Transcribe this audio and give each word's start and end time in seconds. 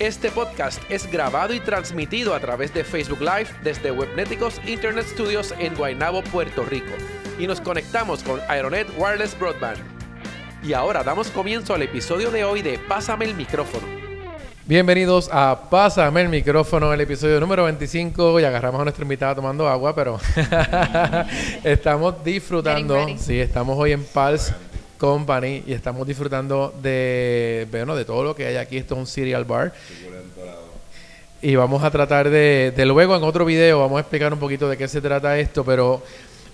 Este 0.00 0.32
podcast 0.32 0.82
es 0.90 1.08
grabado 1.08 1.54
y 1.54 1.60
transmitido 1.60 2.34
a 2.34 2.40
través 2.40 2.74
de 2.74 2.82
Facebook 2.82 3.20
Live 3.20 3.46
desde 3.62 3.92
Webneticos 3.92 4.60
Internet 4.66 5.06
Studios 5.06 5.54
en 5.60 5.72
Guaynabo, 5.76 6.20
Puerto 6.24 6.64
Rico. 6.64 6.90
Y 7.38 7.46
nos 7.46 7.60
conectamos 7.60 8.24
con 8.24 8.40
Aeronet 8.48 8.88
Wireless 8.98 9.38
Broadband. 9.38 9.78
Y 10.64 10.72
ahora 10.72 11.04
damos 11.04 11.28
comienzo 11.28 11.74
al 11.74 11.82
episodio 11.82 12.32
de 12.32 12.42
hoy 12.42 12.60
de 12.60 12.76
Pásame 12.76 13.26
el 13.26 13.36
micrófono. 13.36 13.86
Bienvenidos 14.66 15.30
a 15.32 15.70
Pásame 15.70 16.22
el 16.22 16.28
micrófono, 16.28 16.92
el 16.92 17.00
episodio 17.00 17.38
número 17.38 17.62
25. 17.62 18.40
Y 18.40 18.44
agarramos 18.44 18.80
a 18.80 18.84
nuestra 18.84 19.04
invitada 19.04 19.36
tomando 19.36 19.68
agua, 19.68 19.94
pero 19.94 20.18
estamos 21.62 22.24
disfrutando. 22.24 23.06
Sí, 23.16 23.38
estamos 23.38 23.78
hoy 23.78 23.92
en 23.92 24.02
Pals 24.02 24.52
Company 24.98 25.62
y 25.66 25.72
estamos 25.72 26.06
disfrutando 26.06 26.74
de, 26.82 27.66
bueno, 27.70 27.94
de 27.96 28.04
todo 28.04 28.24
lo 28.24 28.34
que 28.34 28.46
hay 28.46 28.56
aquí. 28.56 28.76
Esto 28.76 28.94
es 28.94 29.00
un 29.00 29.06
cereal 29.06 29.44
bar. 29.44 29.72
Y 31.42 31.56
vamos 31.56 31.82
a 31.82 31.90
tratar 31.90 32.30
de, 32.30 32.72
de 32.74 32.86
luego 32.86 33.14
en 33.14 33.22
otro 33.22 33.44
video, 33.44 33.80
vamos 33.80 33.98
a 33.98 34.00
explicar 34.00 34.32
un 34.32 34.38
poquito 34.38 34.68
de 34.68 34.78
qué 34.78 34.88
se 34.88 35.00
trata 35.00 35.38
esto, 35.38 35.62
pero 35.62 36.02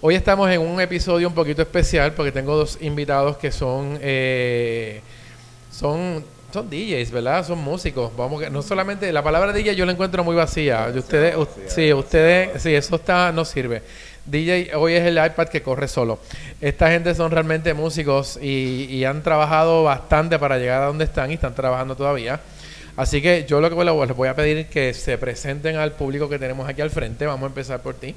hoy 0.00 0.16
estamos 0.16 0.50
en 0.50 0.60
un 0.60 0.80
episodio 0.80 1.28
un 1.28 1.34
poquito 1.34 1.62
especial 1.62 2.12
porque 2.14 2.32
tengo 2.32 2.56
dos 2.56 2.78
invitados 2.80 3.36
que 3.36 3.52
son, 3.52 3.98
eh, 4.02 5.00
son 5.70 6.24
son 6.52 6.68
DJs, 6.68 7.10
¿verdad? 7.12 7.46
Son 7.46 7.58
músicos. 7.58 8.10
Vamos 8.16 8.42
que 8.42 8.50
no 8.50 8.62
solamente 8.62 9.12
la 9.12 9.22
palabra 9.22 9.52
DJ 9.52 9.76
yo 9.76 9.86
la 9.86 9.92
encuentro 9.92 10.24
muy 10.24 10.34
vacía. 10.34 10.92
Ustedes, 10.94 11.36
sí, 11.68 11.92
ustedes, 11.92 12.60
sí, 12.62 12.74
eso 12.74 12.96
está 12.96 13.32
no 13.32 13.44
sirve. 13.44 13.82
DJ 14.26 14.74
hoy 14.74 14.94
es 14.94 15.06
el 15.06 15.14
iPad 15.14 15.48
que 15.48 15.62
corre 15.62 15.88
solo. 15.88 16.18
Esta 16.60 16.90
gente 16.90 17.14
son 17.14 17.30
realmente 17.30 17.74
músicos 17.74 18.38
y, 18.40 19.04
han 19.04 19.22
trabajado 19.22 19.84
bastante 19.84 20.38
para 20.38 20.58
llegar 20.58 20.82
a 20.82 20.86
donde 20.86 21.04
están 21.04 21.30
y 21.30 21.34
están 21.34 21.54
trabajando 21.54 21.96
todavía. 21.96 22.40
Así 22.96 23.22
que 23.22 23.46
yo 23.48 23.60
lo 23.60 23.70
que 23.70 23.84
les 23.84 24.16
voy 24.16 24.28
a 24.28 24.34
pedir 24.34 24.58
es 24.58 24.66
que 24.66 24.92
se 24.94 25.16
presenten 25.16 25.76
al 25.76 25.92
público 25.92 26.28
que 26.28 26.38
tenemos 26.38 26.68
aquí 26.68 26.82
al 26.82 26.90
frente. 26.90 27.26
Vamos 27.26 27.44
a 27.44 27.46
empezar 27.46 27.80
por 27.80 27.94
ti. 27.94 28.14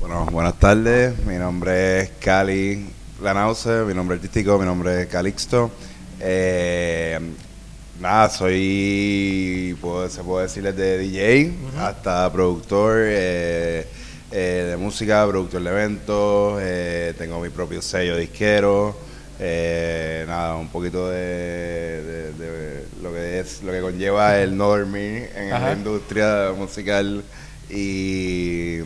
Bueno, 0.00 0.26
buenas 0.26 0.58
tardes. 0.58 1.18
Mi 1.24 1.36
nombre 1.36 2.00
es 2.00 2.10
Cali 2.20 2.86
Lanause, 3.22 3.86
mi 3.86 3.94
nombre 3.94 4.16
artístico, 4.16 4.58
mi 4.58 4.66
nombre 4.66 5.02
es 5.02 5.06
Calixto. 5.06 5.70
Eh, 6.20 7.18
nada, 8.00 8.28
soy, 8.28 9.76
se 10.10 10.22
puede 10.22 10.46
decir 10.46 10.62
desde 10.62 10.98
DJ 10.98 11.52
hasta 11.78 12.30
productor 12.32 12.96
eh, 13.06 13.86
eh, 14.30 14.66
de 14.70 14.76
música, 14.76 15.26
productor 15.26 15.62
de 15.62 15.70
eventos, 15.70 16.58
eh, 16.62 17.14
tengo 17.18 17.40
mi 17.40 17.50
propio 17.50 17.80
sello 17.82 18.16
disquero, 18.16 18.96
nada, 19.38 20.56
un 20.56 20.68
poquito 20.68 21.10
de, 21.10 22.32
lo 23.02 23.12
que 23.12 23.40
es, 23.40 23.62
lo 23.62 23.72
que 23.72 23.80
conlleva 23.80 24.38
el 24.38 24.56
no 24.56 24.68
dormir 24.68 25.30
en 25.34 25.50
la 25.50 25.72
industria 25.72 26.52
musical 26.56 27.22
y, 27.68 28.78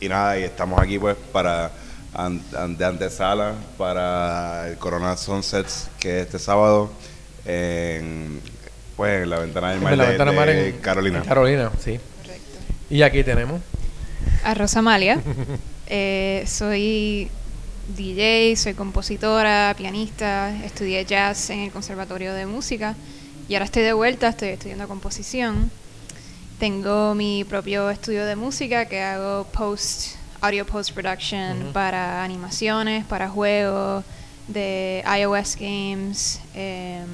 y 0.00 0.08
nada, 0.08 0.38
y 0.38 0.44
estamos 0.44 0.80
aquí 0.80 0.98
pues 0.98 1.16
para 1.32 1.70
de 2.68 2.84
antesala 2.84 3.54
para 3.78 4.68
el 4.68 4.76
Corona 4.78 5.16
Sunsets, 5.16 5.88
que 5.98 6.20
es 6.20 6.26
este 6.26 6.38
sábado 6.38 6.90
en, 7.44 8.40
pues, 8.96 9.22
en 9.22 9.30
la 9.30 9.38
ventana 9.38 9.70
del 9.70 9.80
mar, 9.80 9.96
de, 9.96 10.76
Carolina. 10.82 11.22
Carolina, 11.22 11.70
sí. 11.78 12.00
Y 12.90 13.02
aquí 13.02 13.22
tenemos 13.22 13.60
a 14.44 14.54
Rosa 14.54 14.82
Malia. 14.82 15.20
Eh, 15.92 16.44
soy 16.46 17.28
DJ, 17.96 18.54
soy 18.54 18.74
compositora, 18.74 19.74
pianista, 19.76 20.54
estudié 20.64 21.04
jazz 21.04 21.50
en 21.50 21.58
el 21.58 21.72
Conservatorio 21.72 22.32
de 22.32 22.46
Música 22.46 22.94
y 23.48 23.54
ahora 23.54 23.64
estoy 23.64 23.82
de 23.82 23.92
vuelta, 23.92 24.28
estoy 24.28 24.50
estudiando 24.50 24.86
composición. 24.86 25.68
Tengo 26.60 27.16
mi 27.16 27.42
propio 27.42 27.90
estudio 27.90 28.24
de 28.24 28.36
música 28.36 28.84
que 28.84 29.02
hago 29.02 29.48
post 29.52 30.14
audio 30.40 30.64
post 30.64 30.92
production 30.92 31.72
para 31.72 32.22
animaciones, 32.22 33.04
para 33.04 33.28
juegos 33.28 34.04
de 34.46 35.02
iOS 35.18 35.56
games, 35.56 36.40
em, 36.54 37.08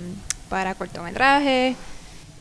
para 0.50 0.75
cortometrajes 0.75 1.77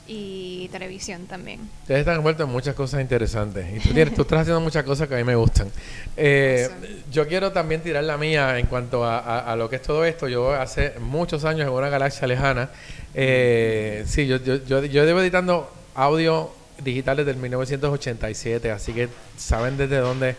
y 0.08 0.68
televisión 0.70 1.26
también. 1.26 1.62
Ustedes 1.82 2.02
están 2.02 2.18
envueltos 2.18 2.48
en 2.48 2.52
muchas 2.52 2.76
cosas 2.76 3.02
interesantes 3.02 3.66
y 3.76 3.80
tú, 3.80 3.94
tienes, 3.94 4.14
tú 4.14 4.22
estás 4.22 4.42
haciendo 4.42 4.62
muchas 4.62 4.84
cosas 4.84 5.08
que 5.08 5.16
a 5.16 5.18
mí 5.18 5.24
me 5.24 5.36
gustan. 5.36 5.70
Eh, 6.18 6.70
yo 7.12 7.28
quiero 7.28 7.52
también 7.52 7.82
tirar 7.82 8.04
la 8.04 8.18
mía 8.18 8.58
en 8.60 8.68
cuanto 8.68 9.04
a, 9.06 9.56
lo 9.58 9.70
que 9.70 9.78
es 9.78 9.82
todo 9.82 10.06
esto. 10.06 10.28
Yo 10.28 10.54
hace 10.54 10.94
muchos 11.00 11.46
años 11.46 11.68
en 11.68 11.74
una 11.74 11.90
galaxia 11.90 12.28
lejana, 12.28 12.70
eh, 13.14 14.04
sí, 14.08 14.28
yo, 14.28 14.38
yo, 14.38 14.64
yo, 14.66 14.84
yo 14.84 15.06
llevo 15.06 15.22
editando 15.22 15.72
audio 15.96 16.52
digital 16.84 17.18
desde 17.18 17.32
el 17.32 17.38
1987, 17.38 18.72
así 18.72 18.94
que 18.94 19.10
saben 19.38 19.78
desde 19.78 19.98
dónde 19.98 20.36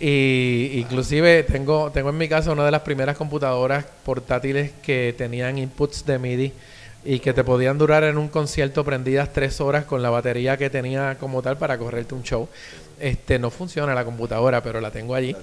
y 0.00 0.80
inclusive 0.80 1.44
tengo, 1.44 1.90
tengo 1.92 2.10
en 2.10 2.18
mi 2.18 2.28
casa 2.28 2.52
una 2.52 2.64
de 2.64 2.70
las 2.70 2.82
primeras 2.82 3.16
computadoras 3.16 3.84
portátiles 4.04 4.72
que 4.82 5.14
tenían 5.16 5.56
inputs 5.56 6.04
de 6.04 6.18
MIDI 6.18 6.52
y 7.04 7.18
que 7.18 7.32
te 7.32 7.44
podían 7.44 7.76
durar 7.78 8.04
en 8.04 8.16
un 8.16 8.28
concierto 8.28 8.84
prendidas 8.84 9.32
tres 9.32 9.60
horas 9.60 9.84
con 9.84 10.02
la 10.02 10.10
batería 10.10 10.56
que 10.56 10.70
tenía 10.70 11.16
como 11.20 11.42
tal 11.42 11.58
para 11.58 11.76
correrte 11.76 12.14
un 12.14 12.22
show. 12.22 12.48
Este 12.98 13.38
no 13.38 13.50
funciona 13.50 13.92
la 13.92 14.04
computadora, 14.04 14.62
pero 14.62 14.80
la 14.80 14.90
tengo 14.90 15.14
allí. 15.14 15.34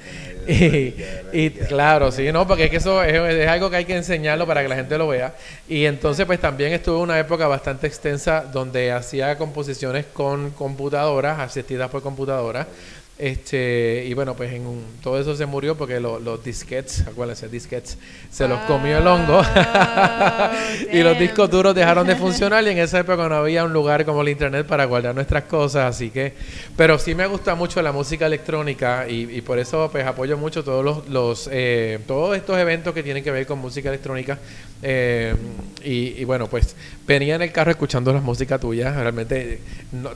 Y, 1.34 1.50
claro, 1.52 2.12
sí, 2.12 2.32
no, 2.32 2.48
porque 2.48 2.66
es 2.66 2.72
que 2.72 2.78
eso 2.78 3.04
es, 3.04 3.48
algo 3.48 3.70
que 3.70 3.76
hay 3.76 3.86
que 3.86 3.96
enseñarlo 3.96 4.48
para 4.48 4.64
que 4.64 4.70
la 4.70 4.76
gente 4.76 4.98
lo 4.98 5.10
vea. 5.10 5.36
Y 5.68 5.86
entonces, 5.86 6.26
pues 6.26 6.40
también 6.40 6.72
estuve 6.72 6.98
una 6.98 7.20
época 7.20 7.48
bastante 7.48 7.88
extensa 7.88 8.42
donde 8.42 8.92
hacía 8.92 9.38
composiciones 9.38 10.06
con 10.14 10.52
computadoras, 10.52 11.40
asistidas 11.40 11.90
por 11.90 12.02
computadoras 12.02 12.68
este, 13.22 14.04
y 14.08 14.16
bueno, 14.16 14.36
pues 14.36 14.52
en 14.52 14.64
todo 15.04 15.20
eso 15.20 15.36
se 15.36 15.46
murió 15.46 15.78
porque 15.78 16.00
los 16.00 16.44
disquets, 16.44 17.06
acuérdense, 17.08 17.48
disquets, 17.50 18.00
se 18.32 18.48
los 18.48 18.59
comió 18.62 18.98
el 18.98 19.06
hongo. 19.06 19.44
Ah, 19.44 20.52
y 20.92 21.04
los 21.04 21.20
discos 21.20 21.48
duros 21.52 21.76
dejaron 21.76 22.08
de 22.08 22.16
funcionar 22.16 22.64
y 22.64 22.70
en 22.70 22.80
esa 22.80 22.98
época 22.98 23.30
no 23.30 23.36
había 23.36 23.64
un 23.64 23.74
lugar 23.74 24.06
como 24.06 24.24
el 24.24 24.30
internet 24.30 24.66
para 24.66 24.86
guardar 24.86 25.14
nuestras 25.14 25.44
cosas, 25.44 25.96
así 25.96 26.10
que, 26.10 26.34
pero 26.76 26.98
sí 26.98 27.14
me 27.14 27.28
gusta 27.28 27.54
mucho 27.54 27.80
la 27.84 27.92
música 27.92 28.26
electrónica 28.26 29.08
y, 29.08 29.40
por 29.42 29.60
eso 29.60 29.88
pues 29.92 30.04
apoyo 30.04 30.36
mucho 30.36 30.64
todos 30.64 30.84
los, 30.84 31.08
los 31.08 31.50
eh, 31.52 32.00
todos 32.08 32.36
estos 32.36 32.58
eventos 32.58 32.92
que 32.92 33.04
tienen 33.04 33.24
que 33.24 33.30
ver 33.30 33.46
con 33.46 33.60
música 33.60 33.90
electrónica 33.90 34.40
eh, 34.84 35.36
y, 35.84 36.24
bueno, 36.26 36.48
pues 36.48 36.76
venía 37.07 37.35
en 37.35 37.41
el 37.41 37.51
carro 37.51 37.72
escuchando 37.72 38.13
la 38.13 38.22
música 38.22 38.59
tuya, 38.59 38.94
realmente 38.94 39.59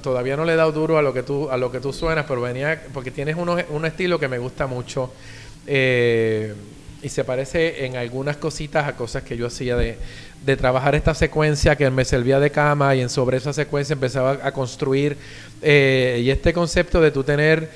todavía 0.01 0.38
no 0.38 0.46
le 0.46 0.53
he 0.53 0.56
dado 0.56 0.72
duro 0.72 0.97
a 0.97 1.01
lo 1.01 1.13
que 1.13 1.23
tú, 1.23 1.50
a 1.50 1.57
lo 1.57 1.72
que 1.72 1.79
tú 1.79 1.91
suenas, 1.91 2.25
pero 2.28 2.41
venía 2.41 2.84
porque 2.94 3.12
tienes 3.12 3.35
un 3.35 3.85
estilo 3.85 4.19
que 4.19 4.28
me 4.28 4.38
gusta 4.38 4.68
mucho 4.68 5.12
eh, 5.68 6.53
y 7.01 7.09
se 7.09 7.23
parece 7.23 7.85
en 7.85 7.97
algunas 7.97 8.38
cositas 8.38 8.88
a 8.88 8.96
cosas 8.96 9.23
que 9.23 9.38
yo 9.38 9.47
hacía 9.47 9.75
de, 9.75 9.97
de, 10.46 10.57
trabajar 10.57 10.96
esta 10.96 11.13
secuencia 11.13 11.75
que 11.75 11.90
me 11.90 12.06
servía 12.06 12.40
de 12.40 12.50
cama 12.50 12.96
y 12.96 13.02
en 13.02 13.09
sobre 13.09 13.38
esa 13.38 13.53
secuencia 13.53 13.94
empezaba 13.94 14.40
a 14.44 14.52
construir 14.52 15.17
eh, 15.62 16.22
y 16.23 16.29
este 16.29 16.53
concepto 16.53 17.02
de 17.02 17.12
tú 17.12 17.23
tener 17.23 17.69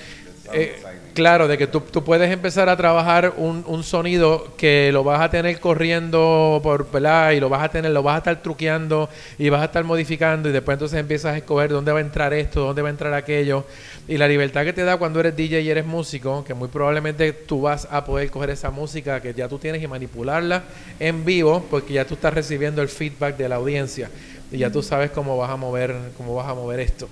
eh, 0.54 0.82
claro, 1.20 1.50
de 1.50 1.58
que 1.58 1.68
tú, 1.68 1.84
puedes 1.84 2.32
empezar 2.32 2.70
a 2.70 2.78
trabajar 2.78 3.34
un, 3.36 3.84
sonido 3.84 4.56
que 4.56 4.90
lo 4.94 5.04
vas 5.04 5.20
a 5.20 5.30
tener 5.30 5.60
corriendo 5.60 6.62
por, 6.64 6.90
¿verdad? 6.90 7.32
Y 7.32 7.42
lo 7.42 7.50
vas 7.50 7.62
a 7.62 7.68
tener, 7.68 7.92
lo 7.92 8.02
vas 8.02 8.16
a 8.16 8.18
estar 8.20 8.42
truqueando 8.42 9.10
y 9.38 9.50
vas 9.50 9.62
a 9.62 9.66
estar 9.66 9.84
modificando 9.84 10.48
y 10.48 10.54
después 10.54 10.76
entonces 10.76 10.98
empiezas 10.98 11.34
a 11.34 11.38
escoger 11.38 11.72
dónde 11.72 11.92
va 11.92 11.98
a 11.98 12.02
entrar 12.02 12.34
esto, 12.34 12.62
dónde 12.62 12.82
va 12.82 12.88
a 12.88 12.92
entrar 12.92 13.14
aquello. 13.14 13.66
Y 14.08 14.18
la 14.18 14.30
libertad 14.30 14.64
que 14.64 14.72
te 14.72 14.86
da 14.86 14.96
cuando 14.96 15.20
eres 15.20 15.36
DJ 15.36 15.60
y 15.60 15.70
eres 15.70 15.86
músico, 15.86 16.46
que 16.46 16.54
muy 16.54 16.70
probablemente 16.70 17.34
tú 17.34 17.64
vas 17.64 17.86
a 17.92 18.06
poder 18.06 18.32
coger 18.32 18.52
esa 18.52 18.72
música 18.72 19.22
que 19.22 19.34
ya 19.34 19.50
tú 19.50 19.60
tienes 19.60 19.84
y 19.84 19.88
manipularla 19.88 20.64
en 21.02 21.26
vivo, 21.26 21.66
porque 21.70 21.96
ya 21.96 22.06
tú 22.06 22.14
estás 22.14 22.34
recibiendo 22.34 22.82
el 22.82 22.88
feedback 22.88 23.36
de 23.36 23.50
la 23.50 23.58
audiencia 23.58 24.10
y 24.54 24.60
ya 24.60 24.72
tú 24.72 24.82
sabes 24.82 25.12
cómo 25.12 25.38
vas 25.38 25.50
a 25.50 25.58
mover, 25.58 25.94
cómo 26.16 26.34
vas 26.34 26.48
a 26.48 26.54
mover 26.54 26.80
esto. 26.80 27.10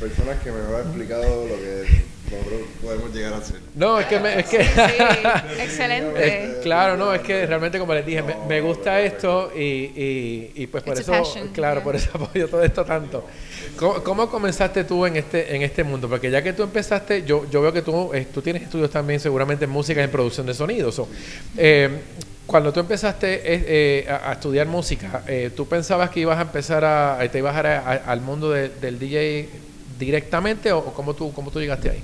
personas 0.00 0.42
que 0.42 0.50
me 0.50 0.60
explicado 0.80 1.46
lo 1.46 1.56
que 1.56 1.84
nosotros 1.88 2.17
podemos 2.82 3.14
llegar 3.14 3.32
a 3.32 3.36
hacer. 3.38 3.56
No, 3.74 3.98
es 3.98 4.06
que... 4.06 4.18
Me, 4.20 4.40
es 4.40 4.46
que 4.46 4.62
Sí, 4.64 4.70
excelente. 5.60 6.44
Es- 6.44 6.56
claro, 6.58 6.96
no, 6.96 7.12
es 7.14 7.20
que 7.22 7.46
realmente 7.46 7.78
como 7.78 7.94
les 7.94 8.04
dije, 8.04 8.22
me, 8.22 8.36
me 8.48 8.60
gusta 8.60 9.00
esto 9.00 9.50
y, 9.56 9.60
y, 9.60 10.52
y 10.54 10.66
pues 10.66 10.82
por 10.82 10.92
It's 10.94 11.02
eso, 11.02 11.12
passion, 11.12 11.48
claro, 11.48 11.76
yeah. 11.76 11.84
por 11.84 11.96
eso 11.96 12.10
apoyo 12.14 12.48
todo 12.48 12.62
esto 12.62 12.84
tanto. 12.84 13.24
¿Cómo, 13.76 14.02
cómo 14.02 14.28
comenzaste 14.30 14.84
tú 14.84 15.06
en 15.06 15.16
este 15.16 15.54
en 15.54 15.62
este 15.62 15.84
mundo? 15.84 16.08
Porque 16.08 16.30
ya 16.30 16.42
que 16.42 16.52
tú 16.52 16.62
empezaste, 16.64 17.22
yo, 17.24 17.48
yo 17.50 17.62
veo 17.62 17.72
que 17.72 17.82
tú, 17.82 18.12
eh, 18.12 18.26
tú 18.32 18.42
tienes 18.42 18.62
estudios 18.62 18.90
también 18.90 19.20
seguramente 19.20 19.64
en 19.66 19.70
música 19.70 20.00
y 20.00 20.04
en 20.04 20.10
producción 20.10 20.46
de 20.46 20.54
sonidos. 20.54 21.00
eh, 21.56 21.88
cuando 22.46 22.72
tú 22.72 22.80
empezaste 22.80 23.34
eh, 23.34 23.40
eh, 23.44 24.06
a, 24.10 24.30
a 24.30 24.32
estudiar 24.32 24.66
música, 24.66 25.22
eh, 25.26 25.50
¿tú 25.54 25.66
pensabas 25.68 26.08
que 26.08 26.20
ibas 26.20 26.38
a 26.38 26.42
empezar 26.42 26.82
a, 26.82 27.18
te 27.30 27.38
ibas 27.38 27.54
a, 27.54 27.78
a- 27.78 27.92
al 28.10 28.22
mundo 28.22 28.50
de- 28.50 28.70
del 28.70 28.98
DJ 28.98 29.48
directamente 29.98 30.70
o, 30.72 30.78
o 30.78 30.92
cómo, 30.94 31.14
tú, 31.14 31.32
cómo 31.32 31.50
tú 31.50 31.60
llegaste 31.60 31.90
ahí? 31.90 32.02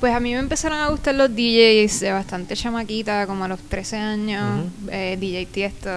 Pues 0.00 0.14
a 0.14 0.20
mí 0.20 0.32
me 0.32 0.38
empezaron 0.38 0.78
a 0.78 0.88
gustar 0.88 1.14
los 1.14 1.30
DJs 1.34 2.00
de 2.00 2.12
bastante 2.12 2.56
chamaquita, 2.56 3.26
como 3.26 3.44
a 3.44 3.48
los 3.48 3.60
13 3.60 3.96
años. 3.96 4.66
eh, 4.90 5.16
DJ 5.20 5.46
Tiesto. 5.46 5.90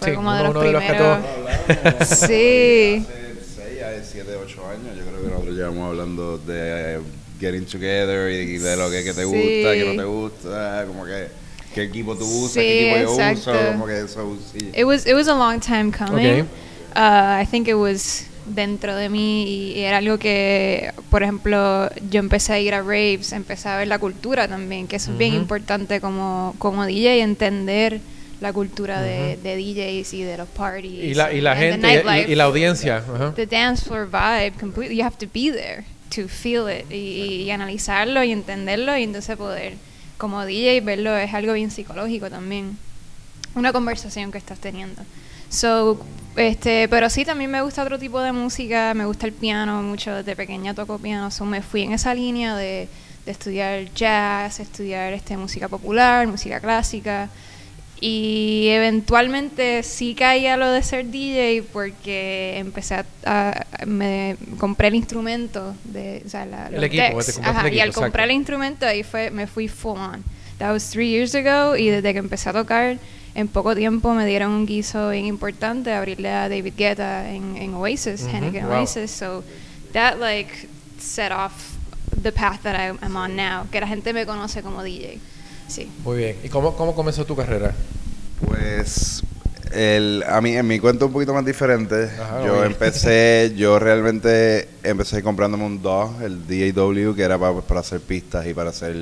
Fue 0.00 0.10
Sí, 0.10 0.14
como 0.14 0.32
de 0.32 0.42
los 0.44 0.50
uno 0.50 0.60
de 0.60 0.72
los 0.72 0.82
que 0.82 0.88
primeros. 0.88 1.18
Hablamos 1.18 2.08
Sí. 2.08 3.04
Hace 3.04 3.04
6, 3.56 4.08
7, 4.12 4.30
8 4.44 4.62
años, 4.68 4.96
yo 4.96 5.04
creo 5.04 5.22
que 5.22 5.28
nosotros 5.28 5.54
llevamos 5.56 5.88
hablando 5.88 6.38
de 6.38 6.94
eh, 6.96 7.00
getting 7.40 7.64
together 7.66 8.30
y 8.30 8.58
de 8.58 8.76
lo 8.76 8.90
que, 8.90 9.02
que 9.04 9.12
te 9.12 9.22
Sí. 9.22 9.26
gusta, 9.26 9.74
que 9.74 9.84
no 9.84 9.96
te 10.02 10.04
gusta, 10.04 10.84
como 10.86 11.04
que 11.04 11.28
qué 11.74 11.82
equipo 11.82 12.16
tú 12.16 12.24
usas, 12.24 12.52
Sí, 12.54 12.60
qué 12.60 12.92
equipo 12.92 12.96
yo 13.18 13.20
exacto. 13.30 13.50
uso, 13.50 13.72
como 13.72 13.86
que 13.86 14.00
eso 14.00 14.38
sí. 14.52 14.70
It 14.76 14.84
was, 14.84 15.06
it 15.06 15.14
was 15.14 15.28
a 15.28 15.34
long 15.34 15.60
time 15.60 15.90
coming. 15.92 16.42
Uh, 16.96 17.42
I 17.42 17.46
think 17.50 17.68
it 17.68 17.74
was 17.74 18.24
dentro 18.48 18.94
de 18.96 19.08
mí 19.08 19.44
y, 19.74 19.80
era 19.80 19.98
algo 19.98 20.18
que, 20.18 20.92
por 21.10 21.22
ejemplo, 21.22 21.88
yo 22.10 22.20
empecé 22.20 22.52
a 22.52 22.60
ir 22.60 22.74
a 22.74 22.80
raves, 22.80 23.32
empecé 23.32 23.68
a 23.68 23.76
ver 23.78 23.88
la 23.88 23.98
cultura 23.98 24.48
también, 24.48 24.86
que 24.86 24.96
eso 24.96 25.12
es 25.12 25.18
bien 25.18 25.34
importante 25.34 26.00
como, 26.00 26.54
como 26.58 26.86
DJ, 26.86 27.22
entender 27.22 28.00
la 28.40 28.52
cultura 28.52 29.02
de, 29.02 29.36
de 29.36 29.56
DJs 29.56 30.14
y 30.14 30.22
de 30.22 30.36
los 30.36 30.48
parties. 30.48 31.04
Y 31.04 31.14
la, 31.14 31.32
y 31.32 31.42
gente 31.56 32.04
y- 32.28 32.34
la 32.34 32.44
audiencia. 32.44 32.98
ajá. 32.98 33.34
the 33.34 33.46
dance 33.46 33.84
floor 33.84 34.06
vibe 34.06 34.52
completely 34.60 34.96
you 34.96 35.04
have 35.04 35.16
to 35.18 35.26
be 35.32 35.50
there 35.50 35.84
to 36.14 36.28
feel 36.28 36.68
it 36.68 36.90
y, 36.90 37.42
y 37.42 37.50
analizarlo 37.50 38.22
y 38.22 38.32
entenderlo 38.32 38.96
y 38.96 39.02
entonces 39.02 39.36
poder 39.36 39.74
como 40.16 40.44
DJ 40.44 40.80
verlo 40.80 41.16
es 41.16 41.34
algo 41.34 41.52
bien 41.52 41.70
psicológico 41.70 42.30
también 42.30 42.76
una 43.58 43.72
conversación 43.72 44.30
que 44.32 44.38
estás 44.38 44.58
teniendo 44.58 45.02
so 45.50 45.98
este 46.36 46.88
pero 46.88 47.08
sí 47.10 47.24
también 47.24 47.50
me 47.50 47.62
gusta 47.62 47.82
otro 47.82 47.98
tipo 47.98 48.20
de 48.20 48.32
música 48.32 48.92
me 48.94 49.04
gusta 49.06 49.26
el 49.26 49.32
piano 49.32 49.82
mucho 49.82 50.14
desde 50.14 50.36
pequeña 50.36 50.74
toco 50.74 50.98
piano 50.98 51.30
so 51.30 51.44
me 51.44 51.62
fui 51.62 51.82
en 51.82 51.92
esa 51.92 52.14
línea 52.14 52.54
de, 52.56 52.88
de 53.24 53.32
estudiar 53.32 53.92
jazz 53.94 54.60
estudiar 54.60 55.12
este 55.12 55.36
música 55.36 55.68
popular 55.68 56.26
música 56.26 56.60
clásica 56.60 57.28
y 58.00 58.68
eventualmente 58.70 59.82
sí 59.82 60.14
caía 60.14 60.56
lo 60.56 60.70
de 60.70 60.82
ser 60.84 61.06
DJ 61.10 61.64
porque 61.72 62.58
empecé 62.58 62.94
a, 62.94 63.04
a- 63.24 63.66
me 63.86 64.36
compré 64.58 64.88
el 64.88 64.94
instrumento 64.94 65.74
de 65.84 66.22
o 66.24 66.28
sea, 66.28 66.46
la, 66.46 66.68
El 66.68 66.84
equipo, 66.84 67.02
decks. 67.18 67.40
Ajá, 67.42 67.66
el 67.66 67.74
y 67.74 67.80
al 67.80 67.88
equipo, 67.88 68.02
comprar 68.02 68.26
el 68.26 68.30
exacto. 68.30 68.40
instrumento 68.40 68.86
ahí 68.86 69.02
fue 69.02 69.30
me 69.32 69.46
fui 69.48 69.66
full 69.66 69.98
on 69.98 70.22
that 70.58 70.70
was 70.72 70.90
three 70.90 71.08
years 71.10 71.34
ago 71.34 71.76
y 71.76 71.88
desde 71.88 72.12
que 72.12 72.18
empecé 72.20 72.50
a 72.50 72.52
tocar 72.52 72.98
en 73.38 73.46
poco 73.48 73.74
tiempo 73.76 74.14
me 74.14 74.26
dieron 74.26 74.50
un 74.50 74.66
guiso 74.66 75.10
bien 75.10 75.26
importante 75.26 75.92
abrirle 75.92 76.30
a 76.30 76.48
David 76.48 76.74
Guetta 76.76 77.30
en, 77.30 77.56
en 77.56 77.74
Oasis 77.74 78.22
Ujú, 78.22 78.36
Henneken 78.36 78.66
wow. 78.66 78.72
Oasis 78.72 79.10
so 79.12 79.44
that 79.92 80.18
like 80.18 80.50
set 80.98 81.30
off 81.30 81.52
the 82.20 82.32
path 82.32 82.60
that 82.62 82.74
I- 82.74 82.98
I'm 83.00 83.14
on 83.16 83.36
now 83.36 83.66
que 83.70 83.80
la 83.80 83.86
gente 83.86 84.12
me 84.12 84.26
conoce 84.26 84.60
como 84.62 84.82
DJ 84.82 85.18
sí 85.68 85.88
Muy 86.04 86.18
bien. 86.18 86.36
¿Y 86.42 86.48
cómo, 86.48 86.74
cómo 86.74 86.94
comenzó 86.94 87.24
tu 87.24 87.36
carrera? 87.36 87.74
Pues 88.44 89.22
el, 89.72 90.24
a 90.26 90.40
mí 90.40 90.56
en 90.56 90.66
mi 90.66 90.78
cuento 90.80 91.06
un 91.06 91.12
poquito 91.12 91.32
más 91.34 91.44
diferente. 91.44 92.10
Ajá, 92.20 92.44
yo 92.44 92.64
empecé, 92.64 93.52
yo 93.56 93.78
realmente 93.78 94.68
empecé 94.82 95.22
comprándome 95.22 95.64
un 95.64 95.82
DAW, 95.82 96.22
el 96.24 96.74
DAW, 96.74 97.14
que 97.14 97.22
era 97.22 97.38
para, 97.38 97.60
para 97.60 97.80
hacer 97.80 98.00
pistas 98.00 98.46
y 98.46 98.54
para 98.54 98.70
hacer 98.70 98.96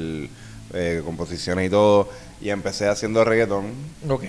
eh, 0.77 1.03
composiciones 1.05 1.67
y 1.67 1.71
todo. 1.71 2.09
Y 2.41 2.51
empecé 2.51 2.87
haciendo 2.87 3.25
reggaetón, 3.25 3.73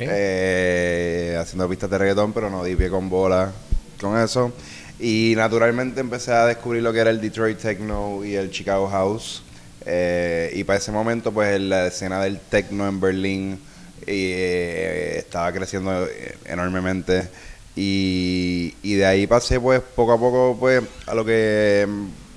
eh, 0.09 1.37
haciendo 1.39 1.67
pistas 1.69 1.89
de 1.89 1.97
reggaetón, 1.97 2.31
pero 2.33 2.49
no 2.49 2.63
di 2.63 2.75
pie 2.75 2.89
con 2.89 3.09
bola 3.09 3.51
con 3.99 4.17
eso. 4.17 4.51
Y 4.99 5.33
naturalmente 5.35 5.99
empecé 6.01 6.31
a 6.31 6.45
descubrir 6.45 6.81
lo 6.83 6.91
que 6.93 6.99
era 6.99 7.09
el 7.09 7.19
Detroit 7.21 7.59
Techno 7.59 8.23
y 8.23 8.35
el 8.35 8.49
Chicago 8.49 8.87
House. 8.89 9.43
Eh, 9.85 10.51
y 10.55 10.63
para 10.63 10.79
ese 10.79 10.91
momento, 10.91 11.31
pues 11.31 11.59
la 11.61 11.87
escena 11.87 12.21
del 12.21 12.39
techno 12.39 12.87
en 12.87 12.99
Berlín 12.99 13.59
eh, 14.05 15.15
estaba 15.17 15.51
creciendo 15.51 16.05
eh, 16.07 16.35
enormemente. 16.45 17.27
Y, 17.75 18.73
y 18.81 18.95
de 18.95 19.05
ahí 19.05 19.27
pasé, 19.27 19.59
pues, 19.59 19.81
poco 19.81 20.13
a 20.13 20.17
poco, 20.19 20.57
pues, 20.59 20.81
a 21.05 21.13
lo 21.13 21.23
que. 21.23 21.87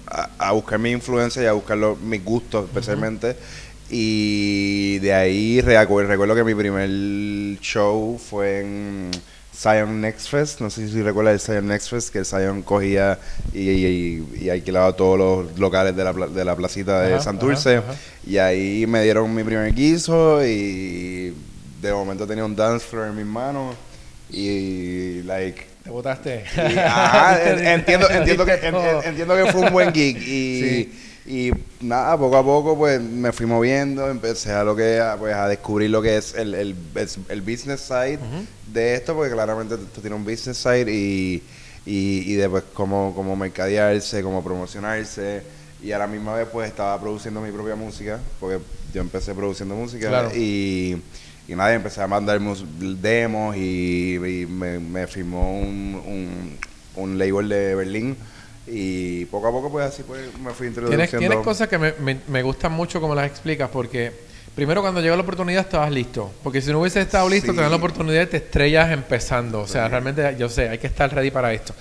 a, 0.06 0.28
a 0.38 0.52
buscar 0.52 0.78
mi 0.78 0.90
influencia 0.90 1.42
y 1.42 1.46
a 1.46 1.52
buscar 1.52 1.78
los- 1.78 1.98
mis 2.00 2.22
gustos, 2.24 2.66
especialmente. 2.66 3.36
Y 3.90 4.98
de 5.00 5.12
ahí 5.12 5.60
recu- 5.62 6.06
recuerdo 6.06 6.34
que 6.34 6.44
mi 6.44 6.54
primer 6.54 6.88
show 7.60 8.18
fue 8.18 8.60
en 8.60 9.10
Zion 9.54 10.00
Next 10.00 10.28
Fest. 10.28 10.60
No 10.60 10.70
sé 10.70 10.88
si 10.88 11.02
recuerdas 11.02 11.34
el 11.34 11.40
Zion 11.40 11.66
Next 11.66 11.90
Fest, 11.90 12.10
que 12.12 12.24
Zion 12.24 12.62
cogía 12.62 13.18
y, 13.52 13.68
y, 13.70 14.28
y 14.42 14.50
alquilaba 14.50 14.94
todos 14.94 15.18
los 15.18 15.58
locales 15.58 15.96
de 15.96 16.04
la, 16.04 16.12
de 16.12 16.44
la 16.44 16.54
placita 16.56 17.02
de 17.02 17.14
Ajá, 17.14 17.22
Santurce. 17.24 17.76
ajá, 17.78 17.90
ajá. 17.90 18.00
Y 18.26 18.38
ahí 18.38 18.86
me 18.86 19.02
dieron 19.02 19.34
mi 19.34 19.42
primer 19.44 19.74
guiso 19.74 20.44
y 20.46 21.34
de 21.82 21.92
momento 21.92 22.26
tenía 22.26 22.44
un 22.44 22.54
dance 22.54 22.86
floor 22.86 23.08
en 23.08 23.16
mis 23.16 23.26
manos. 23.26 23.74
Y, 24.32 25.22
like, 25.24 25.66
¿Te 25.82 25.90
votaste? 25.90 26.44
y, 26.56 26.78
ajá, 26.78 27.50
en- 27.50 27.66
entiendo, 27.66 28.08
entiendo, 28.08 28.44
que, 28.46 28.52
en- 28.54 28.74
en- 28.76 29.02
entiendo 29.04 29.34
que 29.34 29.50
fue 29.50 29.62
un 29.62 29.72
buen 29.72 29.92
gig 29.92 30.16
y, 30.18 30.60
Sí. 30.60 30.99
Y 31.30 31.52
nada, 31.80 32.16
poco 32.18 32.36
a 32.36 32.42
poco 32.44 32.76
pues 32.76 33.00
me 33.00 33.30
fui 33.32 33.46
moviendo, 33.46 34.10
empecé 34.10 34.50
a 34.52 34.64
lo 34.64 34.74
que 34.74 34.98
a, 34.98 35.16
pues, 35.16 35.34
a 35.34 35.46
descubrir 35.46 35.88
lo 35.90 36.02
que 36.02 36.16
es 36.16 36.34
el, 36.34 36.54
el, 36.54 36.74
el 37.28 37.40
business 37.42 37.80
side 37.82 38.18
de 38.72 38.94
esto, 38.94 39.14
porque 39.14 39.30
claramente 39.32 39.74
esto 39.76 40.00
tiene 40.00 40.16
un 40.16 40.24
business 40.24 40.56
side 40.58 40.90
y, 40.92 41.42
y, 41.86 42.32
y 42.32 42.34
después 42.34 42.64
cómo, 42.74 43.12
cómo 43.14 43.36
mercadearse, 43.36 44.22
cómo 44.22 44.42
promocionarse 44.42 45.42
y 45.82 45.92
a 45.92 45.98
la 45.98 46.06
misma 46.06 46.34
vez 46.34 46.48
pues 46.52 46.68
estaba 46.68 47.00
produciendo 47.00 47.40
mi 47.40 47.52
propia 47.52 47.76
música, 47.76 48.18
porque 48.40 48.58
yo 48.92 49.00
empecé 49.00 49.32
produciendo 49.34 49.74
música 49.76 50.08
Claro. 50.08 50.30
y 50.34 50.96
y 51.48 51.54
nada, 51.56 51.74
empecé 51.74 52.00
a 52.00 52.06
mandar 52.06 52.40
demos 53.00 53.56
y, 53.56 54.14
y 54.14 54.46
me, 54.46 54.78
me 54.78 55.06
firmó 55.08 55.58
un, 55.58 56.00
un, 56.06 56.56
un 56.94 57.18
label 57.18 57.48
de 57.48 57.74
Berlín 57.74 58.16
y 58.70 59.24
poco 59.26 59.48
a 59.48 59.50
poco 59.50 59.70
pues 59.70 59.86
así 59.86 60.02
pues 60.02 60.20
me 60.38 60.52
fui 60.52 60.68
introduciendo. 60.68 61.04
Tienes, 61.06 61.28
tienes 61.28 61.44
cosas 61.44 61.68
que 61.68 61.78
me, 61.78 61.92
me, 62.00 62.18
me 62.28 62.42
gustan 62.42 62.72
mucho 62.72 63.00
como 63.00 63.14
las 63.14 63.26
explicas 63.26 63.68
porque 63.70 64.12
primero 64.54 64.80
cuando 64.82 65.00
llegó 65.00 65.16
la 65.16 65.22
oportunidad 65.22 65.62
estabas 65.64 65.90
listo. 65.90 66.30
Porque 66.42 66.60
si 66.60 66.70
no 66.70 66.80
hubieses 66.80 67.04
estado 67.06 67.28
listo, 67.28 67.50
Sí. 67.52 67.56
te 67.56 67.62
dan 67.62 67.70
la 67.70 67.76
oportunidad 67.78 68.22
y 68.22 68.26
te 68.26 68.36
estrellas 68.38 68.90
empezando. 68.92 69.60
O 69.62 69.66
sea, 69.66 69.88
realmente 69.88 70.36
yo 70.38 70.48
sé, 70.48 70.68
hay 70.68 70.78
que 70.78 70.86
estar 70.86 71.12
ready 71.14 71.30
para 71.30 71.52
esto. 71.52 71.74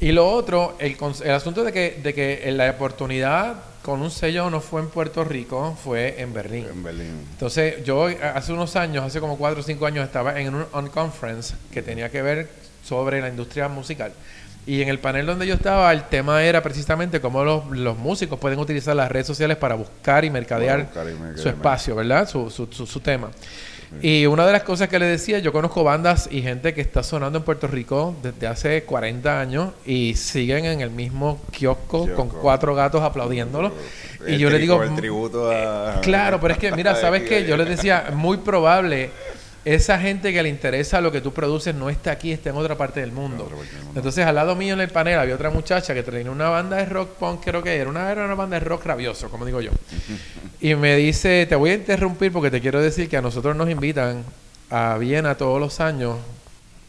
Y 0.00 0.12
lo 0.12 0.28
otro, 0.30 0.76
el, 0.78 0.96
el 1.24 1.30
asunto 1.30 1.64
de 1.64 1.72
que, 1.72 2.00
de 2.02 2.12
que 2.12 2.50
la 2.52 2.70
oportunidad 2.70 3.54
con 3.82 4.02
un 4.02 4.10
sello 4.10 4.50
no 4.50 4.60
fue 4.60 4.80
en 4.82 4.88
Puerto 4.88 5.22
Rico, 5.24 5.78
fue 5.82 6.20
en 6.20 6.34
Berlín. 6.34 6.66
en 6.70 6.82
Berlín. 6.82 7.26
Entonces, 7.32 7.84
yo 7.84 8.08
hace 8.34 8.52
unos 8.52 8.74
años, 8.76 9.04
hace 9.04 9.20
como 9.20 9.38
4 9.38 9.60
o 9.60 9.62
5 9.62 9.86
años, 9.86 10.04
estaba 10.04 10.38
en 10.40 10.54
un 10.54 10.66
on 10.72 10.88
conference 10.88 11.54
que 11.72 11.82
tenía 11.82 12.10
que 12.10 12.20
ver 12.20 12.48
sobre 12.84 13.20
la 13.20 13.28
industria 13.28 13.68
musical. 13.68 14.12
Y 14.66 14.82
en 14.82 14.88
el 14.88 14.98
panel 14.98 15.26
donde 15.26 15.46
yo 15.46 15.54
estaba, 15.54 15.92
el 15.92 16.02
tema 16.04 16.42
era 16.42 16.60
precisamente 16.62 17.20
cómo 17.20 17.44
los, 17.44 17.66
los 17.70 17.96
músicos 17.96 18.38
pueden 18.38 18.58
utilizar 18.58 18.96
las 18.96 19.10
redes 19.10 19.26
sociales 19.26 19.56
para 19.56 19.76
buscar 19.76 20.24
y 20.24 20.30
mercadear, 20.30 20.88
Para 20.88 21.04
buscar 21.04 21.06
y 21.06 21.12
mercadear. 21.12 21.38
su 21.38 21.48
espacio, 21.48 21.94
¿verdad? 21.94 22.28
Su, 22.28 22.50
su, 22.50 22.66
su, 22.72 22.84
su 22.86 23.00
tema. 23.00 23.30
Y 24.02 24.26
una 24.26 24.44
de 24.44 24.52
las 24.52 24.64
cosas 24.64 24.88
que 24.88 24.98
le 24.98 25.06
decía, 25.06 25.38
yo 25.38 25.52
conozco 25.52 25.84
bandas 25.84 26.28
y 26.30 26.42
gente 26.42 26.74
que 26.74 26.80
está 26.80 27.04
sonando 27.04 27.38
en 27.38 27.44
Puerto 27.44 27.68
Rico 27.68 28.16
desde 28.22 28.48
hace 28.48 28.82
40 28.82 29.40
años 29.40 29.72
y 29.86 30.14
siguen 30.16 30.64
en 30.64 30.80
el 30.80 30.90
mismo 30.90 31.40
kiosco, 31.52 32.12
con 32.14 32.28
cuatro 32.28 32.74
gatos 32.74 33.02
aplaudiéndolo. 33.02 33.72
y 34.26 34.38
yo 34.38 34.50
le 34.50 34.58
digo, 34.58 34.82
el 34.82 34.94
tributo 34.96 35.50
a... 35.52 36.00
Claro, 36.02 36.40
pero 36.40 36.54
es 36.54 36.58
que, 36.58 36.72
mira, 36.72 36.94
¿sabes 37.00 37.22
qué? 37.22 37.46
Yo 37.46 37.56
les 37.56 37.68
decía, 37.68 38.06
muy 38.12 38.38
probable, 38.38 39.10
esa 39.66 39.98
gente 39.98 40.32
que 40.32 40.40
le 40.44 40.48
interesa 40.48 41.00
lo 41.00 41.10
que 41.10 41.20
tú 41.20 41.32
produces 41.32 41.74
no 41.74 41.90
está 41.90 42.12
aquí, 42.12 42.30
está 42.30 42.50
en 42.50 42.56
otra 42.56 42.76
parte 42.76 43.00
del 43.00 43.10
mundo. 43.10 43.46
otra 43.46 43.56
parte 43.56 43.72
del 43.72 43.82
mundo. 43.82 43.98
Entonces, 43.98 44.24
al 44.24 44.36
lado 44.36 44.54
mío 44.54 44.74
en 44.74 44.80
el 44.80 44.90
panel 44.90 45.18
había 45.18 45.34
otra 45.34 45.50
muchacha 45.50 45.92
que 45.92 46.04
tenía 46.04 46.30
una 46.30 46.48
banda 46.48 46.76
de 46.76 46.86
rock 46.86 47.16
punk, 47.16 47.42
creo 47.44 47.64
que 47.64 47.74
era 47.74 47.90
una, 47.90 48.12
era 48.12 48.26
una 48.26 48.36
banda 48.36 48.60
de 48.60 48.64
rock 48.64 48.86
rabioso, 48.86 49.28
como 49.28 49.44
digo 49.44 49.60
yo. 49.60 49.72
Y 50.58 50.74
me 50.74 50.96
dice, 50.96 51.44
te 51.46 51.54
voy 51.54 51.70
a 51.70 51.74
interrumpir 51.74 52.32
porque 52.32 52.50
te 52.50 52.62
quiero 52.62 52.80
decir 52.80 53.10
que 53.10 53.18
a 53.18 53.20
nosotros 53.20 53.54
nos 53.54 53.68
invitan 53.68 54.24
a 54.70 54.96
Viena 54.96 55.34
todos 55.34 55.60
los 55.60 55.80
años 55.80 56.16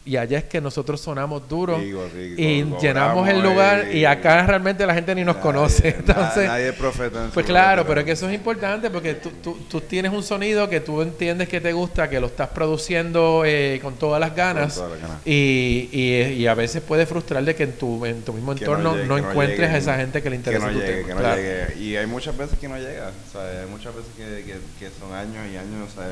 y 0.08 0.16
allá 0.16 0.38
es 0.38 0.44
que 0.44 0.60
nosotros 0.60 1.00
sonamos 1.00 1.46
duro 1.48 1.78
y 1.80 2.64
llenamos 2.80 3.28
el 3.28 3.42
lugar 3.42 3.88
y 3.92 3.98
y- 3.98 4.04
acá 4.04 4.46
realmente 4.46 4.86
la 4.86 4.94
gente 4.94 5.14
ni 5.14 5.24
nos 5.24 5.36
Nadie- 5.36 5.42
conoce. 5.42 5.90
na- 5.92 5.98
Entonces, 5.98 6.46
nadie 6.46 6.68
es 6.68 6.74
profeta 6.74 7.24
en 7.24 7.30
pues 7.30 7.44
claro, 7.44 7.86
pero 7.86 8.00
es 8.00 8.06
que 8.06 8.12
eso 8.12 8.28
es 8.28 8.34
importante 8.34 8.90
porque 8.90 9.14
tú, 9.14 9.30
tú, 9.42 9.58
tú 9.68 9.80
tienes 9.82 10.12
un 10.12 10.22
sonido 10.22 10.68
que 10.68 10.80
tú 10.80 11.02
entiendes 11.02 11.48
que 11.48 11.60
te 11.60 11.72
gusta, 11.72 12.08
que 12.08 12.20
lo 12.20 12.28
estás 12.28 12.48
produciendo 12.48 13.42
eh, 13.44 13.80
con 13.82 13.94
todas 13.96 14.20
las 14.20 14.34
ganas, 14.34 14.74
Con 14.74 14.84
todas 14.86 15.00
las 15.00 15.08
ganas. 15.10 15.26
Y, 15.26 15.88
y, 15.92 16.14
y 16.42 16.46
a 16.46 16.54
veces 16.54 16.80
puede 16.82 17.04
frustrar 17.06 17.44
de 17.44 17.54
que 17.54 17.64
en 17.64 17.72
tu, 17.72 18.04
en 18.06 18.22
tu 18.22 18.32
mismo 18.32 18.54
Que 18.54 18.60
entorno 18.64 18.84
no, 18.84 18.90
llegue, 18.96 19.02
que 19.02 19.08
no 19.08 19.18
encuentres 19.18 19.58
llegue, 19.60 19.74
a 19.74 19.78
esa 19.78 19.96
gente 19.96 20.22
que 20.22 20.30
le 20.30 20.36
interesa 20.36 20.68
que 20.68 20.72
no 20.74 20.78
tu 20.80 20.86
llegue, 20.86 20.94
tema. 20.96 21.08
que 21.08 21.14
no 21.14 21.20
Claro. 21.20 21.36
llegue. 21.36 21.78
Y 21.80 21.96
hay 21.96 22.06
muchas 22.06 22.36
veces 22.36 22.58
que 22.58 22.68
no 22.68 22.76
llega, 22.78 23.10
o 23.28 23.32
sea, 23.32 23.60
hay 23.62 23.66
muchas 23.68 23.94
veces 23.94 24.10
que, 24.16 24.44
que, 24.78 24.88
son 24.98 25.12
años 25.14 25.44
y 25.52 25.56
años, 25.56 25.92
sea, 25.94 26.04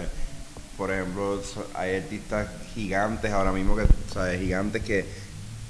por 0.77 0.91
ejemplo, 0.91 1.41
hay 1.75 1.97
artistas 1.97 2.49
gigantes 2.75 3.33
ahora 3.33 3.53
mismo 3.53 3.77
que, 3.77 3.87
sea, 4.13 4.39
gigantes 4.39 4.83
que 4.83 5.05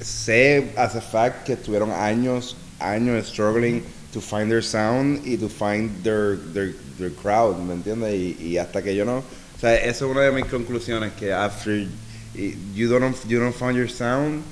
sé 0.00 0.72
as 0.76 0.94
a 0.94 1.00
fact 1.00 1.44
que 1.46 1.56
tuvieron 1.56 1.90
años, 1.90 2.56
años 2.80 3.26
struggling 3.26 3.82
to 4.12 4.20
find 4.20 4.50
their 4.50 4.62
sound 4.62 5.26
y 5.26 5.36
to 5.36 5.48
find 5.48 6.02
their, 6.02 6.36
their, 6.52 6.74
their 6.98 7.10
crowd, 7.10 7.58
¿me 7.58 7.74
entiendes? 7.74 8.14
Y, 8.14 8.36
y 8.40 8.58
hasta 8.58 8.82
que 8.82 8.94
yo 8.94 9.04
no, 9.04 9.18
o 9.18 9.58
sea, 9.60 9.74
esa 9.76 10.04
es 10.04 10.10
una 10.10 10.20
de 10.20 10.32
mis 10.32 10.46
conclusiones 10.46 11.12
que 11.14 11.32
after 11.32 11.86
you 12.74 12.88
don't, 12.88 13.16
you 13.26 13.40
don't 13.40 13.54
find 13.54 13.76
your 13.76 13.88
sound, 13.88 14.42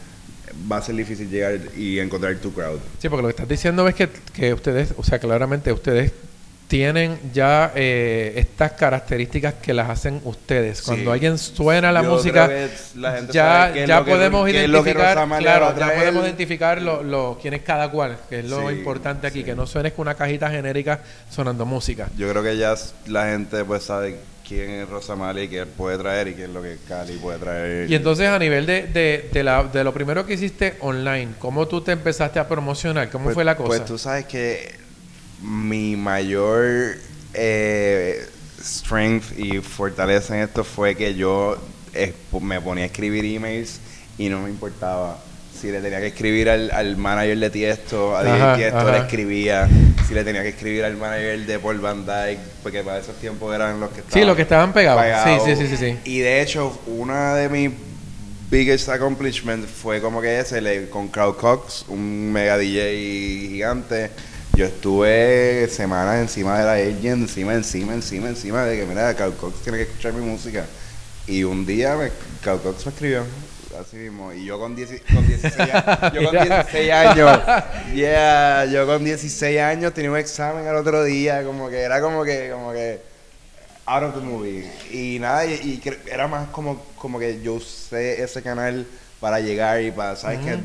va 0.70 0.78
a 0.78 0.82
ser 0.82 0.94
difícil 0.94 1.28
llegar 1.28 1.60
y 1.76 1.98
encontrar 1.98 2.36
tu 2.36 2.52
crowd. 2.52 2.78
Sí, 2.98 3.08
porque 3.08 3.22
lo 3.22 3.28
que 3.28 3.32
estás 3.32 3.48
diciendo 3.48 3.86
es 3.86 3.94
que, 3.94 4.08
que 4.32 4.54
ustedes, 4.54 4.94
o 4.96 5.02
sea, 5.02 5.18
claramente 5.18 5.72
ustedes 5.72 6.12
tienen 6.68 7.18
ya 7.32 7.72
eh, 7.74 8.32
estas 8.36 8.72
características 8.72 9.54
que 9.54 9.74
las 9.74 9.90
hacen 9.90 10.20
ustedes. 10.24 10.78
Sí. 10.78 10.84
Cuando 10.86 11.12
alguien 11.12 11.38
suena 11.38 11.92
la 11.92 12.02
Yo 12.02 12.10
música, 12.10 12.50
la 12.96 13.12
gente 13.12 13.32
ya, 13.32 13.42
sabe 13.68 13.86
ya 13.86 14.04
podemos 14.04 14.44
que 14.46 14.50
identificar, 14.52 15.28
claro, 15.38 15.74
ya 15.78 15.94
podemos 15.94 16.24
identificar 16.24 16.80
lo, 16.82 17.02
lo, 17.02 17.38
quién 17.40 17.54
es 17.54 17.62
cada 17.62 17.90
cual, 17.90 18.16
que 18.28 18.40
es 18.40 18.44
lo 18.46 18.68
Sí, 18.68 18.76
importante 18.76 19.26
aquí, 19.26 19.40
sí. 19.40 19.44
que 19.44 19.54
no 19.54 19.66
suenes 19.66 19.92
con 19.92 20.02
una 20.02 20.14
cajita 20.14 20.50
genérica 20.50 21.00
sonando 21.30 21.66
música. 21.66 22.08
Yo 22.16 22.28
creo 22.30 22.42
que 22.42 22.56
ya 22.56 22.74
la 23.06 23.26
gente 23.26 23.64
pues 23.64 23.84
sabe 23.84 24.16
quién 24.46 24.70
es 24.70 24.88
Rosa 24.88 25.16
María 25.16 25.44
y 25.44 25.48
qué 25.48 25.66
puede 25.66 25.98
traer 25.98 26.28
y 26.28 26.34
qué 26.34 26.44
es 26.44 26.50
lo 26.50 26.62
que 26.62 26.76
Cali 26.88 27.14
puede 27.18 27.38
traer. 27.38 27.90
Y 27.90 27.94
entonces 27.94 28.28
a 28.28 28.38
nivel 28.38 28.66
de, 28.66 28.82
de, 28.86 29.28
de, 29.32 29.42
la, 29.44 29.64
de 29.64 29.84
lo 29.84 29.92
primero 29.94 30.24
que 30.26 30.34
hiciste 30.34 30.76
online, 30.80 31.32
¿cómo 31.38 31.68
tú 31.68 31.82
te 31.82 31.92
empezaste 31.92 32.38
a 32.38 32.48
promocionar? 32.48 33.10
¿Cómo 33.10 33.24
Pues- 33.26 33.34
fue 33.34 33.44
la 33.44 33.56
cosa? 33.56 33.68
Pues 33.68 33.84
tú 33.84 33.96
sabes 33.98 34.24
que 34.26 34.82
mi 35.42 35.96
mayor 35.96 36.96
eh, 37.34 38.26
strength 38.62 39.38
y 39.38 39.58
fortaleza 39.60 40.36
en 40.36 40.44
esto 40.44 40.64
fue 40.64 40.94
que 40.94 41.14
yo 41.14 41.56
eh, 41.92 42.12
me 42.40 42.60
ponía 42.60 42.84
a 42.84 42.86
escribir 42.86 43.24
emails 43.24 43.80
y 44.18 44.28
no 44.28 44.40
me 44.40 44.50
importaba. 44.50 45.18
Si 45.60 45.70
le 45.70 45.80
tenía 45.80 46.00
que 46.00 46.08
escribir 46.08 46.50
al, 46.50 46.70
al 46.72 46.96
manager 46.96 47.38
de 47.38 47.50
Tiesto, 47.50 48.16
a 48.16 48.22
DJ 48.22 48.34
Ajá, 48.42 48.56
Tiesto, 48.56 48.78
ajá. 48.78 48.92
le 48.92 48.98
escribía. 48.98 49.68
Si 50.06 50.12
le 50.12 50.22
tenía 50.24 50.42
que 50.42 50.50
escribir 50.50 50.84
al 50.84 50.96
manager 50.96 51.46
de 51.46 51.58
Paul 51.58 51.78
Van 51.78 52.04
Dyke, 52.04 52.38
porque 52.62 52.82
para 52.82 52.98
esos 52.98 53.16
tiempos 53.16 53.54
eran 53.54 53.80
los 53.80 53.88
que 53.90 54.00
estaban 54.00 54.20
Sí, 54.20 54.26
los 54.26 54.36
que 54.36 54.42
estaban 54.42 54.72
pegados. 54.74 55.02
pegados. 55.02 55.42
Sí, 55.44 55.56
sí, 55.56 55.66
sí, 55.66 55.76
sí, 55.76 55.76
sí. 55.76 55.98
Y 56.10 56.18
de 56.18 56.42
hecho, 56.42 56.78
una 56.86 57.34
de 57.36 57.48
mis 57.48 57.70
biggest 58.50 58.88
accomplishments 58.90 59.70
fue 59.70 60.00
como 60.02 60.20
que 60.20 60.38
ese, 60.40 60.88
con 60.90 61.08
Crowd 61.08 61.36
Cox, 61.36 61.86
un 61.88 62.30
mega 62.32 62.58
DJ 62.58 63.48
gigante. 63.48 64.10
Yo 64.56 64.66
estuve 64.66 65.66
semanas 65.68 66.20
encima 66.20 66.56
de 66.60 66.64
la 66.64 66.72
agent, 66.74 67.22
encima, 67.22 67.54
encima, 67.54 67.92
encima, 67.92 68.28
encima 68.28 68.64
de 68.64 68.78
que, 68.78 68.86
mira, 68.86 69.12
Crowd 69.14 69.34
Cox 69.34 69.62
tiene 69.62 69.78
que 69.78 69.84
escuchar 69.84 70.12
mi 70.12 70.24
música. 70.24 70.64
Y 71.26 71.42
un 71.42 71.66
día 71.66 71.96
me, 71.96 72.10
Crowd 72.40 72.60
Cox 72.60 72.86
me 72.86 72.92
escribió, 72.92 73.24
así 73.80 73.96
mismo, 73.96 74.32
y 74.32 74.44
yo 74.44 74.60
con, 74.60 74.76
10 74.76 75.02
con 75.12 75.26
16 75.26 75.58
años, 75.58 75.84
yo 76.14 76.22
con 76.22 76.32
Mira. 76.40 76.62
16 76.62 76.92
años, 76.92 77.40
yeah, 77.94 78.64
yo 78.66 78.86
con 78.86 79.04
16 79.04 79.60
años 79.60 79.92
tenía 79.92 80.12
un 80.12 80.18
examen 80.18 80.68
al 80.68 80.76
otro 80.76 81.02
día, 81.02 81.42
como 81.42 81.68
que 81.68 81.80
era 81.80 82.00
como 82.00 82.22
que, 82.22 82.50
como 82.52 82.72
que, 82.72 83.00
out 83.86 84.04
of 84.04 84.14
the 84.14 84.20
movie. 84.20 84.70
Y 84.92 85.18
nada, 85.18 85.46
y, 85.46 85.52
y 85.52 85.82
era 86.08 86.28
más 86.28 86.48
como, 86.50 86.80
como 86.96 87.18
que 87.18 87.42
yo 87.42 87.54
usé 87.54 88.22
ese 88.22 88.40
canal 88.40 88.86
para 89.18 89.40
llegar 89.40 89.82
y 89.82 89.90
para, 89.90 90.14
¿sabes 90.14 90.38
qué? 90.44 90.58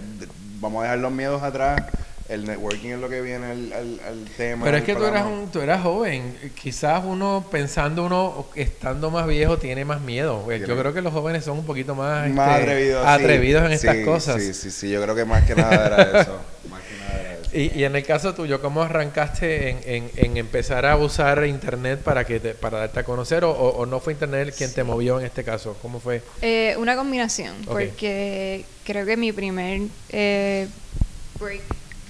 Vamos 0.59 0.81
a 0.81 0.83
dejar 0.83 0.99
los 0.99 1.11
miedos 1.11 1.41
atrás. 1.41 1.81
El 2.29 2.45
networking 2.45 2.89
es 2.89 2.99
lo 2.99 3.09
que 3.09 3.21
viene 3.21 3.47
al, 3.47 3.73
al, 3.73 3.99
al 4.07 4.25
tema. 4.37 4.63
Pero 4.63 4.77
es 4.77 4.83
que 4.83 4.95
tú 4.95 5.03
eras, 5.03 5.25
un, 5.25 5.51
tú 5.51 5.61
eras 5.61 5.81
joven. 5.81 6.35
Quizás 6.61 7.03
uno, 7.03 7.43
pensando 7.51 8.05
uno, 8.05 8.45
estando 8.55 9.09
más 9.09 9.25
viejo, 9.25 9.57
tiene 9.57 9.83
más 9.83 9.99
miedo. 10.01 10.43
Pues 10.45 10.59
Yo 10.59 10.67
Tiene- 10.67 10.81
creo 10.81 10.93
que 10.93 11.01
los 11.01 11.11
jóvenes 11.11 11.43
son 11.43 11.57
un 11.57 11.65
poquito 11.65 11.95
más, 11.95 12.29
más 12.29 12.59
este, 12.59 12.95
atrevidos. 12.95 13.61
sí. 13.63 13.65
en 13.65 13.71
estas 13.73 13.95
Sí, 13.97 14.03
cosas. 14.05 14.43
Sí, 14.43 14.53
sí, 14.53 14.69
sí, 14.69 14.89
yo 14.91 15.01
creo 15.01 15.15
que 15.15 15.25
más 15.25 15.43
que 15.43 15.55
nada 15.55 15.87
era 15.87 16.21
eso. 16.21 16.37
más 16.69 16.81
que 16.83 16.97
nada 16.99 17.19
era 17.19 17.33
eso. 17.33 17.49
Y, 17.51 17.79
y 17.79 17.83
en 17.83 17.95
el 17.95 18.05
caso 18.05 18.35
tuyo, 18.35 18.61
¿cómo 18.61 18.83
arrancaste 18.83 19.69
en, 19.71 19.79
en- 19.85 20.11
en 20.15 20.37
empezar 20.37 20.85
a 20.85 20.97
usar 20.97 21.43
internet 21.47 21.99
para 22.03 22.25
que 22.25 22.39
te- 22.39 22.53
para 22.53 22.77
darte 22.77 22.99
a 22.99 23.03
conocer? 23.05 23.43
O, 23.43 23.49
o- 23.51 23.85
no 23.87 23.99
fue 23.99 24.13
internet 24.13 24.53
quien 24.55 24.71
te 24.71 24.83
movió 24.83 25.19
en 25.19 25.25
este 25.25 25.43
caso? 25.43 25.75
¿Cómo 25.81 25.99
fue? 25.99 26.21
Eh, 26.43 26.75
una 26.77 26.95
combinación, 26.95 27.55
porque 27.65 28.65
creo 28.85 29.03
que 29.07 29.17
mi 29.17 29.31
primer 29.31 29.81
eh, 30.09 30.67
break 31.39 31.61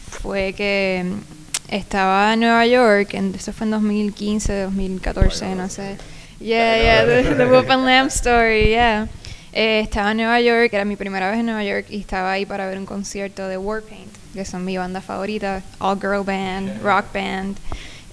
fue 0.10 0.54
que 0.54 1.06
mm, 1.06 1.74
estaba 1.74 2.34
en 2.34 2.42
Nueva 2.42 2.66
York, 2.66 3.14
en, 3.14 3.34
eso 3.36 3.54
fue 3.54 3.66
en 3.66 3.72
2015, 3.72 4.62
2014, 4.64 5.56
no 5.56 5.70
sé. 5.70 5.98
Yeah, 6.40 6.78
yeah, 6.78 7.06
the, 7.06 7.36
the 7.36 7.46
Wolf 7.46 7.70
and 7.70 7.86
Lamb 7.86 8.08
story, 8.08 8.70
yeah. 8.70 9.08
Eh, 9.52 9.82
estaba 9.82 10.12
en 10.12 10.18
Nueva 10.18 10.40
York, 10.42 10.74
era 10.74 10.86
mi 10.86 10.96
primera 10.96 11.30
vez 11.30 11.40
en 11.40 11.48
Nueva 11.48 11.64
York 11.64 11.88
y 11.90 12.00
estaba 12.00 12.32
ahí 12.32 12.46
para 12.46 12.68
ver 12.68 12.78
un 12.78 12.86
concierto 12.86 13.48
de 13.48 13.58
Warpaint, 13.58 14.12
que 14.34 14.46
son 14.46 14.64
mi 14.64 14.78
banda 14.78 15.02
favorita, 15.02 15.64
all 15.80 16.00
girl 16.00 16.24
band, 16.24 16.82
rock 16.82 17.06
band. 17.14 17.58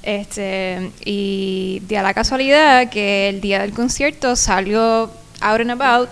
Este, 0.03 0.93
y 1.05 1.83
de 1.89 1.99
a 1.99 2.03
la 2.03 2.15
casualidad 2.15 2.89
que 2.91 3.29
el 3.29 3.41
día 3.41 3.61
del 3.61 3.73
concierto 3.73 4.37
salió 4.37 5.11
out 5.41 5.61
and 5.61 5.71
about 5.71 6.11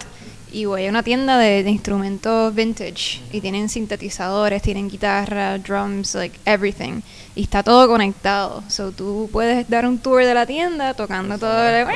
y 0.54 0.66
voy 0.66 0.86
a 0.86 0.88
una 0.90 1.02
tienda 1.02 1.36
de, 1.36 1.64
de 1.64 1.70
instrumentos 1.70 2.54
vintage 2.54 3.20
y 3.32 3.40
tienen 3.40 3.68
sintetizadores, 3.68 4.62
tienen 4.62 4.88
guitarra, 4.88 5.58
drums, 5.58 6.14
like 6.14 6.38
everything. 6.44 7.00
Y 7.34 7.42
está 7.42 7.64
todo 7.64 7.88
conectado. 7.88 8.62
So 8.68 8.92
tú 8.92 9.28
puedes 9.32 9.68
dar 9.68 9.84
un 9.84 9.98
tour 9.98 10.24
de 10.24 10.32
la 10.32 10.46
tienda 10.46 10.94
tocando 10.94 11.36
todo. 11.38 11.52
like, 11.52 11.90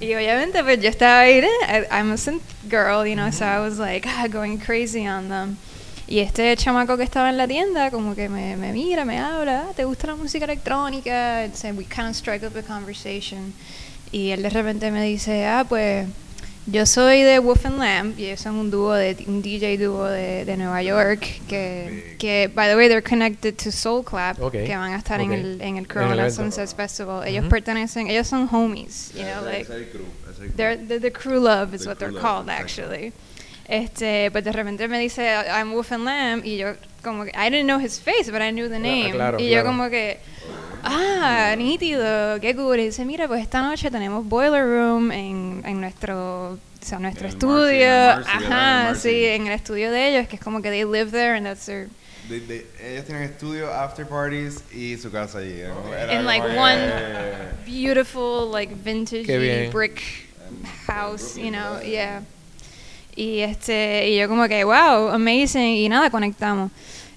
y 0.02 0.14
obviamente 0.14 0.62
pues 0.62 0.78
yo 0.82 0.90
estaba 0.90 1.20
ahí, 1.20 1.38
eh, 1.38 1.88
I'm 1.90 2.12
a 2.12 2.18
synth 2.18 2.42
girl, 2.68 3.06
you 3.06 3.14
know, 3.14 3.32
so 3.32 3.46
I 3.46 3.60
was 3.60 3.78
like 3.78 4.06
ah, 4.06 4.28
going 4.28 4.58
crazy 4.58 5.08
on 5.08 5.30
them. 5.30 5.56
Y 6.06 6.18
este 6.18 6.54
chamaco 6.58 6.98
que 6.98 7.04
estaba 7.04 7.30
en 7.30 7.38
la 7.38 7.48
tienda 7.48 7.90
como 7.90 8.14
que 8.14 8.28
me, 8.28 8.56
me 8.56 8.74
mira, 8.74 9.06
me 9.06 9.18
habla, 9.18 9.68
"Ah, 9.70 9.72
¿te 9.74 9.86
gusta 9.86 10.08
la 10.08 10.16
música 10.16 10.44
electrónica? 10.44 11.44
And 11.44 11.78
we 11.78 11.84
kind 11.84 12.10
of 12.10 12.14
strike 12.14 12.44
up 12.44 12.54
a 12.58 12.62
conversation. 12.62 13.54
Y 14.10 14.28
él 14.32 14.42
de 14.42 14.50
repente 14.50 14.90
me 14.90 15.02
dice, 15.02 15.46
ah, 15.46 15.64
pues 15.66 16.06
yo 16.66 16.86
soy 16.86 17.22
de 17.22 17.38
Wolf 17.40 17.66
and 17.66 17.78
Lamb 17.78 18.14
y 18.18 18.26
ellos 18.26 18.40
son 18.40 18.54
un 18.56 18.70
dúo 18.70 18.92
de 18.94 19.16
un 19.26 19.42
DJ 19.42 19.78
dúo 19.78 20.04
de, 20.06 20.44
de 20.44 20.56
Nueva 20.56 20.80
York 20.82 21.20
que, 21.48 22.14
que 22.18 22.48
by 22.54 22.68
the 22.68 22.76
way 22.76 22.88
they're 22.88 23.02
connected 23.02 23.56
to 23.56 23.72
Soul 23.72 24.04
Clap 24.04 24.36
que 24.52 24.76
van 24.76 24.92
a 24.92 24.96
estar 24.98 25.20
en 25.20 25.32
el 25.32 25.60
en 25.60 25.60
el 25.60 25.62
En 25.62 25.76
el 25.78 25.86
Corona. 25.88 26.30
Sunset 26.30 26.74
Festival. 26.74 27.26
Ellos 27.26 27.46
pertenecen, 27.48 28.08
ellos 28.08 28.28
son 28.28 28.48
homies, 28.52 29.12
you 29.14 29.22
know, 29.22 29.42
like 29.44 29.62
ese 29.62 29.70
es 29.72 29.76
el 29.78 29.88
crew, 29.90 30.04
ese 30.22 30.30
es 30.32 30.38
el 30.40 30.46
crew. 30.46 30.56
They're, 30.56 30.76
they're 30.76 31.00
the 31.00 31.10
crew 31.12 31.40
love 31.40 31.74
is 31.74 31.82
The 31.82 31.88
what 31.88 31.98
they're 31.98 32.12
called 32.12 32.46
love, 32.46 32.50
actually. 32.60 33.12
Este, 33.68 34.30
pues 34.32 34.44
de 34.44 34.52
repente 34.52 34.86
me 34.88 34.98
dice 34.98 35.20
I'm 35.48 35.72
Wolf 35.72 35.92
and 35.92 36.04
Lamb 36.04 36.42
y 36.44 36.56
yo 36.58 36.74
como 37.02 37.24
que 37.24 37.30
I 37.34 37.48
didn't 37.50 37.66
know 37.66 37.78
his 37.78 37.98
face 37.98 38.30
but 38.30 38.40
I 38.42 38.50
knew 38.50 38.68
the 38.68 38.78
Claro, 38.78 38.82
name 38.82 39.12
claro, 39.12 39.38
y 39.40 39.48
claro. 39.48 39.62
yo 39.64 39.64
como 39.64 39.88
que 39.88 40.18
ah 40.84 41.54
nítido 41.56 42.40
qué 42.40 42.54
cool 42.56 42.80
y 42.80 42.86
dice 42.86 43.04
mira 43.04 43.28
pues 43.28 43.40
esta 43.42 43.62
noche 43.62 43.90
tenemos 43.90 44.24
Boiler 44.26 44.64
Room 44.64 45.10
en, 45.12 45.62
en 45.64 45.80
nuestro 45.80 46.52
o 46.52 46.58
sea, 46.84 46.98
nuestro 46.98 47.26
En 47.26 47.30
el 47.30 47.34
estudio 47.34 47.88
Marcy, 47.88 48.30
en. 48.38 48.42
En 48.44 48.52
ajá 48.52 48.94
sí 48.96 49.24
en 49.26 49.46
el 49.46 49.52
estudio 49.52 49.90
de 49.90 50.08
ellos 50.08 50.28
que 50.28 50.36
es 50.36 50.42
como 50.42 50.60
que 50.62 50.70
they 50.70 50.84
live 50.84 51.10
there 51.10 51.36
and 51.36 51.46
that's 51.46 51.66
their 51.66 51.88
De- 52.28 52.40
de- 52.40 52.66
ellos 52.80 53.04
tienen 53.04 53.24
estudio, 53.24 53.68
after 53.72 54.06
parties 54.06 54.62
y 54.72 54.96
su 54.96 55.10
casa 55.10 55.38
allí. 55.38 55.58
Era 55.60 56.14
in 56.14 56.24
like 56.24 56.46
one 56.56 56.78
beautiful 57.66 58.48
like 58.50 58.72
vintage 58.74 59.26
brick 59.72 60.00
house, 60.86 61.36
you 61.36 61.50
know, 61.50 61.80
yeah. 61.82 62.22
Y 63.16 63.40
este 63.40 64.08
y 64.08 64.16
yo 64.18 64.28
como 64.28 64.46
que 64.48 64.62
wow, 64.64 65.08
amazing 65.10 65.76
y 65.78 65.88
nada 65.88 66.10
conectamos. 66.10 66.70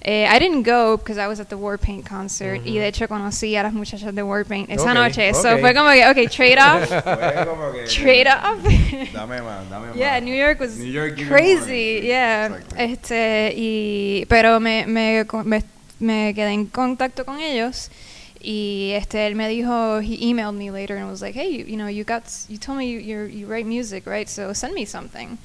Eh, 0.08 0.24
I 0.30 0.38
didn't 0.38 0.62
go 0.62 0.96
because 0.96 1.18
I 1.18 1.26
was 1.26 1.40
at 1.40 1.48
the 1.48 1.56
Warpaint 1.56 2.06
concert 2.06 2.60
y 2.64 2.78
de 2.78 2.86
hecho 2.86 3.08
conocí 3.08 3.56
a 3.56 3.64
las 3.64 3.72
muchachas 3.72 4.14
de 4.14 4.22
Warpaint 4.22 4.70
esa 4.70 4.90
Ok, 4.92 4.94
noche. 4.94 5.34
So 5.34 5.58
fue 5.58 5.74
como 5.74 5.90
que 5.90 6.06
okay, 6.06 6.28
trade 6.28 6.58
off, 6.60 6.88
Fue 7.02 7.44
como 7.44 7.72
que- 7.72 7.86
trade 7.86 8.28
off. 8.28 8.62
Dame 9.12 9.42
más, 9.42 9.68
dame 9.68 9.88
más. 9.88 9.96
Yeah, 9.96 10.20
New 10.20 10.32
York 10.32 10.60
was 10.60 10.76
New 10.78 10.92
York, 10.92 11.16
crazy, 11.26 12.02
yeah. 12.04 12.46
Exacto. 12.46 12.76
Este, 12.78 13.52
y, 13.56 14.24
pero 14.28 14.60
me, 14.60 14.86
me, 14.86 15.24
me, 15.44 15.64
me 15.98 16.32
quedé 16.34 16.52
en 16.52 16.66
contacto 16.66 17.24
con 17.24 17.40
ellos 17.40 17.90
y 18.40 18.92
este, 18.94 19.26
él 19.26 19.34
me 19.34 19.48
dijo, 19.48 19.98
he 20.00 20.30
emailed 20.30 20.54
me 20.54 20.70
later 20.70 20.96
and 20.96 21.10
was 21.10 21.20
like, 21.20 21.34
hey, 21.34 21.50
you, 21.50 21.64
you 21.64 21.76
know, 21.76 21.88
you 21.88 22.04
got, 22.04 22.22
you 22.48 22.58
told 22.58 22.78
me 22.78 22.86
you, 22.88 23.00
you're, 23.00 23.26
you 23.26 23.48
write 23.48 23.66
music, 23.66 24.06
right? 24.06 24.28
So 24.28 24.52
send 24.52 24.72
me 24.74 24.84
something. 24.84 25.36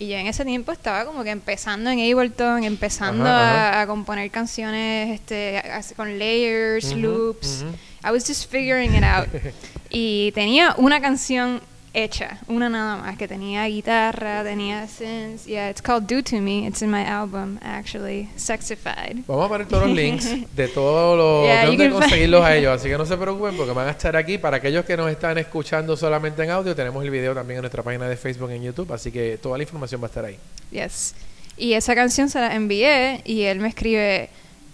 Y 0.00 0.08
yo 0.08 0.16
en 0.16 0.26
ese 0.28 0.46
tiempo 0.46 0.72
estaba 0.72 1.04
como 1.04 1.22
que 1.22 1.28
empezando 1.30 1.90
en 1.90 1.98
Ableton, 2.00 2.64
empezando 2.64 3.22
Ajá, 3.26 3.38
a- 3.38 3.68
ajá. 3.72 3.80
A, 3.82 3.86
componer 3.86 4.30
canciones 4.30 5.20
este, 5.20 5.62
con 5.94 6.18
layers, 6.18 6.94
loops. 6.94 7.64
ujú. 7.66 7.74
I 8.02 8.10
was 8.10 8.26
just 8.26 8.50
figuring 8.50 8.94
it 8.94 9.04
out. 9.04 9.28
y 9.90 10.32
tenía 10.32 10.74
una 10.78 11.02
canción 11.02 11.60
hecha, 11.92 12.38
una 12.48 12.68
nada 12.68 12.96
más, 12.96 13.16
que 13.16 13.26
tenía 13.26 13.64
guitarra, 13.66 14.42
tenía 14.44 14.86
synths. 14.86 15.46
Yeah, 15.46 15.70
it's 15.70 15.82
called 15.82 16.04
Do 16.06 16.22
To 16.22 16.40
Me. 16.40 16.66
It's 16.66 16.82
in 16.82 16.90
my 16.90 17.04
album, 17.04 17.58
actually, 17.62 18.28
Sexified. 18.36 19.24
Vamos 19.26 19.46
a 19.46 19.48
poner 19.48 19.66
todos 19.66 19.86
los 19.86 19.96
links 19.96 20.26
de 20.54 20.68
todos 20.68 21.16
los 21.16 21.46
Yeah, 21.46 21.70
de 21.70 21.90
conseguirlos 21.90 22.44
a 22.44 22.56
ellos, 22.56 22.80
así 22.80 22.88
que 22.88 22.96
no 22.96 23.06
se 23.06 23.16
preocupen 23.16 23.56
porque 23.56 23.72
van 23.72 23.88
a 23.88 23.90
estar 23.92 24.16
aquí. 24.16 24.38
Para 24.38 24.58
aquellos 24.58 24.84
que 24.84 24.96
nos 24.96 25.10
están 25.10 25.38
escuchando 25.38 25.96
solamente 25.96 26.42
en 26.42 26.50
audio, 26.50 26.74
tenemos 26.74 27.02
el 27.04 27.10
video 27.10 27.34
también 27.34 27.58
en 27.58 27.62
nuestra 27.62 27.82
página 27.82 28.08
de 28.08 28.16
Facebook 28.16 28.50
en 28.50 28.62
YouTube, 28.62 28.92
así 28.92 29.10
que 29.10 29.38
toda 29.38 29.56
la 29.56 29.64
información 29.64 30.00
va 30.00 30.06
a 30.06 30.08
estar 30.08 30.24
ahí. 30.24 30.38
Yes. 30.70 31.14
Y 31.56 31.74
esa 31.74 31.94
canción 31.94 32.30
se 32.30 32.40
la 32.40 32.54
envié 32.54 33.20
y 33.24 33.42
él 33.42 33.60
me 33.60 33.68
escribe, 33.68 34.30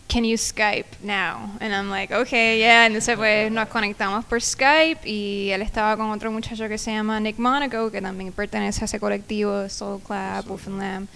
Can 0.09 0.25
you 0.25 0.37
Skype 0.37 0.87
now? 1.03 1.51
And 1.61 1.75
I'm 1.75 1.91
like, 1.91 2.13
okay, 2.13 2.59
yeah. 2.61 2.87
Entonces 2.87 3.17
pues 3.17 3.51
nos 3.51 3.69
conectamos 3.69 4.25
por 4.25 4.41
Skype 4.41 5.01
y 5.05 5.51
él 5.51 5.63
estaba 5.63 5.97
con 5.97 6.11
otro 6.11 6.31
muchacho 6.31 6.69
que 6.69 6.79
se 6.79 6.93
llama 6.93 7.19
Nick 7.21 7.39
Monaco, 7.39 7.91
que 7.91 8.01
también 8.01 8.33
pertenece 8.33 8.83
a 8.83 8.85
ese 8.85 9.01
colectivo 9.01 9.69
Soul 9.69 10.01
Clap, 10.01 10.47
Wolf 10.47 10.69
and 10.69 10.79
Lamb. 10.79 11.09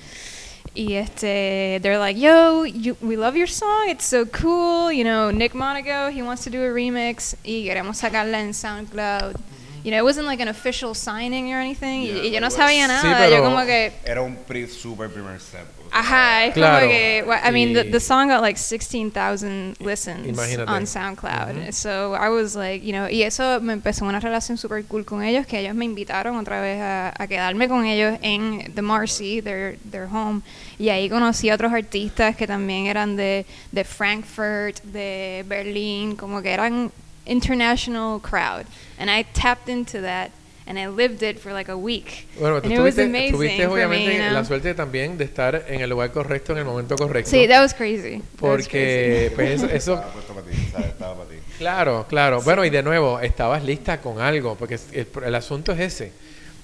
Y 0.75 0.95
este, 0.95 1.81
they're 1.83 1.99
like, 1.99 2.19
yo, 2.19 2.65
you, 2.65 2.97
we 3.01 3.17
love 3.17 3.37
your 3.37 3.49
song, 3.49 3.89
it's 3.89 4.05
so 4.05 4.25
cool. 4.27 4.93
You 4.93 5.05
know, 5.05 5.31
Nick 5.31 5.55
Monaco, 5.55 6.11
he 6.11 6.23
wants 6.23 6.45
to 6.45 6.51
do 6.51 6.63
a 6.63 6.71
remix 6.71 7.37
y 7.45 7.65
queremos 7.65 7.99
sacarla 7.99 8.41
en 8.41 8.55
SoundCloud. 8.55 9.37
You 9.85 9.91
know, 9.93 9.99
it 9.99 10.05
wasn't 10.05 10.27
like 10.27 10.41
an 10.43 10.49
official 10.49 10.95
signing 10.95 11.53
or 11.53 11.59
anything. 11.61 12.03
y- 12.03 12.27
y, 12.29 12.31
yo 12.31 12.41
no 12.41 12.51
sabía 12.51 12.87
nada. 12.87 13.01
Sí, 13.03 13.09
yo 13.09 13.17
pero- 13.17 13.43
como 13.45 13.65
que, 13.65 13.93
Era 14.05 14.23
un 14.23 14.37
pri- 14.37 14.67
super 14.69 15.09
primer 15.09 15.41
step. 15.41 15.67
Ajá, 15.93 16.45
es 16.47 16.55
Claro. 16.55 16.81
como 16.87 16.93
que, 16.93 17.25
well, 17.27 17.41
I 17.45 17.51
mean, 17.51 17.73
the, 17.75 17.81
Y- 17.89 17.91
the 17.91 17.99
song 17.99 18.29
got 18.29 18.41
like 18.43 18.57
16,000 18.57 19.75
listens 19.81 20.25
Imagínate. 20.29 20.71
on 20.71 20.87
SoundCloud. 20.87 21.73
So 21.73 22.15
I 22.15 22.29
was 22.29 22.55
like, 22.55 22.85
you 22.85 22.93
know, 22.93 23.09
y 23.09 23.23
eso 23.23 23.61
me 23.61 23.73
empezó 23.73 24.05
una 24.05 24.21
relación 24.21 24.57
super 24.57 24.85
cool 24.85 25.05
con 25.05 25.23
ellos, 25.25 25.47
que 25.47 25.59
ellos 25.59 25.75
me 25.75 25.85
invitaron 25.85 26.37
otra 26.37 26.61
vez 26.61 26.81
a, 26.81 27.13
a 27.21 27.27
quedarme 27.27 27.67
con 27.69 27.87
ellos 27.87 28.19
en 28.23 28.73
The 28.75 28.83
Marcy, 28.83 29.41
their, 29.43 29.79
their 29.91 30.05
home. 30.05 30.43
Y 30.79 30.91
ahí 30.91 31.09
conocí 31.09 31.51
a 31.51 31.55
otros 31.57 31.73
artistas 31.73 32.37
que 32.37 32.47
también 32.47 32.87
eran 32.87 33.17
de, 33.17 33.45
de 33.73 33.85
Frankfurt, 33.85 34.81
de 34.85 35.45
Berlín, 35.49 36.15
como 36.15 36.41
que 36.43 36.51
eran 36.53 36.93
international 37.27 38.21
crowd. 38.21 38.67
And 38.99 39.11
I 39.11 39.25
tapped 39.33 39.69
into 39.69 40.01
that. 40.03 40.31
And 40.67 40.79
I 40.79 40.87
lived 40.87 41.25
it 41.25 41.41
for 41.41 41.53
like 41.53 41.69
a 41.69 41.77
week. 41.77 42.29
Bueno, 42.39 42.61
tú 42.61 42.67
and 42.67 42.75
it 42.75 42.79
was 42.79 42.95
tuviste, 42.95 43.05
amazing 43.07 43.33
tuviste 43.35 43.57
for 43.57 43.75
me, 43.77 43.83
obviamente 43.83 44.13
you 44.13 44.19
know? 44.21 44.33
la 44.35 44.45
suerte 44.45 44.73
también 44.75 45.19
de 45.19 45.25
estar 45.25 45.65
en 45.67 45.81
el 45.81 45.91
lugar 45.91 46.13
correcto 46.13 46.53
en 46.53 46.59
el 46.59 46.65
momento 46.65 46.95
correcto. 46.97 47.29
Sí, 47.29 47.49
that 47.49 47.61
was 47.61 47.75
crazy. 47.75 48.19
That 48.19 48.23
was 48.43 48.69
porque 48.69 49.33
pues 49.35 49.51
eso, 49.51 49.67
eso- 49.67 49.95
Estaba 49.95 50.13
puesto 50.13 50.33
para 50.33 50.47
ti, 50.47 50.57
¿sabes? 50.71 50.87
Estaba 50.91 51.15
para 51.17 51.29
ti. 51.29 51.37
claro, 51.59 52.07
claro. 52.09 52.43
Bueno, 52.43 52.65
y 52.65 52.71
de 52.71 52.85
nuevo, 52.85 53.19
estabas 53.19 53.65
lista 53.65 54.01
con 54.01 54.21
algo, 54.21 54.55
porque 54.55 54.79
el 55.25 55.35
asunto 55.35 55.73
es 55.73 55.81
ese. 55.81 56.13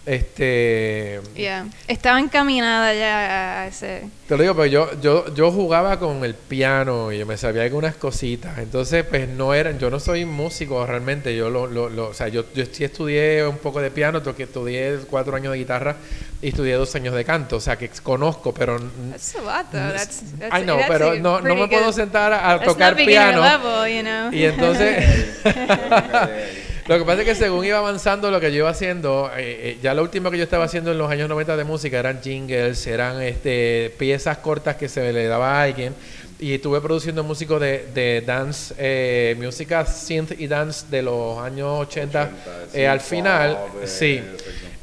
Este, 0.06 1.20
Yeah. 1.34 1.66
Estaba 1.88 2.20
encaminada 2.20 2.94
ya 2.94 3.62
a 3.62 3.66
ese. 3.66 4.04
Te 4.28 4.36
lo 4.36 4.42
digo, 4.42 4.54
porque 4.54 4.70
yo, 4.70 4.88
yo, 5.00 5.34
yo 5.34 5.50
jugaba 5.50 5.98
con 5.98 6.24
el 6.24 6.34
piano 6.34 7.10
y 7.12 7.18
yo 7.18 7.26
me 7.26 7.36
sabía 7.36 7.62
algunas 7.64 7.96
cositas. 7.96 8.58
Entonces, 8.58 9.04
pues 9.04 9.28
no 9.28 9.52
eran, 9.52 9.78
yo 9.80 9.90
no 9.90 9.98
soy 10.00 10.24
músico 10.24 10.86
realmente. 10.86 11.36
Yo 11.36 11.50
lo, 11.50 11.66
lo, 11.66 11.88
lo- 11.88 12.08
o 12.10 12.14
sea, 12.14 12.28
yo, 12.28 12.44
yo 12.54 12.64
sí 12.70 12.84
estudié 12.84 13.44
un 13.46 13.58
poco 13.58 13.80
de 13.80 13.90
piano, 13.90 14.22
toqué, 14.22 14.44
estudié 14.44 14.96
cuatro 15.10 15.34
años 15.36 15.52
de 15.52 15.58
guitarra 15.58 15.96
y 16.40 16.48
estudié 16.48 16.74
dos 16.74 16.94
años 16.94 17.12
de 17.14 17.24
canto. 17.24 17.56
O 17.56 17.60
sea, 17.60 17.76
que 17.76 17.88
conozco, 18.02 18.54
pero 18.54 18.78
That's 19.10 19.34
a 19.34 19.40
lot 19.42 19.70
though. 19.72 19.92
That's, 19.92 20.22
that's 20.38 20.52
Ay, 20.54 20.64
no, 20.64 20.76
that's 20.76 20.88
pero 20.88 21.10
a 21.10 21.14
no, 21.16 21.40
no 21.40 21.54
me 21.56 21.66
puedo 21.66 21.92
sentar 21.92 22.32
a, 22.32 22.60
tocar 22.60 22.94
piano. 22.94 23.42
level, 23.42 23.92
you 23.96 24.02
know. 24.02 24.32
Y 24.32 24.44
entonces, 24.44 25.04
lo 26.88 26.98
que 26.98 27.04
pasa 27.04 27.22
es 27.22 27.26
que 27.26 27.34
según 27.34 27.64
iba 27.64 27.78
avanzando 27.78 28.30
lo 28.30 28.40
que 28.40 28.50
yo 28.52 28.58
iba 28.58 28.70
haciendo, 28.70 29.30
eh, 29.36 29.70
eh, 29.70 29.78
ya 29.82 29.92
lo 29.94 30.02
último 30.02 30.30
que 30.30 30.38
yo 30.38 30.44
estaba 30.44 30.64
haciendo 30.64 30.92
en 30.92 30.98
los 30.98 31.10
años 31.10 31.28
90 31.28 31.56
de 31.56 31.64
música 31.64 31.98
eran 31.98 32.20
jingles, 32.22 32.86
eran 32.86 33.20
este, 33.22 33.92
piezas 33.98 34.38
cortas 34.38 34.76
que 34.76 34.88
se 34.88 35.12
le 35.12 35.26
daba 35.26 35.58
a 35.58 35.62
alguien. 35.62 35.94
Y 36.38 36.54
estuve 36.54 36.82
produciendo 36.82 37.24
músico 37.24 37.58
de, 37.58 37.88
de 37.94 38.20
dance, 38.20 38.74
eh, 38.76 39.34
música 39.38 39.86
synth 39.86 40.38
y 40.38 40.46
dance 40.46 40.84
de 40.90 41.00
los 41.00 41.38
años 41.38 41.80
80. 41.80 42.30
eh, 42.74 42.86
al 42.86 43.00
final, 43.00 43.58
sí. 43.84 44.22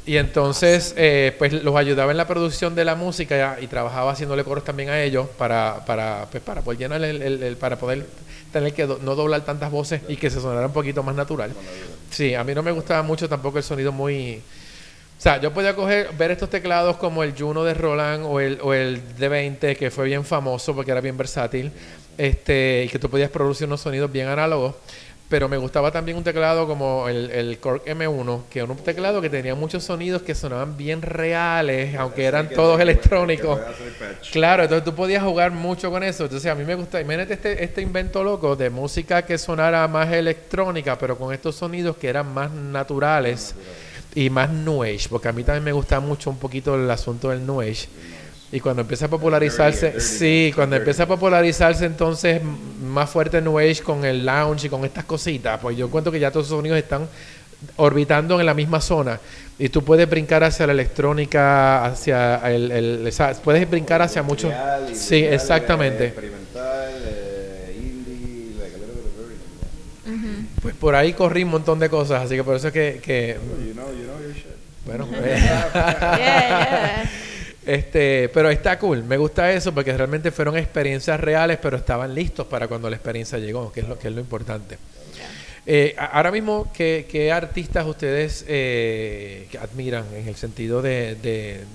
Y 0.06 0.18
entonces, 0.18 0.94
eh, 0.98 1.34
pues 1.38 1.52
los 1.64 1.74
ayudaba 1.76 2.10
en 2.10 2.18
la 2.18 2.26
producción 2.26 2.74
de 2.74 2.84
la 2.84 2.94
música 2.94 3.56
y 3.60 3.66
trabajaba 3.68 4.12
haciéndole 4.12 4.44
coros 4.44 4.62
también 4.62 4.90
a 4.90 5.02
ellos 5.02 5.26
para, 5.38 5.82
para, 5.86 6.26
pues, 6.30 6.42
para 6.42 6.60
poder 6.60 6.78
llenar 6.78 7.02
el, 7.02 7.22
el- 7.22 7.42
el- 7.42 7.56
para 7.56 7.78
poder 7.78 8.06
tener 8.52 8.74
que 8.74 8.86
no 8.86 9.14
doblar 9.14 9.44
tantas 9.46 9.70
voces 9.70 10.02
y 10.08 10.16
que 10.16 10.28
se 10.30 10.40
sonara 10.40 10.66
un 10.66 10.72
poquito 10.74 11.02
más 11.02 11.14
natural. 11.14 11.52
Sí, 12.10 12.34
a 12.34 12.44
mí 12.44 12.54
no 12.54 12.62
me 12.62 12.70
gustaba 12.70 13.02
mucho 13.02 13.28
tampoco 13.28 13.58
el 13.58 13.64
sonido 13.64 13.92
muy... 13.92 14.42
O 15.18 15.22
sea, 15.24 15.40
yo 15.40 15.54
podía 15.54 15.74
coger, 15.74 16.10
ver 16.18 16.32
estos 16.32 16.50
teclados 16.50 16.96
como 16.98 17.22
el 17.22 17.32
Juno 17.36 17.64
de 17.64 17.72
Roland 17.72 18.24
o 18.26 18.40
el, 18.40 18.58
o 18.62 18.74
el 18.74 19.00
D20, 19.18 19.74
que 19.76 19.90
fue 19.90 20.04
bien 20.04 20.22
famoso 20.24 20.74
porque 20.74 20.90
era 20.90 21.00
bien 21.00 21.16
versátil, 21.16 21.72
este, 22.18 22.84
y 22.84 22.88
que 22.90 22.98
tú 22.98 23.08
podías 23.08 23.30
producir 23.30 23.66
unos 23.66 23.80
sonidos 23.80 24.12
bien 24.12 24.28
análogos. 24.28 24.74
Pero 25.28 25.48
me 25.48 25.56
gustaba 25.56 25.90
también 25.90 26.18
un 26.18 26.24
teclado 26.24 26.66
como 26.66 27.08
el, 27.08 27.30
el 27.30 27.58
Korg 27.58 27.82
M1, 27.84 28.42
que 28.50 28.60
era 28.60 28.70
un 28.70 28.76
teclado 28.76 29.22
que 29.22 29.30
tenía 29.30 29.54
muchos 29.54 29.82
sonidos 29.82 30.22
que 30.22 30.34
sonaban 30.34 30.76
bien 30.76 31.00
reales, 31.00 31.96
aunque 31.96 32.24
eran 32.24 32.50
todos 32.50 32.78
electrónicos. 32.80 33.58
Claro, 34.32 34.64
entonces 34.64 34.84
tú 34.84 34.94
podías 34.94 35.22
jugar 35.22 35.50
mucho 35.50 35.90
con 35.90 36.02
eso. 36.02 36.24
Entonces 36.24 36.50
a 36.50 36.54
mí 36.54 36.64
me 36.64 36.74
gusta, 36.74 37.00
imagínate 37.00 37.34
este, 37.34 37.64
este 37.64 37.80
invento 37.80 38.22
loco 38.22 38.54
de 38.54 38.68
música 38.68 39.22
que 39.22 39.38
sonara 39.38 39.88
más 39.88 40.12
electrónica, 40.12 40.98
pero 40.98 41.16
con 41.16 41.32
estos 41.32 41.56
sonidos 41.56 41.96
que 41.96 42.08
eran 42.08 42.32
más 42.32 42.50
naturales 42.50 43.54
y 44.14 44.30
más 44.30 44.50
New 44.50 44.82
Age, 44.82 45.08
porque 45.08 45.28
a 45.28 45.32
mí 45.32 45.42
también 45.42 45.64
me 45.64 45.72
gusta 45.72 46.00
mucho 46.00 46.30
un 46.30 46.38
poquito 46.38 46.74
el 46.76 46.90
asunto 46.90 47.30
del 47.30 47.44
New 47.44 47.60
Age. 47.60 47.88
Y 48.52 48.60
cuando 48.60 48.82
empieza 48.82 49.06
a 49.06 49.08
popularizarse, 49.08 50.00
sí, 50.00 50.52
cuando 50.54 50.76
empieza 50.76 51.02
a 51.04 51.06
popularizarse 51.06 51.86
entonces 51.86 52.40
más 52.82 53.10
fuerte 53.10 53.40
New 53.40 53.58
Age 53.58 53.82
con 53.82 54.04
el 54.04 54.24
lounge 54.24 54.66
y 54.66 54.70
con 54.70 54.84
estas 54.84 55.04
cositas, 55.04 55.58
pues 55.60 55.76
yo 55.76 55.90
cuento 55.90 56.12
que 56.12 56.20
ya 56.20 56.30
todos 56.30 56.46
esos 56.46 56.58
sonidos 56.58 56.78
están 56.78 57.08
orbitando 57.76 58.38
en 58.38 58.46
la 58.46 58.54
misma 58.54 58.80
zona 58.80 59.18
y 59.58 59.70
tú 59.70 59.82
puedes 59.82 60.08
brincar 60.08 60.44
hacia 60.44 60.66
la 60.66 60.72
electrónica, 60.72 61.84
hacia 61.84 62.36
el, 62.52 62.70
el- 62.70 63.12
puedes 63.42 63.68
brincar 63.68 64.02
hacia 64.02 64.22
mucho. 64.22 64.52
Sí, 64.92 65.16
exactamente. 65.24 66.06
Experimental, 66.08 66.92
eh, 67.06 67.76
indie, 67.76 68.52
like 68.60 68.74
a 68.74 68.78
little 68.78 68.94
bit 68.94 69.06
of 69.06 70.10
everything. 70.12 70.46
Pues 70.62 70.74
por 70.76 70.94
ahí 70.94 71.12
corrí 71.14 71.42
un 71.42 71.50
montón 71.50 71.78
de 71.80 71.88
cosas, 71.88 72.22
así 72.24 72.36
que 72.36 72.44
por 72.44 72.54
eso 72.56 72.68
es 72.68 72.72
que, 72.72 73.00
que 73.02 73.36
You 73.66 73.72
know, 73.72 73.86
you 73.92 74.04
know 74.04 74.20
your 74.20 74.32
shit. 74.34 74.46
bueno, 74.86 75.08
Yeah, 75.20 76.18
yeah. 76.18 77.10
Este, 77.66 78.28
pero 78.34 78.50
está 78.50 78.78
cool, 78.78 79.02
me 79.04 79.16
gusta 79.16 79.50
eso 79.52 79.72
porque 79.72 79.96
realmente 79.96 80.30
fueron 80.30 80.56
experiencias 80.56 81.18
reales, 81.18 81.58
pero 81.62 81.76
estaban 81.78 82.14
listos 82.14 82.46
para 82.46 82.68
cuando 82.68 82.90
la 82.90 82.96
experiencia 82.96 83.38
llegó, 83.38 83.72
que 83.72 83.80
es 83.80 83.88
lo 83.88 83.98
que 83.98 84.08
es 84.08 84.14
lo 84.14 84.20
importante. 84.20 84.76
Eh, 85.66 85.94
ahora 85.96 86.30
mismo, 86.30 86.70
¿qué, 86.76 87.06
qué 87.10 87.32
artistas 87.32 87.86
ustedes 87.86 88.44
eh, 88.46 89.48
admiran 89.62 90.04
en 90.14 90.28
el 90.28 90.34
sentido 90.36 90.82
de, 90.82 91.14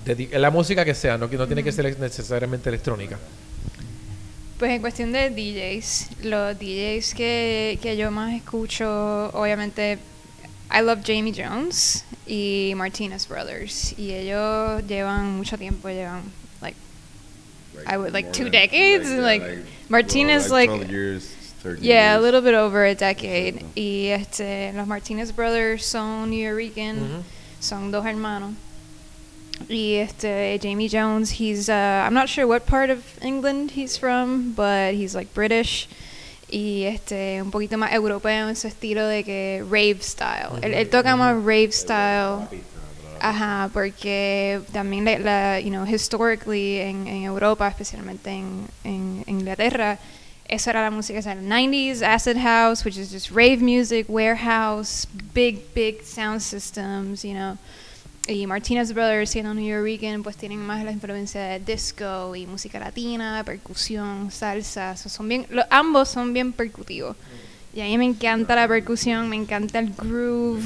de- 0.06 0.38
la 0.38 0.50
música 0.52 0.84
que 0.84 0.94
sea, 0.94 1.18
no, 1.18 1.28
que 1.28 1.36
no 1.36 1.48
tiene 1.48 1.64
que 1.64 1.72
ser 1.72 1.98
necesariamente 1.98 2.68
electrónica? 2.68 3.18
Pues 4.60 4.70
en 4.72 4.80
cuestión 4.80 5.10
de 5.10 5.30
DJs, 5.30 6.24
los 6.24 6.56
DJs 6.56 7.14
que, 7.14 7.78
que 7.82 7.96
yo 7.96 8.12
más 8.12 8.32
escucho, 8.34 9.30
obviamente, 9.32 9.98
I 10.70 10.80
love 10.82 11.02
Jamie 11.02 11.32
Jones 11.32 12.04
y 12.28 12.72
Martinez 12.76 13.26
Brothers. 13.26 13.92
Y 13.98 14.12
ellos 14.12 14.82
llevan 14.86 15.36
mucho 15.36 15.56
tiempo, 15.56 15.88
llevan, 15.88 16.22
like, 16.62 16.76
I 17.86 17.96
would 17.96 18.12
like 18.12 18.26
more 18.26 18.34
two 18.34 18.44
than- 18.44 18.52
decades. 18.52 19.10
yeah, 19.10 19.20
Like, 19.20 19.42
Martinez, 19.88 20.44
well, 20.44 20.52
like, 20.52 20.70
12 20.70 20.90
years, 20.90 21.26
13 21.62 21.82
yeah, 21.84 22.16
a 22.16 22.20
little 22.20 22.40
bit 22.40 22.54
over 22.54 22.84
a 22.84 22.94
decade. 22.94 23.64
Y 23.76 24.10
este, 24.12 24.72
los 24.74 24.86
Martinez 24.86 25.32
Brothers 25.32 25.84
son 25.84 26.30
New 26.30 26.36
Yorkican, 26.42 26.96
Ujú. 26.98 27.22
son 27.58 27.90
dos 27.90 28.04
hermanos. 28.04 28.54
Y 29.68 29.96
este, 30.00 30.58
Jamie 30.62 30.88
Jones, 30.88 31.32
he's, 31.32 31.68
uh, 31.68 32.04
I'm 32.06 32.14
not 32.14 32.28
sure 32.28 32.46
what 32.46 32.64
part 32.64 32.88
of 32.90 33.02
England 33.22 33.72
he's 33.72 33.96
from, 33.96 34.52
but 34.52 34.94
he's 34.94 35.14
like 35.14 35.34
British. 35.34 35.86
Y 36.50 36.84
este, 36.84 37.40
un 37.42 37.50
poquito 37.50 37.78
más 37.78 37.92
europeo 37.92 38.48
en 38.48 38.56
su 38.56 38.66
estilo 38.66 39.06
de 39.06 39.24
que 39.24 39.64
rave 39.64 39.98
style. 40.00 40.58
Él, 40.62 40.74
él 40.74 40.88
toca 40.88 41.16
más 41.16 41.36
rave 41.36 41.70
style. 41.72 42.48
Ajá, 43.20 43.68
porque 43.72 44.60
también 44.72 45.04
la, 45.04 45.18
la, 45.18 45.60
you 45.60 45.68
know, 45.68 45.86
historically 45.86 46.78
en, 46.78 47.06
en 47.06 47.24
Europa, 47.24 47.68
especialmente 47.68 48.30
en, 48.30 48.66
en 48.82 49.22
Inglaterra, 49.26 49.98
esa 50.50 50.70
era 50.70 50.82
la 50.82 50.90
música, 50.90 51.18
o 51.18 51.22
sea, 51.22 51.34
el 51.34 51.46
90s, 51.46 52.02
acid 52.02 52.36
house, 52.38 52.84
which 52.84 52.96
is 52.96 53.12
just 53.12 53.30
rave 53.30 53.58
music, 53.58 54.06
warehouse, 54.08 55.06
big, 55.32 55.72
big 55.74 56.02
sound 56.02 56.40
systems, 56.40 57.22
you 57.22 57.34
know. 57.34 57.56
Y 58.28 58.46
Martinez 58.46 58.92
Brothers, 58.92 59.30
siendo 59.30 59.54
New 59.54 59.66
York, 59.66 60.20
pues 60.22 60.36
tienen 60.36 60.58
más 60.60 60.84
la 60.84 60.92
influencia 60.92 61.40
de 61.42 61.60
disco 61.60 62.34
y 62.36 62.46
música 62.46 62.78
latina, 62.78 63.42
percusión, 63.44 64.30
salsa. 64.30 64.96
so 64.96 65.08
son 65.08 65.28
bien, 65.28 65.46
los, 65.50 65.64
ambos 65.70 66.08
son 66.08 66.32
bien 66.32 66.52
percutivos. 66.52 67.16
Y 67.74 67.80
a 67.80 67.84
mí 67.84 67.96
me 67.98 68.04
encanta 68.04 68.54
la 68.56 68.68
percusión, 68.68 69.28
me 69.28 69.36
encanta 69.36 69.78
el 69.78 69.92
groove. 69.94 70.64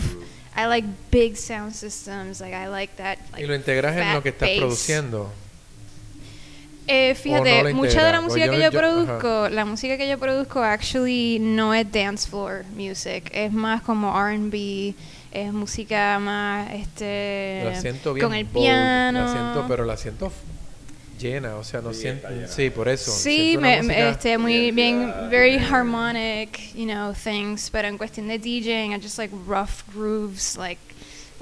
I 0.57 0.67
like 0.67 0.87
big 1.11 1.37
sound 1.37 1.73
systems, 1.75 2.41
like 2.41 2.55
I 2.55 2.67
like 2.69 2.95
that. 2.97 3.19
Like, 3.33 3.45
y 3.45 3.47
lo 3.47 3.55
integras 3.55 3.97
en 3.97 4.13
lo 4.15 4.23
que 4.23 4.29
estás 4.31 4.49
bass. 4.49 4.59
produciendo. 4.59 5.33
Eh, 6.87 7.13
¿O 7.13 7.15
fíjate, 7.15 7.63
no 7.63 7.75
mucha 7.77 8.05
de 8.05 8.13
la 8.13 8.21
música 8.21 8.45
O 8.47 8.51
que 8.51 8.57
yo- 8.59 8.63
yo, 8.65 8.71
yo- 8.71 8.79
produzco, 8.79 9.49
la 9.49 9.65
música 9.65 9.97
que 9.97 10.07
yo 10.09 10.19
produzco 10.19 10.63
actually 10.63 11.39
no 11.41 11.73
es 11.73 11.91
dance 11.91 12.29
floor 12.29 12.65
music, 12.77 13.31
es 13.33 13.51
más 13.53 13.81
como 13.83 14.15
R&B, 14.15 14.95
es 15.35 15.53
música 15.53 16.19
más 16.19 16.73
este 16.73 17.63
la 17.65 17.81
siento 17.81 18.15
bien 18.15 18.27
con 18.27 18.35
el 18.35 18.45
bold, 18.45 18.65
piano. 18.65 19.21
La 19.25 19.33
siento, 19.33 19.65
pero 19.69 19.85
la 19.85 19.97
siento 19.97 20.33
llena, 21.19 21.57
o 21.57 21.65
sea, 21.65 21.81
no 21.81 21.93
Sí, 21.95 22.01
siento... 22.03 22.29
Sí, 22.49 22.71
por 22.71 22.89
eso. 22.89 23.11
Sí, 23.13 23.57
me, 23.61 23.79
este, 24.11 24.37
muy 24.37 24.71
bien 24.73 25.13
very 25.31 25.59
bien. 25.59 25.65
harmonic, 25.73 26.75
you 26.75 26.85
know, 26.87 27.13
things. 27.15 27.71
Pero 27.71 27.89
en 27.89 27.97
cuestión 27.99 28.29
de 28.29 28.39
DJing, 28.39 28.93
I 28.93 29.01
just 29.01 29.19
like 29.19 29.33
rough 29.47 29.83
grooves, 29.95 30.57
like 30.57 30.81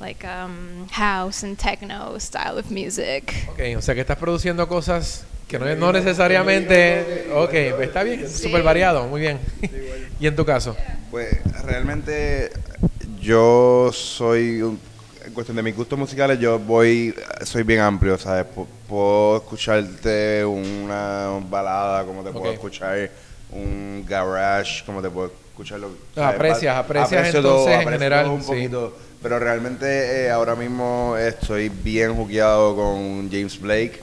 like 0.00 0.24
um, 0.26 0.88
house 0.90 1.42
and 1.44 1.56
techno 1.56 2.18
style 2.18 2.58
of 2.58 2.70
music. 2.70 3.32
Ok, 3.50 3.60
o 3.76 3.80
sea 3.82 3.94
que 3.94 4.00
estás 4.02 4.18
produciendo 4.18 4.66
cosas 4.68 5.24
que 5.48 5.58
no, 5.58 5.74
no 5.76 5.92
necesariamente... 5.92 7.28
Ok, 7.34 7.50
pues 7.76 7.88
está 7.88 8.02
bien, 8.02 8.28
Sí. 8.28 8.44
súper 8.44 8.62
variado, 8.62 9.06
muy 9.06 9.20
bien. 9.20 9.38
¿Y 10.20 10.26
en 10.26 10.34
tu 10.36 10.44
caso? 10.44 10.76
Pues 11.10 11.28
realmente 11.64 12.50
yo 13.22 13.90
soy, 13.92 14.58
en 15.24 15.32
cuestión 15.32 15.56
de 15.56 15.62
mis 15.62 15.76
gustos 15.76 15.98
musicales, 15.98 16.38
yo 16.38 16.58
voy, 16.58 17.14
soy 17.44 17.62
bien 17.62 17.80
amplio, 17.80 18.18
¿sabes? 18.18 18.46
Pu- 18.54 18.66
Puedo 18.88 19.36
escucharte 19.38 20.44
una 20.44 21.30
balada, 21.48 22.04
como 22.04 22.22
te 22.22 22.30
puedo 22.30 22.52
escuchar 22.52 23.10
un 23.50 24.04
garage, 24.06 24.84
como 24.84 25.00
te 25.00 25.08
puedo 25.08 25.30
escuchar 25.50 25.80
lo 25.80 25.88
Ah, 26.16 26.28
aprecias, 26.30 26.76
aprecias 26.76 27.12
aprecio 27.12 27.38
entonces 27.38 27.68
en 27.80 27.88
general, 27.90 28.26
un 28.28 28.40
sí. 28.42 28.46
poquito. 28.46 28.92
Pero 29.22 29.38
realmente 29.38 30.24
eh, 30.26 30.30
ahora 30.30 30.54
mismo 30.56 31.16
estoy 31.16 31.68
bien 31.68 32.14
jugueado 32.14 32.74
con 32.74 33.30
James 33.30 33.58
Blake. 33.60 34.00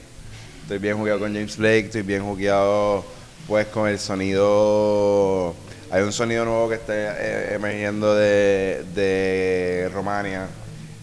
Estoy 0.64 0.78
bien 0.78 0.98
jugueado 0.98 1.20
con 1.20 1.34
James 1.34 1.58
Blake, 1.58 1.86
estoy 1.88 2.04
bien 2.04 2.24
jugueado 2.24 3.04
pues 3.48 3.68
con 3.68 3.88
el 3.90 4.00
sonido. 4.00 5.54
Hay 5.92 6.04
un 6.04 6.14
sonido 6.14 6.46
nuevo 6.46 6.70
que 6.70 6.76
está 6.76 6.94
eh, 6.94 7.56
emergiendo 7.56 8.14
de, 8.14 8.86
de 8.94 9.90
Romania. 9.92 10.48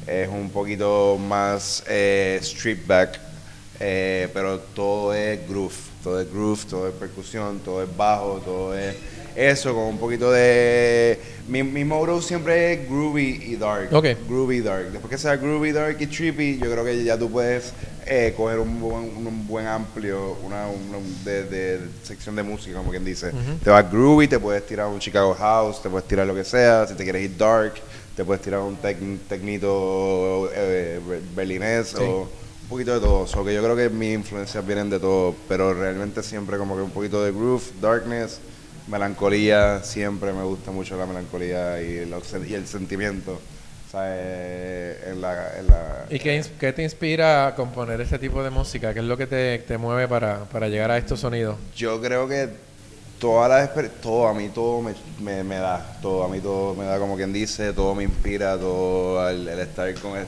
Es 0.06 0.28
un 0.28 0.48
poquito 0.48 1.18
más 1.18 1.82
eh, 1.88 2.40
back, 2.86 3.18
eh, 3.80 4.28
pero 4.32 4.60
todo 4.60 5.12
es 5.12 5.40
groove. 5.48 5.95
Todo 6.06 6.20
es 6.20 6.32
groove, 6.32 6.60
todo 6.70 6.86
es 6.86 6.94
percusión, 6.94 7.58
todo 7.64 7.82
es 7.82 7.88
bajo, 7.96 8.40
todo 8.44 8.78
es 8.78 8.94
eso, 9.34 9.74
con 9.74 9.82
un 9.86 9.98
poquito 9.98 10.30
de. 10.30 11.18
Mi, 11.48 11.64
mi 11.64 11.84
modo 11.84 12.22
siempre 12.22 12.74
es 12.74 12.88
groovy 12.88 13.42
y 13.44 13.56
dark. 13.56 13.92
Ok. 13.92 14.06
Groovy 14.28 14.58
y 14.58 14.60
dark. 14.60 14.92
Después 14.92 15.10
que 15.10 15.18
sea 15.18 15.34
groovy, 15.36 15.72
dark 15.72 15.96
y 15.98 16.06
trippy, 16.06 16.58
yo 16.62 16.70
creo 16.70 16.84
que 16.84 17.02
ya 17.02 17.18
tú 17.18 17.28
puedes 17.28 17.72
eh, 18.06 18.32
coger 18.36 18.60
un 18.60 18.80
buen, 18.80 19.02
un 19.26 19.46
buen 19.48 19.66
amplio 19.66 20.36
una, 20.44 20.68
una- 20.68 21.04
de, 21.24 21.42
de 21.42 21.80
sección 22.04 22.36
de 22.36 22.44
música, 22.44 22.76
como 22.78 22.90
quien 22.90 23.04
dice. 23.04 23.32
Te 23.64 23.68
vas 23.70 23.90
groovy, 23.90 24.28
te 24.28 24.38
puedes 24.38 24.64
tirar 24.64 24.86
un 24.86 25.00
Chicago 25.00 25.34
House, 25.34 25.82
te 25.82 25.88
puedes 25.90 26.06
tirar 26.06 26.24
lo 26.24 26.36
que 26.36 26.44
sea. 26.44 26.86
Si 26.86 26.94
te 26.94 27.02
quieres 27.02 27.22
ir 27.24 27.36
dark, 27.36 27.72
te 28.14 28.24
puedes 28.24 28.40
tirar 28.44 28.60
un 28.60 28.76
tec- 28.80 29.18
tecnito 29.28 30.48
eh, 30.54 31.00
berlinés 31.34 31.88
Sí. 31.88 31.96
o 31.98 32.28
un 32.66 32.70
poquito 32.70 32.94
de 32.94 33.00
todo. 33.00 33.26
So 33.28 33.44
que 33.44 33.54
yo 33.54 33.62
creo 33.62 33.76
que 33.76 33.88
mis 33.88 34.12
influencias 34.14 34.66
vienen 34.66 34.90
de 34.90 34.98
todo, 34.98 35.34
pero 35.48 35.72
realmente 35.72 36.22
siempre 36.22 36.58
como 36.58 36.74
que 36.76 36.82
un 36.82 36.90
poquito 36.90 37.22
de 37.22 37.30
groove, 37.30 37.62
darkness, 37.80 38.40
melancolía, 38.88 39.82
siempre 39.84 40.32
me 40.32 40.42
gusta 40.42 40.72
mucho 40.72 40.96
la 40.96 41.06
melancolía 41.06 41.80
y, 41.80 42.06
lo- 42.06 42.20
y 42.46 42.54
el 42.54 42.66
sentimiento. 42.66 43.38
¿sabes? 43.90 44.98
En 45.06 45.20
la, 45.20 45.58
en 45.58 45.66
la, 45.68 46.06
¿Y 46.10 46.18
qué, 46.18 46.72
te 46.72 46.82
inspira 46.82 47.46
a 47.46 47.54
componer 47.54 48.00
este 48.00 48.18
tipo 48.18 48.42
de 48.42 48.50
música? 48.50 48.92
¿Qué 48.92 48.98
es 48.98 49.04
lo 49.04 49.16
que 49.16 49.28
te, 49.28 49.58
te 49.60 49.78
mueve 49.78 50.08
para, 50.08 50.40
para 50.44 50.68
llegar 50.68 50.90
a 50.90 50.98
estos 50.98 51.20
sonidos? 51.20 51.56
Yo 51.76 52.00
creo 52.02 52.26
que 52.26 52.48
todas 53.20 53.48
las 53.48 53.70
exper- 53.70 53.90
todo 54.02 54.26
a 54.26 54.34
mí 54.34 54.48
todo 54.52 54.82
me, 54.82 54.92
me, 55.20 55.44
me 55.44 55.56
da, 55.56 55.96
todo 56.02 56.24
a 56.24 56.28
mí 56.28 56.40
todo 56.40 56.74
me 56.74 56.84
da 56.84 56.98
como 56.98 57.16
quien 57.16 57.32
dice, 57.32 57.72
todo 57.72 57.94
me 57.94 58.02
inspira, 58.02 58.58
todo 58.58 59.30
el, 59.30 59.46
el 59.48 59.58
estar 59.60 59.94
con, 59.94 60.16
el- 60.18 60.26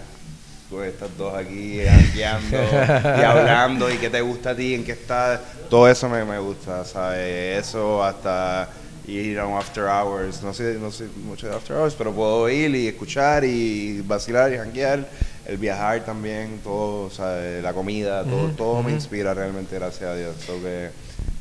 con 0.71 0.85
estas 0.85 1.17
dos 1.17 1.35
aquí 1.35 1.81
jangueando 1.85 2.57
y 2.57 3.23
hablando 3.23 3.91
y 3.91 3.97
qué 3.97 4.11
te 4.11 4.21
gusta 4.21 4.51
a 4.51 4.55
ti, 4.55 4.75
en 4.75 4.85
qué 4.85 4.93
estás, 4.93 5.41
todo 5.71 5.89
eso 5.89 6.09
me, 6.09 6.25
me 6.25 6.39
gusta, 6.39 6.85
¿sabes? 6.85 7.67
Eso 7.67 8.05
hasta 8.05 8.69
ir 9.07 9.39
a 9.39 9.47
un 9.47 9.57
after 9.57 9.85
hours, 9.85 10.43
no 10.43 10.53
sé, 10.53 10.75
no 10.75 10.91
sé 10.91 11.07
mucho 11.25 11.49
de 11.49 11.57
after 11.57 11.77
hours, 11.77 11.95
pero 11.95 12.13
puedo 12.13 12.49
ir 12.51 12.75
y 12.75 12.89
escuchar 12.89 13.45
y 13.45 14.03
vacilar 14.03 14.53
y 14.53 14.59
janguear, 14.59 15.09
el 15.47 15.57
viajar 15.57 16.05
también, 16.05 16.61
todo, 16.63 17.11
¿sabes? 17.11 17.63
La 17.63 17.73
comida, 17.73 18.23
todo, 18.25 18.49
todo 18.51 18.83
me 18.83 18.93
inspira 18.93 19.33
realmente, 19.33 19.77
gracias 19.77 20.11
a 20.11 20.15
Dios. 20.15 20.37
So 20.45 20.61
que 20.61 20.91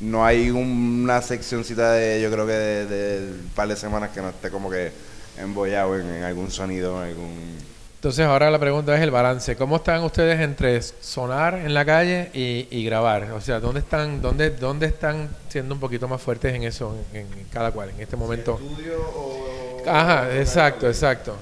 no 0.00 0.24
hay 0.24 0.50
una 0.50 1.20
seccioncita 1.20 1.92
de, 1.92 2.22
yo 2.22 2.30
creo 2.30 2.46
que 2.46 2.52
de, 2.52 2.86
de 2.86 3.32
un 3.32 3.50
par 3.54 3.68
de 3.68 3.76
semanas 3.76 4.10
que 4.10 4.22
no 4.22 4.30
esté 4.30 4.50
como 4.50 4.70
que 4.70 4.90
embollado 5.38 5.98
en, 5.98 6.06
en 6.06 6.22
algún 6.22 6.50
sonido, 6.50 7.02
en 7.04 7.10
algún... 7.10 7.77
Entonces 7.98 8.24
ahora 8.24 8.48
la 8.48 8.60
pregunta 8.60 8.94
es 8.94 9.02
el 9.02 9.10
balance. 9.10 9.56
¿Cómo 9.56 9.74
están 9.74 10.04
ustedes 10.04 10.38
entre 10.38 10.80
sonar 10.82 11.54
en 11.54 11.74
la 11.74 11.84
calle 11.84 12.30
y, 12.32 12.68
y 12.70 12.84
grabar? 12.84 13.32
O 13.32 13.40
sea, 13.40 13.58
¿dónde 13.58 13.80
están, 13.80 14.22
dónde, 14.22 14.50
dónde 14.50 14.86
están 14.86 15.28
siendo 15.48 15.74
un 15.74 15.80
poquito 15.80 16.06
más 16.06 16.22
fuertes 16.22 16.54
en 16.54 16.62
eso, 16.62 16.96
en, 17.12 17.22
en 17.22 17.44
cada 17.52 17.72
cual, 17.72 17.90
en 17.90 18.00
este 18.00 18.14
momento? 18.14 18.60
¿Estudio 18.62 19.00
o...? 19.00 19.82
Ajá, 19.84 20.32
exacto, 20.38 20.86
exacto. 20.86 21.36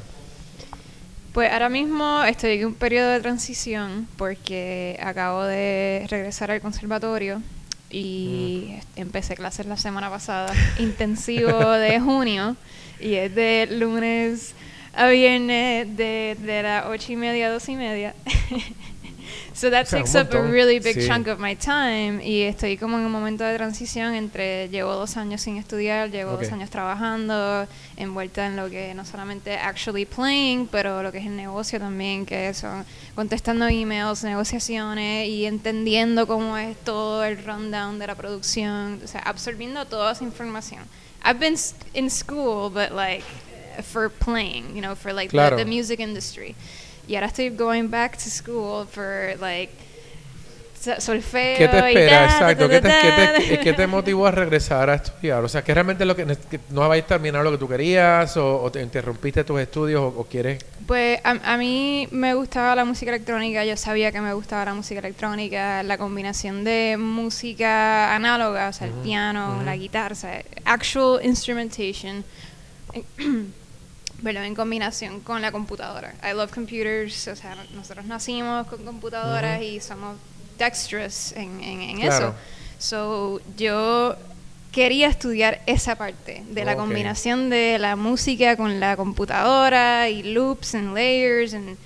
Pues 1.35 1.53
ahora 1.53 1.69
mismo 1.69 2.25
estoy 2.25 2.53
en 2.53 2.69
un 2.69 2.75
periodo 2.75 3.11
de 3.11 3.21
transición 3.21 4.09
porque 4.17 4.99
acabo 5.03 5.45
de 5.45 6.07
regresar 6.09 6.51
al 6.51 6.63
conservatorio 6.63 7.43
y 7.91 8.79
empecé 8.97 9.35
clases 9.35 9.67
la 9.67 9.77
semana 9.77 10.09
pasada, 10.09 10.55
intensivo 10.79 11.69
de 11.73 12.01
junio, 12.01 12.57
y 12.99 13.17
es 13.17 13.35
de 13.35 13.69
lunes 13.71 14.55
a 14.97 15.09
viernes 15.09 15.97
de, 15.97 16.37
de 16.41 16.63
las 16.63 16.87
ocho 16.87 17.13
y 17.13 17.17
media 17.17 17.47
a 17.49 17.51
dos 17.51 17.69
y 17.69 17.77
media. 17.77 18.15
so 19.53 19.71
that 19.71 19.85
O 19.85 19.87
sea, 19.87 19.99
un 20.01 20.05
takes 20.05 20.19
up 20.19 20.35
a 20.35 20.43
really 20.51 20.79
big 20.79 20.97
Sí. 20.97 21.07
chunk 21.09 21.29
of 21.29 21.39
my 21.39 21.55
time 21.57 22.21
y 22.23 22.43
estoy 22.43 22.77
como 22.77 22.99
en 22.99 23.05
un 23.05 23.13
momento 23.13 23.43
de 23.45 23.55
transición 23.57 24.15
entre 24.15 24.69
llevo 24.69 24.93
dos 24.95 25.17
años 25.17 25.41
sin 25.41 25.57
estudiar, 25.57 26.11
llevo 26.11 26.33
dos 26.37 26.51
años 26.53 26.71
trabajando, 26.71 27.67
envuelta 27.97 28.47
en 28.47 28.57
lo 28.57 28.69
que 28.71 28.95
no 28.95 29.05
solamente 29.05 29.57
actually 29.57 30.05
playing, 30.05 30.67
pero 30.69 31.03
lo 31.03 31.11
que 31.11 31.19
es 31.19 31.27
el 31.27 31.37
negocio 31.37 31.79
también, 31.79 32.25
que 32.27 32.53
son 32.55 32.85
contestando 33.15 33.67
emails, 33.67 34.25
negociaciones 34.25 35.29
y 35.29 35.47
entendiendo 35.47 36.27
cómo 36.27 36.57
es 36.59 36.77
todo 36.85 37.25
el 37.25 37.43
rundown 37.45 37.99
de 37.99 38.07
la 38.07 38.15
producción, 38.15 39.01
o 39.03 39.07
sea, 39.09 39.21
absorbiendo 39.21 39.87
toda 39.87 40.13
esa 40.13 40.25
información. 40.25 40.83
I've 41.25 41.41
been 41.41 41.57
in 41.95 42.09
school, 42.11 42.71
but 42.71 42.93
like 42.93 43.25
for 43.83 44.11
playing, 44.11 44.75
you 44.75 44.81
know, 44.81 44.95
for 44.97 45.13
like 45.13 45.29
the- 45.29 45.37
Claro. 45.37 45.57
the, 45.57 45.65
music 45.65 46.01
industry. 46.01 46.55
Y 47.09 47.15
ahora 47.15 47.29
estoy 47.29 47.51
going 47.51 47.89
back 47.89 48.17
to 48.17 48.29
school 48.31 48.87
for 48.87 49.37
like 49.41 49.73
so- 50.81 51.01
solfeo 51.01 51.57
¿Qué 51.57 51.69
te 51.69 51.79
espera? 51.79 52.25
Exacto. 52.25 52.69
¿Qué 52.69 52.81
te, 52.81 53.61
qué 53.63 53.73
te- 53.73 53.87
motivó 53.87 54.27
a 54.27 54.31
regresar 54.33 54.91
a 54.91 54.95
estudiar? 54.97 55.43
O 55.45 55.49
sea, 55.49 55.63
¿qué 55.63 55.73
realmente 55.73 56.05
lo 56.05 56.17
que, 56.17 56.27
no 56.71 56.83
habéis 56.83 57.07
terminado 57.07 57.45
lo 57.45 57.53
que 57.53 57.59
tú 57.59 57.69
querías 57.69 58.37
o, 58.37 58.61
o 58.63 58.71
te 58.73 58.83
interrumpiste 58.83 59.45
tus 59.45 59.61
estudios 59.61 60.01
o, 60.01 60.07
o 60.21 60.25
quieres... 60.25 60.65
Pues 60.87 61.21
a, 61.25 61.53
a 61.53 61.57
mí 61.57 62.07
me 62.13 62.35
gustaba 62.35 62.75
la 62.77 62.85
música 62.85 63.11
electrónica, 63.11 63.65
yo 63.65 63.77
sabía 63.77 64.11
que 64.13 64.21
me 64.21 64.33
gustaba 64.35 64.65
la 64.65 64.75
música 64.75 65.01
electrónica, 65.01 65.83
la 65.83 65.99
combinación 65.99 66.63
de 66.65 66.97
música 66.99 68.15
análoga, 68.15 68.69
o 68.69 68.73
sea, 68.73 68.87
el 68.89 68.93
piano, 68.95 69.63
la 69.65 69.77
guitarra, 69.77 70.13
o 70.13 70.17
sea, 70.17 70.43
actual 70.65 71.25
instrumentation, 71.25 72.25
perdón, 74.23 74.45
en 74.45 74.55
combinación 74.55 75.21
con 75.21 75.43
la 75.43 75.53
computadora. 75.53 76.15
I 76.23 76.35
love 76.35 76.51
computers, 76.53 77.29
o 77.29 77.37
sea, 77.37 77.57
nosotros 77.75 78.07
nacimos 78.07 78.67
con 78.67 78.85
computadoras 78.85 79.61
y 79.63 79.81
somos 79.81 80.17
dexterous 80.59 81.33
en, 81.33 81.61
en, 81.63 81.81
en 81.83 82.01
Claro. 82.01 82.29
eso. 82.29 82.35
So, 82.79 83.41
yo 83.57 84.17
quería 84.73 85.09
estudiar 85.09 85.63
esa 85.67 85.97
parte 85.97 86.43
de 86.51 86.65
la 86.65 86.77
combinación 86.77 87.49
de 87.51 87.79
la 87.79 87.97
música 87.97 88.57
con 88.57 88.79
la 88.81 88.97
computadora 88.97 90.09
y 90.11 90.23
loops 90.23 90.75
and 90.75 90.95
layers 90.95 91.55
and 91.55 91.79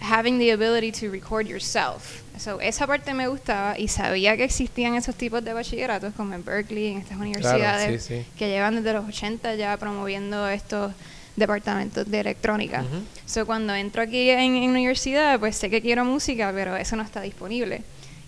having 0.00 0.38
the 0.38 0.52
ability 0.52 0.92
to 0.92 1.10
record 1.10 1.46
yourself. 1.46 2.22
So, 2.38 2.60
esa 2.60 2.86
parte 2.86 3.12
me 3.12 3.26
gustaba 3.28 3.78
y 3.78 3.88
sabía 3.88 4.36
que 4.36 4.44
existían 4.44 4.94
esos 4.94 5.14
tipos 5.14 5.44
de 5.44 5.52
bachilleratos 5.52 6.14
como 6.14 6.32
en 6.34 6.44
Berkeley, 6.44 6.86
en 6.92 6.98
estas 6.98 7.18
universidades 7.18 8.02
sí, 8.04 8.16
sí. 8.22 8.26
que 8.38 8.48
llevan 8.48 8.76
desde 8.76 8.92
los 8.94 9.06
80 9.06 9.56
ya 9.56 9.76
promoviendo 9.76 10.48
estos 10.48 10.92
departamentos 11.40 12.08
de 12.08 12.20
electrónica. 12.20 12.82
Ujú. 12.82 13.02
So, 13.26 13.44
cuando 13.46 13.74
entro 13.74 14.02
aquí 14.02 14.30
en, 14.30 14.54
en 14.54 14.70
universidad, 14.70 15.40
pues 15.40 15.56
sé 15.56 15.68
que 15.70 15.80
quiero 15.82 16.04
música, 16.04 16.52
pero 16.54 16.76
eso 16.76 16.94
no 16.94 17.02
está 17.02 17.20
disponible. 17.22 17.82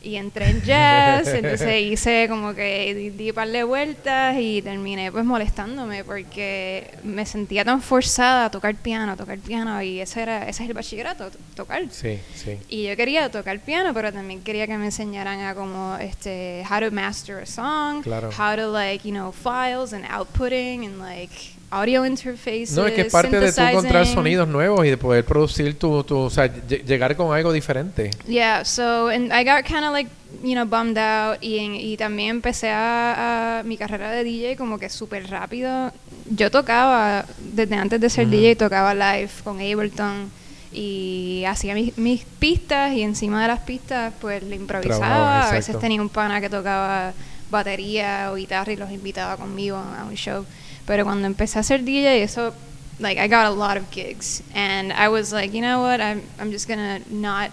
Y 0.04 0.16
entré 0.16 0.50
en 0.50 0.60
jazz, 0.62 1.28
entonces 1.32 1.80
hice 1.80 2.26
como 2.28 2.52
que 2.56 2.92
di, 2.92 3.10
di 3.10 3.28
un 3.30 3.36
par 3.36 3.46
de 3.48 3.62
vueltas 3.62 4.34
y 4.36 4.60
terminé 4.60 5.12
pues 5.12 5.24
molestándome 5.24 6.02
porque 6.02 6.90
me 7.04 7.24
sentía 7.24 7.64
tan 7.64 7.80
forzada 7.80 8.46
a 8.46 8.50
tocar 8.50 8.74
piano, 8.74 9.12
a 9.12 9.16
tocar 9.16 9.38
piano 9.38 9.80
y 9.80 10.00
ese 10.00 10.22
era 10.22 10.48
ese 10.48 10.64
es 10.64 10.68
el 10.70 10.74
bachillerato, 10.74 11.30
to- 11.30 11.38
tocar. 11.54 11.84
Sí, 11.92 12.18
sí. 12.34 12.58
Y 12.68 12.82
yo 12.88 12.96
quería 12.96 13.30
tocar 13.30 13.60
piano, 13.60 13.94
pero 13.94 14.12
también 14.12 14.42
quería 14.42 14.66
que 14.66 14.76
me 14.76 14.86
enseñaran 14.86 15.38
a 15.38 15.54
como 15.54 15.96
este 15.98 16.64
how 16.68 16.80
to 16.80 16.90
master 16.90 17.36
a 17.40 17.46
song, 17.46 18.02
Claro. 18.02 18.30
how 18.36 18.56
to 18.56 18.72
like, 18.72 19.06
you 19.08 19.14
know, 19.14 19.30
files 19.30 19.92
and 19.92 20.04
outputting 20.06 20.84
and 20.84 20.98
like 20.98 21.30
audio 21.72 22.04
interfaces. 22.06 22.72
No, 22.72 22.86
es 22.86 22.92
que 22.92 23.04
parte 23.06 23.40
de 23.40 23.52
tú 23.52 23.60
encontrar 23.62 24.06
sonidos 24.06 24.46
nuevos 24.46 24.84
y 24.86 24.90
de 24.90 24.96
poder 24.98 25.24
producir 25.24 25.78
tu, 25.78 26.04
tu 26.04 26.18
o 26.18 26.30
sea, 26.30 26.46
lle- 26.46 26.84
llegar 26.84 27.16
con 27.16 27.34
algo 27.34 27.52
diferente. 27.52 28.10
Yeah, 28.26 28.64
so 28.64 29.08
and 29.08 29.32
I 29.32 29.42
got 29.44 29.64
kind 29.64 29.84
of 29.84 29.92
like, 29.92 30.10
you 30.44 30.52
know, 30.52 30.64
bummed 30.66 30.98
out 30.98 31.42
y, 31.42 31.58
en- 31.58 31.74
y 31.74 31.96
también 31.96 32.30
empecé 32.30 32.70
a, 32.70 33.60
a 33.60 33.62
mi 33.62 33.76
carrera 33.76 34.10
de 34.10 34.22
DJ 34.24 34.56
como 34.56 34.78
que 34.78 34.88
súper 34.88 35.28
rápido. 35.30 35.90
Yo 36.30 36.50
tocaba, 36.50 37.24
desde 37.38 37.74
antes 37.74 38.00
de 38.00 38.08
ser. 38.10 38.28
DJ, 38.28 38.54
tocaba 38.56 38.94
live 38.94 39.30
con 39.42 39.56
Ableton 39.60 40.30
y 40.72 41.44
hacía 41.46 41.74
mis, 41.74 41.96
mis 41.98 42.24
pistas 42.24 42.92
y 42.92 43.02
encima 43.02 43.42
de 43.42 43.48
las 43.48 43.60
pistas 43.60 44.12
pues 44.20 44.42
le 44.42 44.56
improvisaba. 44.56 44.98
Trabajaba, 44.98 45.48
a 45.48 45.52
veces 45.52 45.78
tenía 45.78 46.00
un 46.00 46.08
pana 46.08 46.40
que 46.40 46.48
tocaba 46.48 47.12
batería 47.50 48.30
o 48.32 48.36
guitarra 48.36 48.72
y 48.72 48.76
los 48.76 48.90
invitaba 48.90 49.36
conmigo 49.36 49.76
a 49.76 50.04
un 50.04 50.14
show. 50.14 50.44
Pero 50.92 51.04
cuando 51.06 51.26
empecé 51.26 51.58
a 51.58 51.62
ser 51.62 51.84
DJ, 51.84 52.22
eso, 52.22 52.52
like, 52.98 53.18
I 53.18 53.26
got 53.26 53.46
a 53.46 53.50
lot 53.50 53.78
of 53.78 53.84
gigs. 53.90 54.42
And 54.54 54.92
I 54.92 55.08
was 55.08 55.32
like, 55.32 55.54
you 55.56 55.62
know 55.62 55.80
what, 55.80 56.02
I'm, 56.02 56.20
I'm 56.38 56.52
just 56.52 56.68
gonna 56.68 57.00
not, 57.08 57.50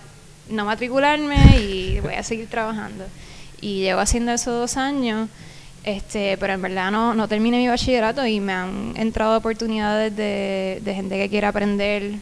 no 0.49 0.65
matricularme 0.65 1.38
y 1.58 1.99
voy 2.04 2.15
a 2.15 2.23
seguir 2.23 2.49
trabajando. 2.49 3.06
Y 3.62 3.80
llevo 3.80 4.02
haciendo 4.02 4.34
eso 4.34 4.52
dos 4.52 4.75
años, 4.75 5.30
este, 5.86 6.38
pero 6.38 6.52
en 6.52 6.62
verdad 6.62 6.91
no, 6.91 7.13
no 7.13 7.30
terminé 7.30 7.60
mi 7.60 7.69
bachillerato 7.69 8.25
y 8.28 8.41
me 8.41 8.52
han 8.52 8.93
entrado 8.97 9.38
oportunidades 9.38 10.13
de, 10.17 10.82
de 10.84 10.93
gente 10.93 11.17
que 11.17 11.30
quiere 11.30 11.47
aprender. 11.47 12.15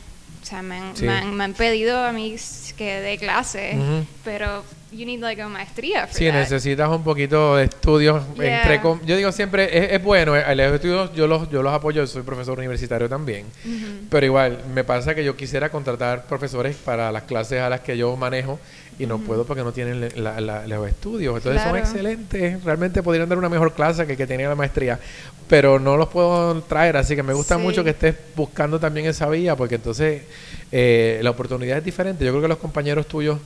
O 0.43 0.45
sea, 0.45 0.61
me 0.61 0.75
han, 0.77 0.95
Sí. 0.95 1.03
me 1.05 1.13
han, 1.13 1.33
me 1.33 1.43
han 1.45 1.53
pedido 1.55 1.97
a 1.97 2.11
mí 2.11 2.35
que 2.77 3.01
dé 3.01 3.17
clases, 3.17 3.75
pero 4.23 4.63
you 4.97 5.05
need 5.05 5.19
like 5.21 5.41
a 5.41 5.47
maestría 5.47 6.07
for 6.07 6.15
Sí, 6.17 6.25
that. 6.25 6.33
necesitas 6.33 6.89
un 6.89 7.03
poquito 7.03 7.55
de 7.55 7.65
estudios. 7.65 8.23
Yeah. 8.35 8.61
Entre 8.63 8.81
com- 8.81 8.99
yo 9.05 9.15
digo 9.15 9.31
siempre, 9.31 9.65
es, 9.85 9.91
es 9.93 10.03
bueno, 10.03 10.35
eh, 10.35 10.55
los 10.55 10.73
estudios 10.73 11.13
yo 11.13 11.27
los, 11.27 11.49
yo 11.49 11.61
los 11.63 11.73
apoyo, 11.73 12.01
yo 12.01 12.07
soy 12.07 12.23
profesor 12.23 12.57
universitario 12.57 13.07
también. 13.07 13.45
Ujú. 13.65 13.85
Pero 14.09 14.25
igual, 14.25 14.59
me 14.73 14.83
pasa 14.83 15.13
que 15.15 15.23
yo 15.23 15.35
quisiera 15.35 15.69
contratar 15.69 16.25
profesores 16.25 16.75
para 16.75 17.11
las 17.11 17.23
clases 17.23 17.61
a 17.61 17.69
las 17.69 17.81
que 17.81 17.97
yo 17.97 18.15
manejo 18.17 18.59
y 18.99 19.05
no 19.05 19.19
puedo 19.19 19.45
porque 19.45 19.63
no 19.63 19.71
tienen 19.71 19.99
le- 20.01 20.09
la- 20.15 20.41
la- 20.41 20.65
los 20.65 20.87
estudios. 20.89 21.37
Entonces 21.37 21.61
son 21.61 21.77
excelentes, 21.77 22.63
realmente 22.63 23.03
podrían 23.03 23.29
dar 23.29 23.37
una 23.37 23.49
mejor 23.49 23.73
clase 23.73 24.05
que 24.07 24.13
el 24.13 24.17
que 24.17 24.25
tenía 24.25 24.49
la 24.49 24.55
maestría, 24.55 24.99
pero 25.47 25.79
no 25.79 25.97
los 25.97 26.07
puedo 26.09 26.61
traer, 26.63 26.97
así 26.97 27.15
que 27.15 27.21
me 27.21 27.33
gusta 27.33 27.55
Sí. 27.57 27.61
mucho 27.61 27.83
que 27.83 27.91
estés 27.91 28.15
buscando 28.35 28.79
también 28.79 29.05
esa 29.05 29.29
vía 29.29 29.55
porque 29.55 29.75
entonces 29.75 30.23
eh, 30.71 31.19
la 31.21 31.29
oportunidad 31.29 31.77
es 31.77 31.83
diferente. 31.85 32.25
Yo 32.25 32.31
creo 32.31 32.41
que 32.41 32.47
los 32.47 32.57
compañeros 32.57 33.05
tuyos 33.07 33.37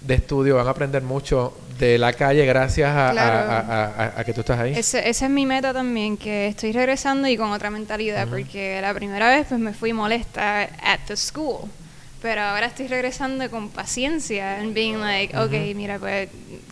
de 0.00 0.14
estudio 0.14 0.56
van 0.56 0.66
a 0.66 0.70
aprender 0.70 1.02
mucho 1.02 1.56
de 1.78 1.98
la 1.98 2.12
calle 2.12 2.46
gracias 2.46 2.90
a, 2.90 3.10
Claro. 3.12 3.50
a- 3.50 3.84
a- 3.84 4.20
a- 4.20 4.24
que 4.24 4.32
tú 4.32 4.40
estás 4.40 4.58
ahí. 4.60 4.72
Ese- 4.76 5.08
esa 5.08 5.24
es 5.26 5.30
mi 5.30 5.44
meta 5.46 5.72
también, 5.72 6.16
que 6.16 6.46
estoy 6.48 6.72
regresando 6.72 7.28
y 7.28 7.36
con 7.36 7.50
otra 7.52 7.70
mentalidad, 7.70 8.26
porque 8.28 8.80
la 8.80 8.94
primera 8.94 9.28
vez 9.28 9.46
pues 9.48 9.60
me 9.60 9.72
fui 9.74 9.92
molesta 9.92 10.62
at 10.62 11.00
the 11.06 11.16
school, 11.16 11.68
pero 12.22 12.40
ahora 12.42 12.66
estoy 12.66 12.86
regresando 12.86 13.50
con 13.50 13.68
paciencia 13.70 14.58
and 14.58 14.72
being 14.74 14.98
like, 15.00 15.36
okay, 15.36 15.74
mira, 15.74 15.98
pues 15.98 16.28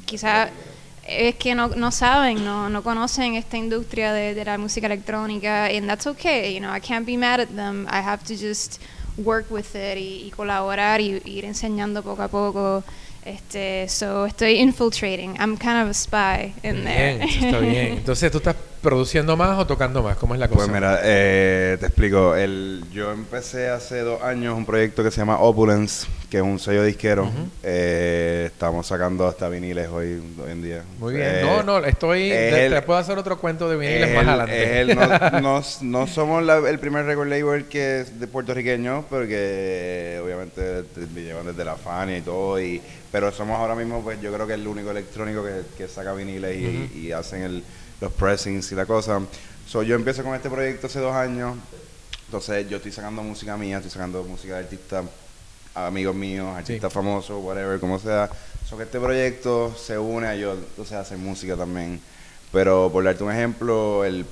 quizás 0.06 0.48
es 1.06 1.34
que 1.34 1.54
no, 1.54 1.68
no 1.68 1.90
saben, 1.92 2.42
no, 2.42 2.70
no 2.70 2.82
conocen 2.82 3.34
esta 3.34 3.58
industria 3.58 4.12
de, 4.14 4.34
de 4.34 4.42
la 4.44 4.56
música 4.56 4.86
electrónica, 4.86 5.66
and 5.66 5.86
that's 5.86 6.06
okay, 6.06 6.54
you 6.54 6.60
know, 6.60 6.74
I 6.74 6.80
can't 6.80 7.04
be 7.04 7.18
mad 7.18 7.40
at 7.40 7.48
them, 7.48 7.86
I 7.90 8.00
have 8.00 8.24
to 8.24 8.34
just 8.34 8.80
work 9.18 9.50
with 9.50 9.74
it 9.74 9.98
y, 9.98 10.24
y 10.26 10.30
colaborar 10.34 11.02
y, 11.02 11.20
y 11.26 11.32
ir 11.38 11.44
enseñando 11.44 12.02
poco 12.02 12.22
a 12.22 12.28
poco. 12.28 12.82
Este, 13.24 13.88
so 13.88 14.26
estoy 14.26 14.60
infiltrating. 14.60 15.36
I'm 15.38 15.56
kind 15.56 15.82
of 15.82 15.88
a 15.88 15.94
spy 15.94 16.52
in 16.62 16.84
there. 16.84 17.16
Bien, 17.16 17.22
eso 17.22 17.46
está 17.46 17.58
bien. 17.60 17.92
Entonces, 17.98 18.30
¿tú 18.30 18.38
estás 18.38 18.56
produciendo 18.84 19.36
más 19.36 19.58
o 19.58 19.66
tocando 19.66 20.02
más? 20.02 20.16
¿Cómo 20.18 20.34
es 20.34 20.40
la 20.40 20.46
cosa? 20.46 20.60
Pues 20.60 20.68
mira, 20.72 21.00
eh, 21.02 21.76
te 21.80 21.86
explico. 21.86 22.36
El, 22.36 22.84
yo 22.92 23.10
empecé 23.10 23.68
hace 23.68 24.00
dos 24.00 24.22
años 24.22 24.56
un 24.56 24.64
proyecto 24.64 25.02
que 25.02 25.10
se 25.10 25.16
llama 25.16 25.38
Opulence, 25.40 26.06
que 26.30 26.36
es 26.36 26.42
un 26.44 26.60
sello 26.60 26.84
disquero. 26.84 27.28
Eh, 27.64 28.44
estamos 28.52 28.86
sacando 28.86 29.26
hasta 29.26 29.48
viniles 29.48 29.88
hoy, 29.88 30.22
hoy 30.44 30.52
en 30.52 30.62
día. 30.62 30.82
Muy 31.00 31.14
bien. 31.14 31.26
Eh, 31.26 31.42
no, 31.42 31.62
no, 31.64 31.78
estoy. 31.84 32.30
es 32.30 32.52
te, 32.54 32.66
el- 32.66 32.72
te 32.74 32.82
puedo 32.82 32.98
hacer 33.00 33.18
otro 33.18 33.38
cuento 33.38 33.68
de 33.68 33.76
viniles 33.76 34.08
es 34.08 34.14
más 34.14 34.22
el- 34.22 34.28
adelante. 34.28 34.80
el- 34.80 34.94
no, 34.94 35.40
no- 35.40 35.62
no 35.80 36.06
somos 36.06 36.42
la- 36.44 36.58
el 36.68 36.78
primer 36.78 37.06
record 37.06 37.28
label 37.28 37.64
que 37.64 38.00
es 38.02 38.20
de 38.20 38.26
puertorriqueños, 38.28 39.04
porque 39.08 40.20
obviamente 40.22 40.82
te- 40.94 41.06
me 41.14 41.22
llevan 41.22 41.46
desde 41.46 41.64
la 41.64 41.76
Fania 41.76 42.18
y 42.18 42.20
todo, 42.20 42.60
y, 42.60 42.80
pero 43.10 43.32
somos 43.32 43.58
ahora 43.58 43.74
mismo, 43.74 44.02
pues 44.02 44.20
yo 44.20 44.32
creo 44.32 44.46
que 44.46 44.54
el 44.54 44.66
único 44.66 44.90
electrónico 44.90 45.42
que, 45.44 45.62
que 45.76 45.88
saca 45.88 46.12
viniles 46.12 46.56
y, 46.56 46.98
y 46.98 47.12
hacen 47.12 47.42
el, 47.42 47.64
los 48.00 48.12
pressings 48.12 48.72
y 48.72 48.74
la 48.74 48.86
cosa. 48.86 49.20
So, 49.66 49.82
yo 49.82 49.94
empiezo 49.94 50.22
con 50.22 50.34
este 50.34 50.50
proyecto 50.50 50.86
hace 50.86 51.00
dos 51.00 51.14
años, 51.14 51.56
entonces 52.26 52.68
yo 52.68 52.76
estoy 52.76 52.92
sacando 52.92 53.22
música 53.22 53.56
mía, 53.56 53.76
estoy 53.76 53.90
sacando 53.90 54.22
música 54.24 54.54
de 54.54 54.60
artistas 54.60 55.04
amigos 55.74 56.14
míos, 56.14 56.46
artistas 56.56 56.92
famosos, 56.92 57.42
whatever, 57.42 57.78
como 57.80 57.98
sea. 57.98 58.30
So 58.68 58.76
que 58.76 58.84
este 58.84 58.98
proyecto 58.98 59.74
se 59.76 59.98
une 59.98 60.26
a 60.26 60.36
yo, 60.36 60.52
entonces 60.52 60.94
hacer 60.94 61.18
música 61.18 61.56
también. 61.56 62.00
Pero 62.52 62.90
por 62.92 63.04
darte 63.04 63.24
un 63.24 63.32
ejemplo, 63.32 64.04
el 64.04 64.24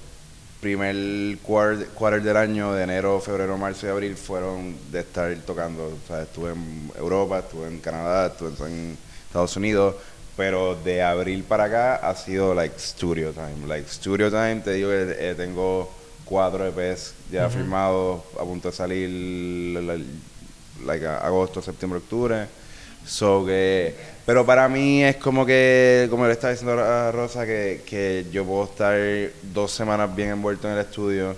primer 0.61 1.38
quarter, 1.38 1.88
quarter 1.88 2.22
del 2.22 2.37
año, 2.37 2.72
de 2.72 2.85
enero, 2.85 3.20
febrero, 3.20 3.59
marzo 3.59 3.87
y 3.87 3.90
abril, 3.90 4.16
fueron 4.16 4.77
de 4.90 5.01
estar 5.01 5.35
tocando. 5.44 5.87
O 5.87 6.07
sea, 6.07 6.22
estuve 6.22 6.53
en 6.53 6.90
Europa, 6.96 7.40
estuve 7.40 7.66
en 7.66 7.81
Canadá, 7.81 8.29
estuve 8.29 8.68
en 8.68 8.96
Estados 9.27 9.57
Unidos, 9.57 9.96
pero 10.37 10.75
de 10.75 11.03
abril 11.03 11.45
para 11.45 11.64
acá 11.64 11.97
ha 11.97 12.14
sido 12.14 12.55
like 12.55 12.79
studio 12.79 13.33
time. 13.33 13.66
Like 13.66 13.88
studio 13.88 14.31
time, 14.31 14.57
te 14.57 14.73
digo 14.73 14.90
que 14.90 15.16
eh, 15.18 15.35
tengo 15.35 15.90
cuatro 16.25 16.66
EPs 16.66 17.14
ya 17.31 17.49
firmados, 17.51 18.23
a 18.40 18.45
punto 18.45 18.71
de 18.71 18.75
salir 18.75 20.05
like, 20.85 21.07
agosto, 21.07 21.61
septiembre, 21.61 21.99
octubre. 21.99 22.47
So 23.05 23.45
que, 23.45 23.95
pero 24.25 24.47
para 24.47 24.68
mí 24.68 25.03
es 25.03 25.16
como 25.16 25.45
que, 25.45 26.07
como 26.09 26.27
le 26.27 26.33
estaba 26.33 26.53
diciendo 26.53 26.81
a 26.81 27.11
Rosa, 27.11 27.45
que, 27.45 27.83
que 27.85 28.27
yo 28.31 28.45
puedo 28.45 28.64
estar 28.64 28.97
dos 29.42 29.73
semanas 29.73 30.14
bien 30.14 30.31
envuelto 30.31 30.68
en 30.68 30.75
el 30.75 30.81
estudio, 30.81 31.35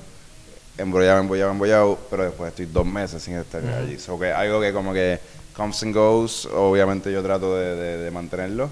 embrollado, 0.76 1.20
embollado, 1.20 1.50
embollado, 1.52 1.98
pero 2.10 2.24
después 2.24 2.50
estoy 2.50 2.66
dos 2.66 2.86
meses 2.86 3.22
sin 3.22 3.34
estar 3.34 3.64
allí. 3.64 3.98
So 3.98 4.18
que 4.18 4.30
algo 4.30 4.60
que 4.60 4.72
como 4.72 4.92
que 4.92 5.18
comes 5.56 5.82
and 5.82 5.94
goes, 5.94 6.46
obviamente 6.46 7.12
yo 7.12 7.22
trato 7.22 7.56
de, 7.56 7.74
de- 7.76 7.98
de 7.98 8.10
mantenerlo, 8.10 8.70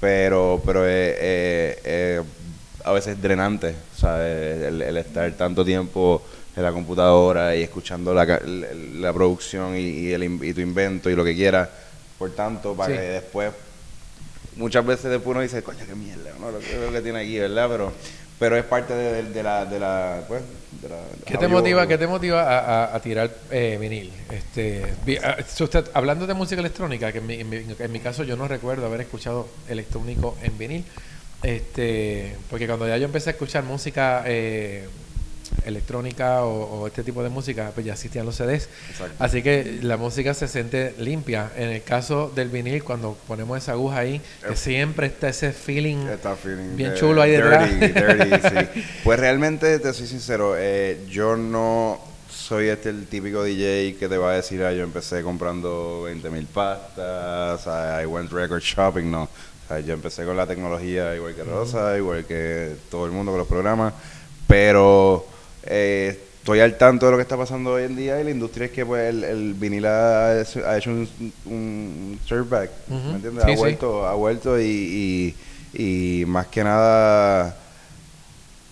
pero, 0.00 0.62
pero 0.64 0.86
es, 0.86 1.16
es- 1.20 1.86
es 1.86 2.22
a 2.84 2.92
veces 2.92 3.20
drenante, 3.20 3.74
o 3.96 3.98
sea, 3.98 4.26
el, 4.28 4.82
el 4.82 4.96
estar 4.98 5.30
tanto 5.32 5.64
tiempo 5.64 6.22
en 6.56 6.62
la 6.62 6.70
computadora 6.70 7.56
y 7.56 7.62
escuchando 7.62 8.12
la, 8.14 8.24
la, 8.26 9.12
producción 9.12 9.74
y, 9.76 9.80
y 9.80 10.12
el, 10.12 10.22
y 10.44 10.52
tu 10.54 10.60
invento 10.60 11.08
y 11.10 11.16
lo 11.16 11.24
que 11.24 11.34
quieras, 11.34 11.68
por 12.18 12.30
tanto, 12.32 12.74
para 12.74 12.92
Sí. 12.94 12.98
que 13.00 13.06
después, 13.08 13.52
muchas 14.56 14.84
veces 14.86 15.10
después 15.10 15.32
uno 15.34 15.40
dice, 15.40 15.62
coño, 15.62 15.80
qué 15.86 15.94
mierda, 15.94 16.30
¿no? 16.38 16.50
lo, 16.50 16.58
que, 16.60 16.76
lo 16.76 16.92
que 16.92 17.00
tiene 17.00 17.20
aquí, 17.20 17.38
¿verdad? 17.38 17.68
Pero, 17.70 17.92
pero 18.38 18.56
es 18.56 18.64
parte 18.64 18.94
de, 18.94 19.22
de- 19.22 19.30
de 19.30 19.42
la, 19.42 19.64
de 19.64 19.80
la, 19.80 20.20
pues, 20.28 20.42
de 20.82 20.88
la... 20.88 20.96
¿Qué 21.26 21.36
te 21.38 21.48
motiva, 21.48 21.86
qué 21.86 21.98
te 21.98 22.06
motiva 22.06 22.42
a, 22.42 22.84
a- 22.84 22.96
a 22.96 23.00
tirar 23.00 23.30
eh, 23.50 23.76
vinil? 23.80 24.12
Este, 24.30 24.84
ah, 25.22 25.36
usted- 25.60 25.86
hablando 25.94 26.26
de 26.26 26.34
música 26.34 26.60
electrónica, 26.60 27.12
que 27.12 27.18
en 27.18 27.26
mi, 27.26 27.34
en, 27.40 27.48
mi, 27.48 27.56
en 27.78 27.92
mi 27.92 28.00
caso 28.00 28.24
yo 28.24 28.36
no 28.36 28.46
recuerdo 28.48 28.86
haber 28.86 29.02
escuchado 29.02 29.48
electrónico 29.68 30.36
en 30.42 30.56
vinil, 30.58 30.84
este, 31.42 32.36
porque 32.50 32.66
cuando 32.66 32.88
ya 32.88 32.96
yo 32.96 33.04
empecé 33.04 33.30
a 33.30 33.32
escuchar 33.32 33.64
música 33.64 34.22
eh, 34.26 34.88
electrónica 35.64 36.44
o, 36.44 36.80
o 36.82 36.86
este 36.86 37.02
tipo 37.02 37.22
de 37.22 37.28
música, 37.30 37.70
pues 37.74 37.86
ya 37.86 37.92
existían 37.94 38.26
los 38.26 38.36
CDs. 38.36 38.68
Exacto. 38.90 39.14
Así 39.18 39.42
que 39.42 39.78
la 39.82 39.96
música 39.96 40.34
se 40.34 40.48
siente 40.48 40.94
limpia. 40.98 41.50
En 41.56 41.70
el 41.70 41.82
caso 41.82 42.30
del 42.34 42.48
vinil, 42.48 42.82
cuando 42.84 43.16
ponemos 43.26 43.56
esa 43.58 43.72
aguja 43.72 43.98
ahí, 44.00 44.20
que 44.46 44.52
Eh, 44.52 44.56
siempre 44.56 45.06
está 45.06 45.28
ese 45.28 45.52
feeling 45.52 46.06
Está 46.08 46.34
feeling 46.36 46.76
bien 46.76 46.90
de- 46.90 46.96
chulo 46.98 47.22
ahí 47.22 47.30
detrás. 47.32 47.70
dirty, 47.80 47.92
dirty, 48.00 48.48
sí. 48.48 48.82
Pues 49.04 49.18
realmente, 49.20 49.78
te 49.78 49.92
soy 49.92 50.06
sincero, 50.06 50.54
eh, 50.58 50.98
yo 51.08 51.36
no 51.36 51.98
soy 52.30 52.68
este 52.68 52.90
el 52.90 53.06
típico 53.06 53.42
DJ 53.42 53.96
que 53.98 54.08
te 54.08 54.18
va 54.18 54.32
a 54.32 54.34
decir, 54.34 54.62
ah, 54.64 54.72
yo 54.72 54.82
empecé 54.82 55.22
comprando 55.22 56.02
20 56.02 56.28
mil 56.30 56.46
pastas, 56.46 57.66
I 57.66 58.04
went 58.06 58.30
record 58.32 58.60
shopping, 58.60 59.10
no. 59.10 59.22
O 59.22 59.28
sea, 59.68 59.80
yo 59.80 59.94
empecé 59.94 60.24
con 60.26 60.36
la 60.36 60.46
tecnología 60.46 61.14
igual 61.16 61.34
que 61.34 61.42
Rosa, 61.42 61.96
igual 61.96 62.26
que 62.26 62.74
todo 62.90 63.06
el 63.06 63.12
mundo 63.12 63.32
con 63.32 63.38
los 63.38 63.48
programas, 63.48 63.94
pero 64.46 65.26
eh, 65.66 66.18
estoy 66.38 66.60
al 66.60 66.76
tanto 66.76 67.06
de 67.06 67.12
lo 67.12 67.18
que 67.18 67.22
está 67.22 67.36
pasando 67.36 67.72
hoy 67.72 67.84
en 67.84 67.96
día 67.96 68.20
y 68.20 68.24
la 68.24 68.30
industria 68.30 68.66
es 68.66 68.72
que 68.72 68.84
pues 68.84 69.08
el, 69.08 69.24
el 69.24 69.54
vinil 69.54 69.86
ha, 69.86 70.30
ha 70.32 70.76
hecho 70.76 70.90
un, 70.90 71.08
un 71.46 72.18
surge 72.26 72.48
back, 72.48 72.70
Ujú. 72.90 73.08
¿me 73.08 73.14
entiendes? 73.16 73.44
Sí, 73.44 73.50
ha 73.50 73.54
sí. 73.54 73.58
vuelto, 73.60 74.06
ha 74.06 74.14
vuelto 74.14 74.60
y, 74.60 75.34
y, 75.72 76.20
y 76.20 76.24
más 76.26 76.46
que 76.48 76.62
nada 76.62 77.56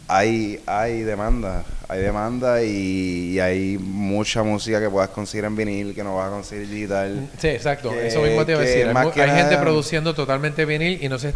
hay, 0.09 0.61
hay 0.66 1.00
demanda, 1.02 1.64
hay 1.88 2.00
demanda 2.02 2.62
y, 2.62 3.31
y 3.35 3.40
hay 3.40 3.78
mucha 3.78 4.42
música 4.42 4.78
que 4.78 4.90
puedas 4.90 5.09
conseguir 5.09 5.46
en 5.46 5.57
vinil 5.57 5.94
que 5.94 6.05
no 6.05 6.16
vas 6.16 6.26
a 6.28 6.31
conseguir 6.31 6.68
digital. 6.68 7.31
Sí, 7.38 7.48
exacto. 7.48 7.90
Que- 7.92 8.09
Eso 8.09 8.20
mismo 8.20 8.44
te 8.44 8.52
iba 8.52 8.61
a 8.61 8.64
decir. 8.64 8.87
Hay, 8.94 9.07
hay 9.07 9.12
gente 9.31 9.42
nada- 9.55 9.61
produciendo 9.62 10.12
totalmente 10.14 10.66
vinil 10.66 10.98
y 11.02 11.09
no 11.09 11.18
se 11.18 11.33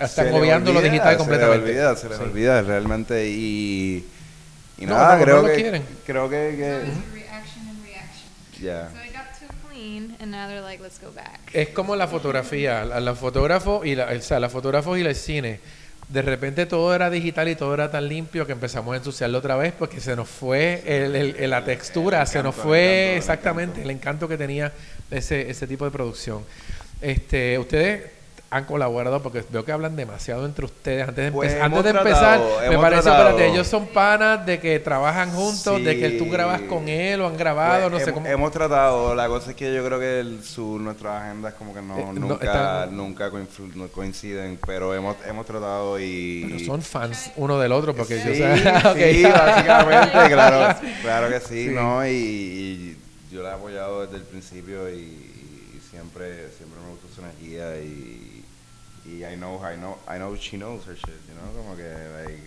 están 0.00 0.32
obviando 0.32 0.72
lo 0.72 0.80
digital 0.80 1.18
completamente. 1.18 1.66
Se 1.66 1.72
les 1.74 1.82
olvida, 1.84 1.96
se 1.96 2.08
les 2.08 2.16
Sí. 2.18 2.24
olvida 2.24 2.62
realmente 2.62 3.28
y, 3.28 4.06
y 4.78 4.86
No, 4.86 4.94
nada, 4.94 5.16
no, 5.16 5.24
creo 5.24 5.42
no 5.42 5.48
que 5.48 5.54
quieren. 5.54 5.82
creo 6.06 6.28
que, 6.28 6.36
que. 6.56 6.80
Es 11.52 11.68
como 11.70 11.96
la 11.96 12.08
fotografía, 12.08 12.84
la, 12.84 13.00
la 13.00 13.14
fotógrafo 13.14 13.84
y 13.84 13.94
la, 13.94 14.06
o 14.06 14.20
sea, 14.20 14.40
la 14.40 14.48
fotógrafos 14.48 14.98
y 14.98 15.02
el 15.02 15.14
cine. 15.14 15.60
De 16.08 16.20
repente 16.22 16.66
todo 16.66 16.94
era 16.94 17.08
digital 17.08 17.48
y 17.48 17.56
todo 17.56 17.72
era 17.74 17.90
tan 17.90 18.08
limpio 18.08 18.46
que 18.46 18.52
empezamos 18.52 18.92
a 18.94 18.98
ensuciarlo 18.98 19.38
otra 19.38 19.56
vez 19.56 19.72
porque 19.78 20.00
se 20.00 20.14
nos 20.14 20.28
fue 20.28 20.82
el- 20.86 21.16
el- 21.16 21.36
el- 21.36 21.50
la 21.50 21.64
textura, 21.64 22.24
se 22.26 22.42
nos 22.42 22.54
encanto, 22.54 22.68
fue 22.68 22.78
el 22.78 22.88
encanto, 22.90 23.12
el 23.12 23.18
exactamente 23.18 23.82
el 23.82 23.90
encanto 23.90 24.28
que 24.28 24.36
tenía 24.36 24.72
ese, 25.10 25.50
ese 25.50 25.66
tipo 25.66 25.84
de 25.86 25.90
producción. 25.90 26.44
Este, 27.00 27.58
ustedes 27.58 28.02
han 28.54 28.64
colaborado 28.66 29.20
porque 29.20 29.42
veo 29.50 29.64
que 29.64 29.72
hablan 29.72 29.96
demasiado 29.96 30.46
entre 30.46 30.64
ustedes 30.64 31.08
antes 31.08 31.24
de, 31.24 31.32
Pues 31.32 31.52
empezar 31.52 31.66
antes 31.66 31.84
de 31.84 31.90
empezar 31.98 32.40
me 32.70 32.78
parece 32.78 33.02
tratado. 33.02 33.28
espérate 33.30 33.52
ellos 33.52 33.66
son 33.66 33.86
panas 33.88 34.46
de 34.46 34.60
que 34.60 34.78
trabajan 34.78 35.32
juntos 35.32 35.82
de 35.82 35.98
que 35.98 36.10
tú 36.10 36.30
grabas 36.30 36.60
con 36.62 36.88
él 36.88 37.20
o 37.20 37.26
han 37.26 37.36
grabado 37.36 37.90
Pues, 37.90 38.00
no 38.00 38.06
sé 38.06 38.12
cómo 38.12 38.26
hemos 38.26 38.52
tratado, 38.52 39.14
la 39.14 39.26
cosa 39.26 39.50
es 39.50 39.56
que 39.56 39.74
yo 39.74 39.84
creo 39.84 39.98
que 39.98 40.20
el, 40.20 40.44
su, 40.44 40.78
nuestras 40.78 41.22
agendas 41.22 41.54
como 41.54 41.74
que 41.74 41.82
no, 41.82 41.98
Eh, 41.98 42.04
no, 42.14 42.26
nunca, 42.28 42.86
nunca 42.90 43.30
coinciden, 43.92 44.58
pero 44.64 44.94
hemos, 44.94 45.16
hemos 45.26 45.44
tratado 45.46 45.98
y... 45.98 46.44
Pero 46.48 46.64
son 46.64 46.82
fans 46.82 47.32
uno 47.36 47.58
del 47.58 47.72
otro 47.72 47.94
porque 47.94 48.20
sí, 48.20 48.28
yo 48.28 48.34
sé 48.34 48.52
ok. 48.88 48.96
sí, 49.12 49.22
básicamente, 49.24 50.10
claro, 50.32 50.78
claro 51.02 51.28
que 51.28 51.40
sí, 51.40 51.66
Sí. 51.68 51.70
¿no? 51.74 52.06
Y, 52.06 52.10
y 52.10 52.96
yo 53.32 53.42
la 53.42 53.50
he 53.50 53.54
apoyado 53.54 54.02
desde 54.02 54.16
el 54.16 54.22
principio 54.22 54.88
y, 54.90 54.94
y 55.02 55.80
siempre, 55.90 56.50
siempre 56.56 56.80
me 56.80 56.90
gustó 56.90 57.08
su 57.14 57.20
energía 57.20 57.76
y, 57.82 58.33
y 59.06 59.22
I 59.24 59.36
know, 59.36 59.60
I 59.62 59.76
know, 59.76 59.98
I 60.08 60.18
know 60.18 60.34
she 60.36 60.56
knows 60.56 60.86
her 60.86 60.96
shit, 60.96 61.08
you 61.28 61.34
know, 61.34 61.52
como 61.62 61.76
que, 61.76 61.84
like, 61.84 62.42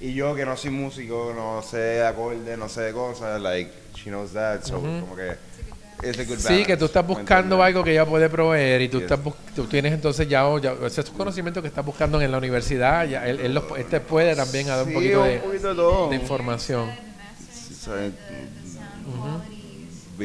y 0.00 0.14
yo 0.14 0.34
que 0.34 0.44
no 0.44 0.56
soy 0.56 0.70
músico, 0.70 1.32
no 1.34 1.62
sé 1.62 2.02
acordes, 2.04 2.58
no 2.58 2.68
sé 2.68 2.82
de 2.82 2.92
cosas, 2.92 3.40
like, 3.40 3.70
she 3.94 4.10
knows 4.10 4.32
that, 4.32 4.62
so, 4.64 4.80
como 4.80 5.14
que, 5.14 5.36
it's 6.02 6.18
a 6.18 6.24
good 6.24 6.38
Sí, 6.38 6.64
que 6.64 6.76
tú 6.76 6.86
estás 6.86 7.02
balance, 7.02 7.06
¿me 7.06 7.14
buscando 7.14 7.62
algo 7.62 7.84
que 7.84 7.92
ella 7.92 8.04
puede 8.04 8.28
proveer 8.28 8.82
y 8.82 8.88
tú, 8.88 8.98
Yes. 9.00 9.10
estás 9.12 9.34
tú 9.54 9.66
tienes 9.66 9.92
entonces 9.92 10.28
ya, 10.28 10.44
ya 10.60 10.74
ese 10.84 11.02
es 11.02 11.06
tu 11.06 11.12
conocimiento 11.16 11.62
que 11.62 11.68
estás 11.68 11.84
buscando 11.84 12.20
en 12.20 12.32
la 12.32 12.38
universidad, 12.38 13.06
ya 13.06 13.24
él, 13.28 13.38
él 13.38 13.54
los- 13.54 13.64
él 13.78 13.86
te 13.86 14.00
puede 14.00 14.34
también 14.34 14.66
dar 14.66 14.84
un 14.84 14.92
poquito 14.92 15.22
de, 15.22 15.36
un 15.36 15.42
poquito 15.42 15.74
de 16.08 16.16
de 16.16 16.22
información. 16.22 16.90
Sí, 17.68 17.74
soy- 17.76 18.12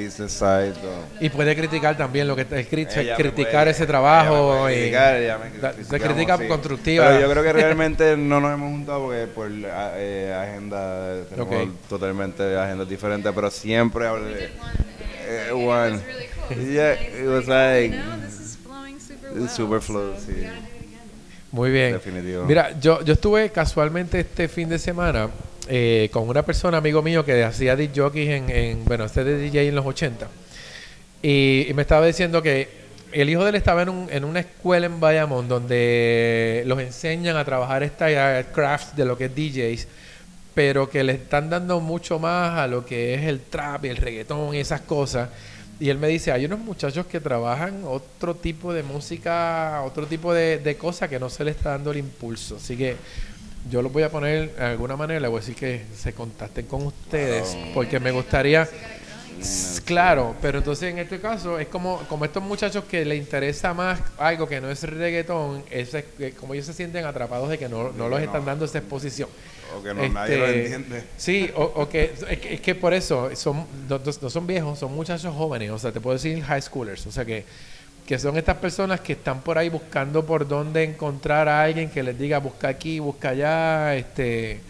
Business 0.05 0.31
side, 0.33 0.71
todo. 0.73 1.03
Y 1.19 1.29
puede 1.29 1.55
criticar 1.55 1.97
también 1.97 2.27
lo 2.27 2.35
que 2.35 2.43
está 2.43 2.59
escrito, 2.59 2.99
Ella 2.99 3.15
criticar 3.15 3.51
puede- 3.63 3.71
ese 3.71 3.85
trabajo. 3.87 4.33
ella 4.35 4.53
me 4.53 4.59
puede 4.61 4.73
y 4.73 4.77
criticar, 4.79 5.15
ella 5.17 5.37
me 5.37 5.43
da- 5.59 5.71
criticamos, 5.73 5.87
se 5.89 5.99
critica 5.99 6.37
sí. 6.37 6.47
constructiva. 6.47 7.07
Pero 7.07 7.19
yo 7.21 7.31
creo 7.31 7.43
que 7.43 7.53
realmente 7.53 8.17
no 8.17 8.39
nos 8.39 8.53
hemos 8.53 8.69
juntado 8.71 9.01
porque 9.01 9.27
por 9.27 9.49
eh, 9.53 10.33
agenda 10.33 11.15
tenemos 11.29 11.69
totalmente 11.89 12.57
agendas 12.57 12.87
diferentes, 12.89 13.31
pero 13.33 13.49
siempre 13.51 14.07
hablé. 14.07 14.49
Eh, 15.29 15.51
one. 15.51 15.99
Yeah, 16.71 16.93
it 16.93 17.27
was 17.27 17.47
like 17.47 17.93
super 19.49 19.81
flow, 19.81 20.13
sí. 20.25 20.45
Muy 21.51 21.71
bien. 21.71 21.93
Definitivo. 21.93 22.43
Mira, 22.45 22.77
yo, 22.79 23.01
yo 23.03 23.13
estuve 23.13 23.49
casualmente 23.51 24.19
este 24.19 24.47
fin 24.47 24.69
de 24.69 24.79
semana 24.79 25.29
eh, 25.69 26.09
con 26.11 26.27
una 26.29 26.43
persona, 26.43 26.77
amigo 26.77 27.01
mío, 27.01 27.23
que 27.25 27.43
hacía 27.43 27.75
disc 27.75 27.93
jockeys 27.95 28.29
en, 28.29 28.49
en 28.49 28.85
bueno, 28.85 29.05
este 29.05 29.23
de 29.23 29.37
DJ 29.37 29.67
en 29.67 29.75
los 29.75 29.85
80. 29.85 30.27
Y, 31.21 31.67
me 31.75 31.81
estaba 31.81 32.05
diciendo 32.05 32.41
que 32.41 32.69
el 33.11 33.29
hijo 33.29 33.43
de 33.43 33.49
él 33.49 33.55
estaba 33.55 33.81
en, 33.83 33.89
un- 33.89 34.07
en 34.11 34.23
una 34.23 34.41
escuela 34.41 34.85
en 34.85 34.99
Bayamón 34.99 35.47
donde 35.47 36.63
los 36.67 36.79
enseñan 36.79 37.37
a 37.37 37.45
trabajar 37.45 37.83
esta 37.83 38.43
craft 38.51 38.95
de 38.95 39.05
lo 39.05 39.17
que 39.17 39.25
es 39.25 39.35
DJs, 39.35 39.87
pero 40.53 40.89
que 40.89 41.03
le 41.03 41.13
están 41.13 41.49
dando 41.49 41.79
mucho 41.79 42.19
más 42.19 42.59
a 42.59 42.67
lo 42.67 42.85
que 42.85 43.13
es 43.15 43.23
el 43.23 43.41
trap 43.41 43.85
y 43.85 43.89
el 43.89 43.97
reggaetón 43.97 44.53
y 44.55 44.59
esas 44.59 44.81
cosas. 44.81 45.29
Y 45.79 45.89
él 45.89 45.99
me 45.99 46.07
dice, 46.07 46.31
hay 46.31 46.45
unos 46.45 46.59
muchachos 46.59 47.05
que 47.05 47.19
trabajan 47.19 47.83
otro 47.85 48.33
tipo 48.35 48.73
de 48.73 48.81
música, 48.81 49.83
otro 49.85 50.07
tipo 50.07 50.33
de, 50.33 50.57
de 50.57 50.75
cosas 50.75 51.07
que 51.07 51.19
no 51.19 51.29
se 51.29 51.43
le 51.43 51.51
está 51.51 51.71
dando 51.71 51.91
el 51.91 51.97
impulso. 51.97 52.55
Así 52.57 52.75
que 52.75 52.95
yo 53.69 53.81
los 53.81 53.91
voy 53.91 54.03
a 54.03 54.09
poner 54.09 54.55
de 54.55 54.63
alguna 54.65 54.95
manera, 54.95 55.19
le 55.19 55.27
voy 55.27 55.37
a 55.37 55.39
decir 55.41 55.55
que 55.55 55.81
se 55.95 56.13
contacten 56.13 56.65
con 56.67 56.85
ustedes, 56.85 57.55
porque 57.73 57.99
me 57.99 58.11
gustaría... 58.11 58.67
Claro, 59.85 60.35
pero 60.41 60.57
entonces 60.57 60.91
en 60.91 60.97
este 60.97 61.19
caso 61.19 61.59
es 61.59 61.67
como, 61.67 61.99
como 62.09 62.25
estos 62.25 62.41
muchachos 62.41 62.83
que 62.85 63.05
le 63.05 63.15
interesa 63.15 63.73
más 63.73 63.99
algo 64.17 64.47
que 64.47 64.59
no 64.59 64.69
es 64.69 64.81
reggaetón, 64.83 65.63
es, 65.69 65.93
eh, 65.93 66.33
como 66.39 66.53
ellos 66.55 66.65
se 66.65 66.73
sienten 66.73 67.05
atrapados 67.05 67.47
de 67.49 67.57
que 67.59 67.69
no, 67.69 67.91
no 67.91 68.09
los 68.09 68.19
están 68.19 68.43
dando 68.45 68.65
esa 68.65 68.79
exposición. 68.79 69.29
O 69.77 69.83
que 69.83 69.93
no, 69.93 70.09
nadie 70.09 70.37
lo 70.37 70.45
Este, 70.47 70.61
entiende. 70.73 71.03
Sí, 71.17 71.51
o, 71.55 71.63
o 71.63 71.87
que, 71.87 72.13
es 72.29 72.39
que 72.39 72.53
es 72.55 72.61
que 72.61 72.73
por 72.75 72.93
eso 72.95 73.29
son, 73.35 73.65
no- 73.87 74.01
no 74.21 74.29
son 74.29 74.47
viejos, 74.47 74.79
son 74.79 74.93
muchachos 74.95 75.33
jóvenes, 75.35 75.69
o 75.69 75.77
sea, 75.77 75.91
te 75.91 76.01
puedo 76.01 76.15
decir 76.15 76.41
high 76.43 76.61
schoolers, 76.61 77.05
o 77.05 77.11
sea 77.11 77.23
que, 77.23 77.45
que 78.07 78.17
son 78.17 78.37
estas 78.37 78.55
personas 78.57 79.01
que 79.01 79.13
están 79.13 79.41
por 79.41 79.57
ahí 79.57 79.69
buscando 79.69 80.25
por 80.25 80.47
dónde 80.47 80.83
encontrar 80.83 81.47
a 81.49 81.61
alguien 81.61 81.89
que 81.89 82.01
les 82.01 82.17
diga 82.17 82.39
busca 82.39 82.69
aquí, 82.69 82.99
busca 82.99 83.29
allá, 83.29 83.95
este 83.95 84.61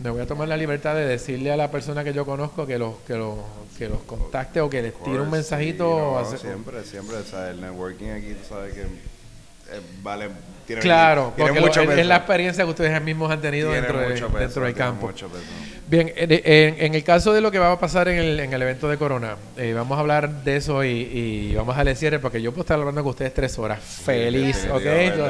me 0.00 0.10
voy 0.10 0.20
a 0.20 0.26
tomar 0.26 0.46
la 0.48 0.56
libertad 0.58 0.94
de 0.94 1.06
decirle 1.06 1.50
a 1.52 1.56
la 1.56 1.70
persona 1.70 2.04
que 2.04 2.12
yo 2.12 2.26
conozco 2.26 2.66
que 2.66 2.76
los 2.78 2.96
que 3.06 3.14
los 3.14 3.36
que 3.78 3.88
los 3.88 4.00
contacte 4.02 4.60
o 4.60 4.68
que 4.68 4.82
les 4.82 4.92
tire 5.04 5.20
un 5.20 5.30
mensajito 5.30 5.84
sí, 5.84 5.90
o 6.02 6.12
no, 6.12 6.18
hace- 6.18 6.38
siempre, 6.38 6.82
siempre, 6.84 7.16
el 7.50 7.60
networking 7.60 8.08
aquí, 8.10 8.34
tú 8.34 8.48
sabes 8.48 8.74
que 8.74 8.82
eh, 8.82 9.80
vale, 10.02 10.28
tiene, 10.66 10.82
Claro, 10.82 11.32
tiene 11.34 11.48
porque 11.50 11.60
lo- 11.60 11.66
mucho 11.68 11.80
es, 11.82 12.06
la 12.06 12.16
experiencia 12.16 12.64
que 12.64 12.70
ustedes 12.70 13.02
mismos 13.02 13.30
han 13.30 13.40
tenido 13.40 13.70
Tiene 13.70 13.82
dentro, 13.86 14.00
de- 14.00 14.08
mucho 14.08 14.26
peso, 14.28 14.38
dentro 14.38 14.64
del 14.64 14.74
campo. 14.74 15.06
mucho 15.06 15.28
peso. 15.28 15.44
Bien, 15.88 16.12
en, 16.16 16.32
en- 16.78 16.94
el 16.96 17.04
caso 17.04 17.32
de 17.32 17.40
lo 17.40 17.50
que 17.52 17.58
va 17.60 17.70
a 17.70 17.78
pasar 17.78 18.08
en 18.08 18.18
el, 18.18 18.40
en 18.40 18.52
el 18.52 18.60
evento 18.62 18.88
de 18.88 18.96
Corona, 18.98 19.36
eh, 19.56 19.72
vamos 19.72 19.96
a 19.96 20.00
hablar 20.00 20.42
de 20.42 20.56
eso 20.56 20.82
y, 20.84 20.88
y 20.90 21.54
vamos 21.54 21.74
a 21.74 21.78
darle 21.78 21.94
cierre 21.94 22.18
porque 22.18 22.42
yo 22.42 22.50
puedo 22.50 22.62
estar 22.62 22.78
hablando 22.78 23.02
con 23.04 23.10
ustedes 23.10 23.32
tres 23.32 23.56
horas. 23.58 23.78
Feliz, 23.80 24.66
¿ok? 24.72 24.82
Definitivamente, 24.82 25.22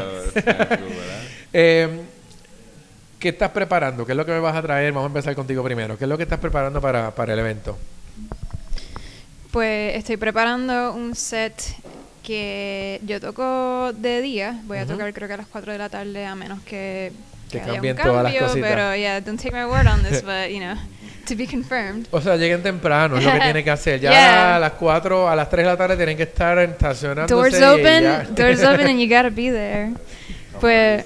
¿verdad? 0.47 0.81
Eh, 1.53 1.89
¿Qué 3.19 3.31
estás 3.31 3.51
preparando? 3.51 4.05
¿Qué 4.05 4.13
es 4.13 4.17
lo 4.17 4.27
que 4.27 4.33
me 4.33 4.41
vas 4.41 4.55
a 4.57 4.61
traer? 4.63 4.93
Vamos 4.93 5.05
a 5.07 5.11
empezar 5.11 5.35
contigo 5.35 5.63
primero. 5.65 5.97
¿Qué 5.97 6.05
es 6.05 6.09
lo 6.09 6.17
que 6.19 6.25
estás 6.25 6.39
preparando 6.39 6.81
para, 6.83 7.15
para 7.15 7.33
el 7.33 7.39
evento? 7.39 7.79
Pues 9.53 9.97
estoy 9.97 10.17
preparando 10.19 10.93
un 10.93 11.15
set 11.15 11.55
que 12.23 13.01
yo 13.07 13.21
toco 13.21 13.93
de 13.95 14.21
día. 14.21 14.61
Voy 14.65 14.79
a 14.79 14.87
tocar 14.87 15.13
creo 15.15 15.29
que 15.29 15.35
a 15.35 15.39
las 15.39 15.47
4 15.47 15.73
de 15.73 15.79
la 15.79 15.89
tarde, 15.89 16.27
a 16.27 16.35
menos 16.35 16.61
que, 16.63 17.13
Que 17.51 17.61
cambien 17.61 17.97
todas 17.97 18.23
las 18.25 18.35
cositas. 18.35 18.69
Pero 18.71 18.95
yeah, 18.97 19.21
don't 19.21 19.41
take 19.41 19.53
my 19.55 19.65
word 19.65 19.87
on 19.87 20.03
this, 20.03 20.23
but 20.23 20.51
you 20.51 20.59
know, 20.61 20.75
to 21.27 21.35
be 21.37 21.47
confirmed. 21.47 22.07
O 22.11 22.21
sea, 22.21 22.37
lleguen 22.37 22.63
temprano, 22.63 23.17
es 23.19 23.25
lo 23.25 23.33
que 23.33 23.41
tienen 23.41 23.65
que 23.65 23.71
hacer. 23.71 24.01
Ya 24.01 24.11
Yeah. 24.11 24.57
a 24.57 24.59
las 24.59 24.73
4, 24.73 25.29
a 25.29 25.37
las 25.37 25.49
3 25.49 25.65
de 25.65 25.71
la 25.71 25.77
tarde 25.77 25.97
tienen 25.97 26.17
que 26.17 26.25
estar 26.25 26.59
estacionándose. 26.59 27.35
Doors 27.35 27.63
open, 27.63 28.35
doors 28.35 28.63
open, 28.65 28.87
and 28.89 28.99
you 29.01 29.07
gotta 29.09 29.31
be 29.31 29.51
there. 29.51 29.93
Pues 30.61 31.05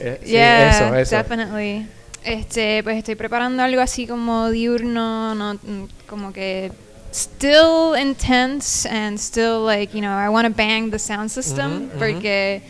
Eh, 0.00 0.20
sí, 0.24 0.30
yeah, 0.32 0.70
eso, 0.70 0.94
eso. 0.96 1.16
definitely. 1.16 1.86
Este, 2.24 2.82
pues 2.82 2.96
estoy 2.98 3.14
preparando 3.16 3.62
algo 3.62 3.80
así 3.82 4.06
como 4.06 4.50
diurno, 4.50 5.34
no, 5.34 5.54
mm, 5.54 5.84
como 6.06 6.32
que 6.32 6.72
still 7.12 7.94
intense 8.00 8.88
and 8.88 9.18
still 9.18 9.64
like, 9.64 9.94
you 9.94 10.00
know, 10.00 10.10
I 10.18 10.28
want 10.28 10.46
to 10.48 10.52
bang 10.54 10.90
the 10.90 10.98
sound 10.98 11.30
system 11.30 11.66
Ujú, 11.70 11.84
ujú. 11.90 11.98
porque 11.98 12.62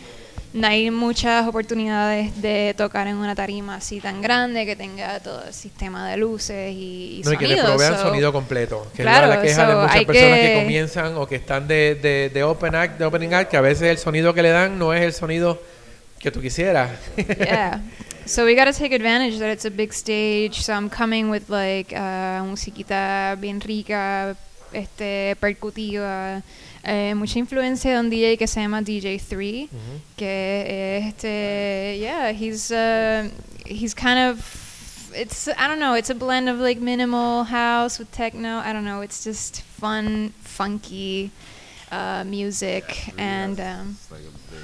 no 0.55 0.67
hay 0.67 0.89
muchas 0.89 1.45
oportunidades 1.47 2.41
de 2.41 2.73
tocar 2.77 3.07
en 3.07 3.17
una 3.17 3.35
tarima 3.35 3.75
así 3.75 3.99
tan 3.99 4.21
grande 4.21 4.65
que 4.65 4.75
tenga 4.75 5.19
todo 5.19 5.43
el 5.45 5.53
sistema 5.53 6.09
de 6.09 6.17
luces 6.17 6.71
y, 6.73 7.19
y 7.19 7.21
No, 7.25 7.33
y 7.33 7.37
que 7.37 7.47
le 7.47 7.57
sonido, 7.57 7.75
provean 7.75 7.95
so- 7.95 8.01
sonido 8.03 8.31
completo. 8.33 8.87
Que 8.95 9.03
Claro, 9.03 9.25
es 9.31 9.35
la 9.35 9.41
queja 9.41 9.65
de 9.67 9.73
so 9.73 9.79
muchas 9.81 9.95
hay 9.97 10.05
personas 10.05 10.39
que... 10.39 10.45
que- 10.47 10.61
comienzan 10.63 11.17
o 11.17 11.27
que 11.27 11.35
están 11.35 11.67
de, 11.67 11.95
de, 12.01 12.29
de 12.33 12.43
open 12.43 12.73
act, 12.73 12.97
de 12.97 13.05
opening 13.05 13.33
act, 13.33 13.51
que 13.51 13.57
a 13.57 13.61
veces 13.61 13.83
el 13.89 13.97
sonido 13.97 14.33
que 14.33 14.41
le 14.41 14.49
dan 14.49 14.79
no 14.79 14.93
es 14.93 15.01
el 15.03 15.11
sonido 15.13 15.61
que 16.19 16.31
tú 16.31 16.39
quisieras. 16.41 16.89
yeah. 17.17 17.81
So 18.25 18.45
we 18.45 18.55
got 18.55 18.65
to 18.65 18.73
take 18.73 18.95
advantage 18.95 19.37
that 19.39 19.51
it's 19.51 19.65
a 19.65 19.69
big 19.69 19.91
stage. 19.93 20.61
So 20.63 20.73
I'm 20.73 20.89
coming 20.89 21.29
with 21.29 21.49
like 21.49 21.93
uh, 21.93 22.43
musiquita 22.45 23.35
bien 23.39 23.59
rica, 23.61 24.35
este 24.73 25.35
percutiva, 25.39 26.41
eh, 26.85 27.13
mucha 27.15 27.39
influencia 27.39 27.91
de 27.93 27.99
un 27.99 28.09
DJ 28.09 28.37
que 28.37 28.47
se 28.47 28.61
llama 28.61 28.81
DJ3, 28.81 29.67
que 30.15 30.97
es 30.99 31.07
este, 31.07 31.97
yeah, 31.99 32.31
he's 32.31 32.71
uh, 32.71 33.29
he's 33.65 33.93
kind 33.93 34.19
of 34.19 34.39
it's 35.13 35.47
I 35.47 35.67
don't 35.67 35.79
know. 35.79 35.95
It's 35.95 36.09
a 36.09 36.15
blend 36.15 36.49
of 36.49 36.59
like 36.59 36.79
minimal 36.79 37.43
house 37.45 37.97
with 37.99 38.11
techno. 38.11 38.59
I 38.59 38.73
don't 38.73 38.83
know. 38.85 39.01
It's 39.01 39.23
just 39.23 39.61
fun, 39.61 40.33
funky 40.41 41.31
uh, 41.91 42.23
music, 42.25 43.13
and 43.17 43.59
um, 43.59 43.97
like 44.11 44.21
a 44.21 44.51
big, 44.51 44.61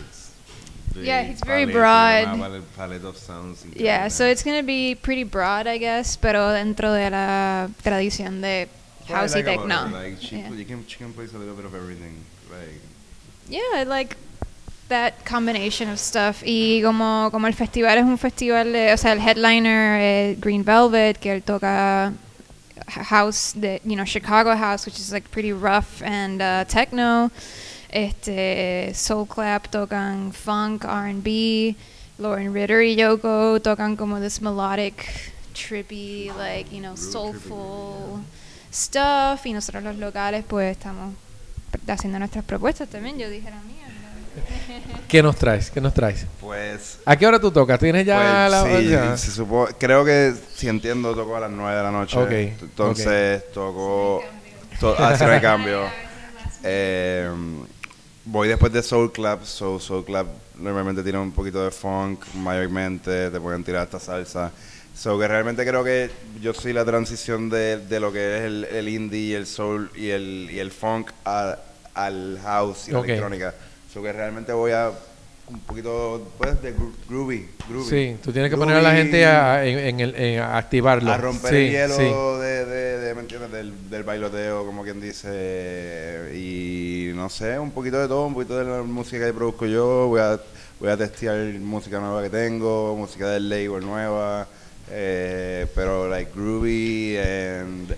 big 0.93 1.05
Yeah, 1.05 1.21
it's 1.21 1.41
very 1.43 1.65
palette, 1.65 1.73
broad. 2.35 2.63
palette- 2.75 3.05
of 3.05 3.17
sounds 3.17 3.65
yeah. 3.75 4.09
So 4.09 4.25
it's 4.25 4.43
gonna 4.43 4.63
be 4.63 4.95
pretty 4.95 5.23
broad, 5.23 5.67
I 5.67 5.77
guess, 5.77 6.17
pero 6.17 6.49
dentro 6.51 6.91
de 6.93 7.09
la 7.09 7.69
tradición 7.83 8.41
de 8.41 8.67
What 9.11 9.17
I 9.17 9.21
house 9.21 9.35
y 9.35 9.41
like 9.41 9.59
it, 9.59 9.67
Like 9.91 10.17
she, 10.21 10.37
Yeah. 10.37 10.49
you 10.51 10.65
can, 10.65 10.85
she 10.87 10.97
can 10.97 11.13
place 11.13 11.33
a 11.33 11.37
little 11.37 11.55
bit 11.55 11.65
of 11.65 11.75
everything. 11.75 12.23
Like, 12.49 12.79
Yeah, 13.49 13.61
I 13.75 13.83
like 13.83 14.15
that 14.89 15.25
combination 15.25 15.89
of 15.89 15.99
stuff. 15.99 16.43
Y 16.45 16.81
como, 16.83 17.29
como 17.31 17.47
el 17.47 17.53
festival 17.53 17.97
es 17.97 18.03
un 18.05 18.17
festival, 18.17 18.71
de, 18.71 18.93
o 18.93 18.97
sea, 18.97 19.13
el 19.13 19.19
headliner 19.19 19.99
es 19.99 20.39
Green 20.39 20.63
Velvet, 20.63 21.17
que 21.19 21.31
él 21.31 21.43
toca 21.43 22.13
house, 22.87 23.53
de, 23.53 23.81
you 23.85 23.95
know, 23.95 24.05
Chicago 24.05 24.55
house, 24.55 24.85
which 24.85 24.99
is 24.99 25.11
like 25.11 25.29
pretty 25.31 25.53
rough 25.53 26.01
and 26.03 26.41
uh, 26.41 26.65
techno. 26.65 27.31
Este, 27.89 28.93
Soul 28.93 29.25
Clap 29.27 29.69
tocan 29.71 30.31
funk, 30.33 30.85
R&B. 30.85 31.75
Lauren 32.19 32.53
Ritter 32.53 32.81
y 32.83 32.95
Yoko 32.95 33.59
tocan 33.59 33.97
como 33.97 34.19
this 34.19 34.39
melodic, 34.41 35.31
trippy, 35.55 36.31
like, 36.37 36.71
you 36.71 36.79
know, 36.79 36.93
Real 36.93 36.97
soulful 36.97 38.21
stuff. 38.73 39.45
Y 39.45 39.53
nosotros 39.53 39.83
los 39.83 39.97
locales, 39.97 40.43
pues, 40.47 40.71
estamos 40.77 41.13
haciendo 41.87 42.19
nuestras 42.19 42.43
propuestas 42.45 42.89
también. 42.89 43.17
Yo 43.17 43.29
dije 43.29 43.49
la 43.49 43.61
mía. 43.61 43.87
¿Qué 45.07 45.21
nos 45.21 45.35
traes? 45.35 45.69
¿Qué 45.69 45.81
nos 45.81 45.93
traes? 45.93 46.25
pues, 46.39 46.99
¿A 47.05 47.15
qué 47.17 47.27
hora 47.27 47.39
tú 47.39 47.51
tocas? 47.51 47.79
¿Tienes 47.79 48.05
ya 48.05 48.47
pues, 48.47 48.51
la 48.51 48.79
sí, 48.79 48.87
ya? 48.87 49.17
se 49.17 49.31
supo- 49.31 49.67
creo 49.77 50.05
que 50.05 50.33
si 50.55 50.69
entiendo 50.69 51.13
toco 51.13 51.35
a 51.35 51.41
las 51.41 51.51
9 51.51 51.75
de 51.77 51.83
la 51.83 51.91
noche. 51.91 52.17
Ok, 52.17 52.31
Entonces 52.31 53.51
toco. 53.53 54.23
To, 54.79 54.97
así 54.97 55.23
no 55.25 55.31
hay 55.31 55.41
cambio. 55.41 55.81
Eh, 56.63 57.29
voy 58.25 58.47
después 58.47 58.71
de 58.71 58.81
Soul 58.81 59.11
Club. 59.11 59.43
So, 59.43 59.79
Soul 59.79 60.05
Club 60.05 60.27
normalmente 60.57 61.03
tiene 61.03 61.19
un 61.19 61.31
poquito 61.31 61.63
de 61.63 61.71
funk, 61.71 62.23
mayormente. 62.35 63.29
Te 63.29 63.39
pueden 63.39 63.63
tirar 63.63 63.83
esta 63.83 63.99
salsa. 63.99 64.51
So 65.01 65.17
que 65.17 65.27
realmente 65.27 65.65
creo 65.65 65.83
que 65.83 66.11
yo 66.43 66.53
soy 66.53 66.73
la 66.73 66.85
transición 66.85 67.49
de, 67.49 67.77
de 67.77 67.99
lo 67.99 68.11
que 68.13 68.37
es 68.37 68.43
el, 68.43 68.65
el 68.65 68.87
indie 68.87 69.19
y 69.19 69.33
el 69.33 69.47
soul 69.47 69.89
y 69.95 70.09
el, 70.09 70.47
y 70.51 70.59
el 70.59 70.69
funk 70.69 71.09
a- 71.25 71.57
al 71.95 72.39
house 72.43 72.87
y 72.87 72.91
la 72.91 72.99
electrónica. 72.99 73.55
So 73.91 74.03
que 74.03 74.13
realmente 74.13 74.53
voy 74.53 74.73
a 74.73 74.91
un 75.47 75.59
poquito 75.61 76.31
pues 76.37 76.61
de 76.61 76.75
gro- 76.77 76.93
groovy, 77.09 77.49
groovy. 77.67 77.89
Sí, 77.89 78.17
tú 78.23 78.31
tienes 78.31 78.51
que 78.51 78.57
poner 78.57 78.75
a 78.75 78.81
la 78.83 78.93
gente 78.93 79.25
a, 79.25 79.65
en, 79.65 79.79
en 79.79 79.99
el, 80.01 80.15
en 80.15 80.39
a 80.39 80.57
activarlo. 80.59 81.11
a 81.11 81.17
romper 81.17 81.49
Sí, 81.49 81.55
el 81.57 81.71
hielo 81.71 81.95
sí. 82.37 82.43
de, 82.43 82.65
de, 82.65 82.97
de, 82.99 83.15
¿me 83.15 83.21
entiendes? 83.21 83.51
Del, 83.51 83.89
del 83.89 84.03
bailoteo, 84.03 84.63
como 84.67 84.83
quien 84.83 85.01
dice, 85.01 86.31
y 86.35 87.11
no 87.15 87.27
sé, 87.27 87.57
un 87.57 87.71
poquito 87.71 87.99
de 87.99 88.07
todo, 88.07 88.27
un 88.27 88.35
poquito 88.35 88.55
de 88.55 88.65
la 88.65 88.83
música 88.83 89.25
que 89.25 89.33
produzco 89.33 89.65
yo, 89.65 90.09
voy 90.09 90.21
a, 90.21 90.39
voy 90.79 90.89
a 90.91 90.95
testear 90.95 91.37
música 91.59 91.99
nueva 91.99 92.21
que 92.21 92.29
tengo, 92.29 92.95
música 92.95 93.29
del 93.31 93.49
label 93.49 93.83
nueva, 93.83 94.47
eh, 94.91 95.67
pero 95.73 96.07
like 96.09 96.31
groovy 96.35 97.17
and 97.17 97.95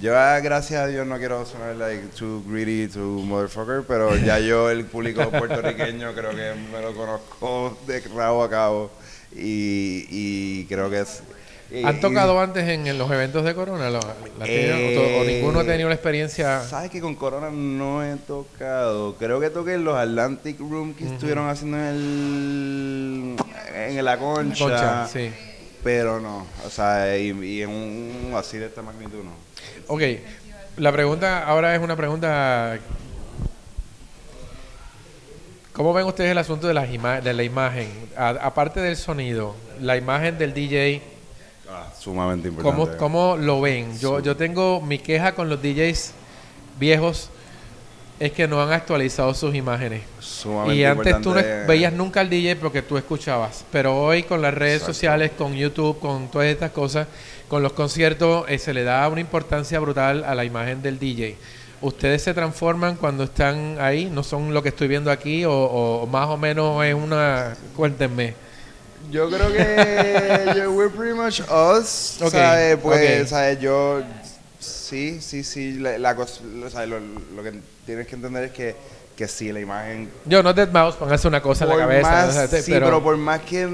yo 0.00 0.16
ah, 0.18 0.38
gracias 0.40 0.82
a 0.82 0.86
Dios 0.86 1.06
no 1.06 1.16
quiero 1.18 1.46
sonar 1.46 1.76
like 1.76 2.08
too 2.18 2.42
greedy, 2.46 2.88
too 2.88 3.22
motherfucker, 3.24 3.84
pero 3.88 4.14
ya 4.16 4.38
yo 4.38 4.68
el 4.70 4.84
público 4.84 5.30
puertorriqueño 5.30 6.12
creo 6.14 6.30
que 6.30 6.52
me 6.72 6.82
lo 6.82 6.94
conozco 6.94 7.78
de 7.86 8.00
rabo 8.14 8.42
a 8.44 8.50
cabo 8.50 8.90
y, 9.34 10.04
y 10.10 10.66
creo 10.66 10.90
que 10.90 11.00
es 11.00 11.22
y- 11.72 11.82
¿Han 11.84 11.96
y- 11.96 12.00
tocado 12.00 12.38
antes 12.38 12.68
en, 12.68 12.86
en 12.86 12.98
los 12.98 13.10
eventos 13.10 13.44
de 13.44 13.54
Corona? 13.54 13.88
¿Lo- 13.88 14.00
la 14.38 14.44
tienen- 14.44 14.98
o, 15.20 15.24
ninguno 15.24 15.60
ha 15.60 15.64
tenido 15.64 15.88
la 15.88 15.94
experiencia? 15.94 16.60
¿Sabes 16.62 16.90
que 16.90 17.00
con 17.00 17.14
Corona 17.14 17.50
no 17.50 18.04
he 18.04 18.16
tocado? 18.16 19.14
Creo 19.16 19.40
que 19.40 19.48
toqué 19.48 19.74
en 19.74 19.84
los 19.84 19.96
Atlantic 19.96 20.58
Room 20.60 20.92
que 20.94 21.06
estuvieron 21.06 21.48
haciendo 21.48 21.78
en 21.78 21.84
el. 21.84 23.36
en 23.74 24.04
la 24.04 24.18
concha. 24.18 24.58
Concha, 24.64 25.08
sí. 25.08 25.30
Pero 25.84 26.18
no. 26.18 26.46
O 26.66 26.70
sea, 26.70 27.16
y, 27.18 27.28
y 27.44 27.62
en 27.62 27.68
un 27.70 28.32
así 28.36 28.56
de 28.58 28.66
esta 28.66 28.82
magnitud 28.82 29.22
no. 29.22 29.30
Ok, 29.86 30.02
la 30.78 30.90
pregunta 30.90 31.44
ahora 31.44 31.74
es 31.76 31.80
una 31.82 31.94
pregunta. 31.94 32.78
¿Cómo 35.72 35.92
ven 35.92 36.06
ustedes 36.06 36.30
el 36.30 36.38
asunto 36.38 36.68
de, 36.68 36.74
las 36.74 36.88
ima- 36.88 37.20
de 37.20 37.32
la 37.34 37.42
imagen? 37.42 37.88
A- 38.16 38.28
aparte 38.30 38.80
del 38.80 38.96
sonido, 38.96 39.54
la 39.80 39.96
imagen 39.96 40.38
del 40.38 40.54
DJ, 40.54 41.02
Ah, 41.68 41.90
sumamente 41.98 42.48
importante. 42.48 42.96
¿cómo, 42.96 42.96
cómo 42.98 43.36
lo 43.36 43.60
ven? 43.60 43.98
Yo, 43.98 44.20
yo 44.20 44.36
tengo 44.36 44.80
mi 44.80 44.98
queja 44.98 45.34
con 45.34 45.48
los 45.48 45.60
DJs 45.60 46.12
viejos, 46.78 47.30
es 48.20 48.32
que 48.32 48.46
no 48.46 48.62
han 48.62 48.72
actualizado 48.72 49.34
sus 49.34 49.54
imágenes. 49.54 50.02
Sumamente 50.20 50.76
Y 50.76 50.84
antes 50.84 51.20
tú 51.20 51.34
no 51.34 51.42
veías 51.66 51.92
nunca 51.92 52.20
al 52.20 52.30
DJ 52.30 52.56
porque 52.56 52.80
tú 52.82 52.96
escuchabas, 52.96 53.64
pero 53.72 53.96
hoy 54.00 54.22
con 54.22 54.40
las 54.40 54.54
redes 54.54 54.74
Exacto. 54.82 54.94
sociales, 54.94 55.30
con 55.36 55.54
YouTube, 55.54 55.98
con 55.98 56.30
todas 56.30 56.46
estas 56.48 56.70
cosas, 56.70 57.08
con 57.48 57.62
los 57.62 57.72
conciertos, 57.72 58.44
eh, 58.48 58.58
se 58.58 58.72
le 58.72 58.84
da 58.84 59.08
una 59.08 59.20
importancia 59.20 59.78
brutal 59.80 60.24
a 60.24 60.34
la 60.34 60.44
imagen 60.44 60.80
del 60.82 60.98
DJ. 60.98 61.36
¿Ustedes 61.80 62.22
se 62.22 62.32
transforman 62.32 62.96
cuando 62.96 63.24
están 63.24 63.76
ahí? 63.80 64.06
¿No 64.06 64.22
son 64.22 64.54
lo 64.54 64.62
que 64.62 64.70
estoy 64.70 64.88
viendo 64.88 65.10
aquí 65.10 65.44
o, 65.44 65.52
o 65.52 66.06
más 66.06 66.28
o 66.28 66.36
menos 66.38 66.82
es 66.84 66.94
una... 66.94 67.54
Cuéntenme. 67.76 68.34
Yo 69.10 69.28
creo 69.28 69.52
que 69.52 70.52
yo- 70.56 70.70
we're 70.72 70.88
pretty 70.88 71.12
much 71.14 71.40
us, 71.40 72.16
Ok, 72.22 72.30
¿sabes? 72.30 72.78
Pues, 72.82 73.22
ok. 73.22 73.28
¿sabes? 73.28 73.60
Yo 73.60 74.00
sí, 74.94 75.20
sí, 75.20 75.42
sí, 75.44 75.72
la, 75.78 75.98
la 75.98 76.14
cosa, 76.14 76.40
o 76.64 76.70
sea, 76.70 76.86
lo, 76.86 76.98
lo 77.00 77.42
que 77.42 77.52
tienes 77.84 78.06
que 78.06 78.14
entender 78.14 78.44
es 78.44 78.52
que, 78.52 78.76
que 79.16 79.26
sí, 79.26 79.50
la 79.52 79.58
imagen 79.60 80.08
Yo 80.24 80.42
no 80.42 80.52
Dead 80.54 80.70
Mouse, 80.70 80.94
póngase 80.96 81.26
una 81.26 81.42
cosa 81.42 81.64
en 81.64 81.70
la 81.70 81.76
cabeza. 81.78 82.10
más- 82.10 82.28
o 82.28 82.32
sea, 82.32 82.48
te- 82.48 82.62
sí, 82.62 82.70
pero, 82.72 82.86
pero, 82.86 83.02
por 83.02 83.16
más 83.16 83.40
que 83.40 83.68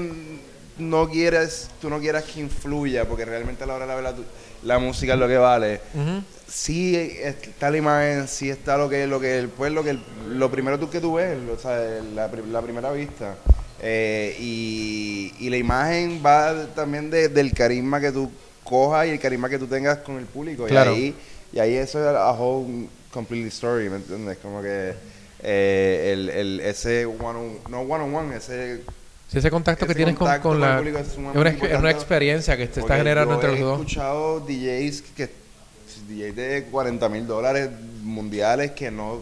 no 0.79 1.07
quieras, 1.09 1.69
tú 1.79 1.89
no 1.91 1.99
quieras 1.99 2.23
que 2.23 2.39
influya, 2.39 3.05
porque 3.05 3.23
realmente 3.25 3.63
a 3.63 3.67
la 3.67 3.75
hora 3.75 3.85
de 3.85 3.89
la 3.89 3.95
verdad 3.95 4.15
la 4.63 4.79
música 4.79 5.13
es 5.13 5.19
lo 5.19 5.27
que 5.27 5.37
vale. 5.37 5.79
Ujú. 5.93 6.23
Sí 6.47 6.95
está 6.95 7.69
la 7.69 7.77
imagen, 7.77 8.27
sí 8.27 8.49
está 8.49 8.77
lo 8.77 8.89
que, 8.89 9.05
lo 9.07 9.19
que, 9.19 9.47
pues 9.57 9.71
lo 9.71 9.83
que, 9.83 9.97
lo 10.27 10.49
primero 10.51 10.79
tú 10.79 10.89
que 10.89 10.99
tú 10.99 11.13
ves, 11.15 11.37
o 11.55 11.59
sea, 11.59 11.77
la, 12.15 12.27
la 12.51 12.61
primera 12.61 12.91
vista. 12.91 13.35
Eh, 13.83 14.35
y, 14.39 15.33
y 15.39 15.49
la 15.49 15.57
imagen 15.57 16.21
va 16.25 16.65
también 16.75 17.09
de- 17.09 17.29
del 17.29 17.53
carisma 17.53 17.99
que 17.99 18.11
tú 18.11 18.29
cojas 18.63 19.07
y 19.07 19.11
el 19.11 19.19
carisma 19.19 19.49
que 19.49 19.59
tú 19.59 19.67
tengas 19.67 19.99
con 19.99 20.17
el 20.17 20.25
público. 20.25 20.65
Claro. 20.65 20.91
Y 20.93 20.95
ahí, 20.95 21.15
y 21.53 21.59
ahí 21.59 21.75
eso 21.75 21.99
es 21.99 22.15
a 22.15 22.31
whole 22.31 22.87
completely 23.11 23.49
story, 23.49 23.89
¿me 23.89 23.97
entiendes? 23.97 24.37
Como 24.37 24.61
que 24.61 24.93
eh, 25.43 26.09
el, 26.13 26.29
el, 26.29 26.59
ese 26.61 27.05
one 27.05 27.39
on, 27.39 27.57
no 27.69 27.81
one 27.81 28.03
on 28.03 28.13
one, 28.15 28.35
ese 28.35 28.81
si 29.27 29.37
ese 29.37 29.49
contacto 29.49 29.87
que 29.87 29.95
tienes 29.95 30.15
con, 30.15 30.27
contacto 30.27 30.49
con 30.49 30.59
con 30.59 30.63
el 30.63 30.69
la... 30.69 30.77
público 30.77 30.99
es 30.99 31.17
una, 31.17 31.89
es 31.89 31.95
experiencia 31.95 32.57
que 32.57 32.67
te 32.67 32.81
está 32.81 32.97
generando 32.97 33.33
entre 33.35 33.51
los 33.51 33.59
he 33.59 33.61
dos. 33.63 33.79
escuchado 33.79 34.39
DJs 34.41 35.01
que 35.15 35.29
DJs 36.09 36.35
de 36.35 36.67
40 36.69 37.09
mil 37.09 37.25
dólares 37.27 37.69
mundiales 38.03 38.71
que 38.71 38.91
no 38.91 39.19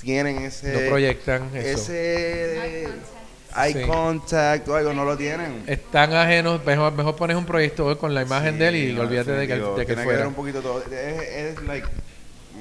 tienen 0.00 0.38
ese 0.44 0.72
No 0.72 0.88
proyectan 0.88 1.50
eso. 1.54 1.80
ese 1.92 2.88
eye 3.56 3.72
Sí. 3.82 3.88
contact 3.88 4.68
o 4.68 4.74
algo 4.76 4.92
no 4.92 5.04
lo 5.04 5.16
tienen 5.16 5.62
Están 5.66 6.12
ajenos, 6.14 6.64
mejor, 6.64 6.92
mejor 6.92 7.16
pones 7.16 7.36
un 7.36 7.44
proyector 7.46 7.96
con 7.98 8.14
la 8.14 8.22
imagen 8.22 8.58
de 8.58 8.68
él 8.68 8.76
y 8.76 8.92
no, 8.92 9.02
olvídate 9.02 9.32
de 9.32 9.46
que, 9.46 9.54
de 9.54 9.60
que 9.60 9.66
Tiene 9.74 9.86
que 9.86 9.94
ver 9.94 10.04
fuera. 10.04 10.28
un 10.28 10.34
poquito 10.34 10.60
todo 10.60 10.82
es, 10.90 11.22
es 11.56 11.62
like 11.64 11.86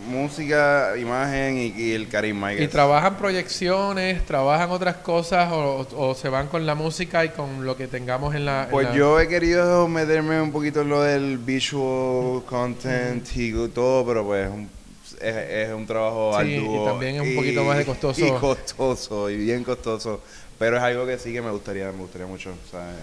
música 0.07 0.93
imagen 0.97 1.57
y, 1.57 1.81
y 1.81 1.91
el 1.93 2.07
carisma 2.07 2.53
¿Y 2.53 2.67
trabajan 2.67 3.17
proyecciones, 3.17 4.25
trabajan 4.25 4.71
otras 4.71 4.95
cosas 4.97 5.51
o, 5.51 5.85
o- 5.91 6.09
o 6.09 6.15
se 6.15 6.29
van 6.29 6.47
con 6.47 6.65
la 6.65 6.73
música 6.75 7.25
y 7.25 7.29
con 7.29 7.65
lo 7.65 7.75
que 7.75 7.87
tengamos 7.87 8.33
en 8.33 8.45
la... 8.45 8.63
en 8.63 8.69
Pues 8.69 8.87
la- 8.87 8.95
yo 8.95 9.19
he 9.19 9.27
querido 9.27 9.87
meterme 9.87 10.41
un 10.41 10.51
poquito 10.51 10.81
en 10.81 10.89
lo 10.89 11.01
del 11.01 11.37
visual 11.37 12.43
content 12.45 13.25
y 13.35 13.51
todo, 13.69 14.05
pero 14.05 14.25
pues 14.25 14.49
un- 14.49 14.69
es, 15.21 15.35
es 15.35 15.73
un 15.73 15.85
trabajo 15.85 16.31
Sí, 16.41 16.47
y 16.47 16.57
arduo. 16.57 16.85
también 16.85 17.15
es 17.15 17.21
un 17.21 17.35
poquito 17.35 17.63
más 17.65 17.77
de 17.77 17.85
costoso. 17.85 18.25
Y 18.25 18.31
costoso, 18.39 19.29
y 19.29 19.37
bien 19.37 19.63
costoso. 19.63 20.21
Pero 20.59 20.77
es 20.77 20.83
algo 20.83 21.05
que 21.07 21.17
sí 21.17 21.31
que 21.33 21.41
me 21.41 21.51
gustaría, 21.51 21.91
me 21.91 21.99
gustaría 21.99 22.27
mucho. 22.27 22.53
¿sabes? 22.69 22.95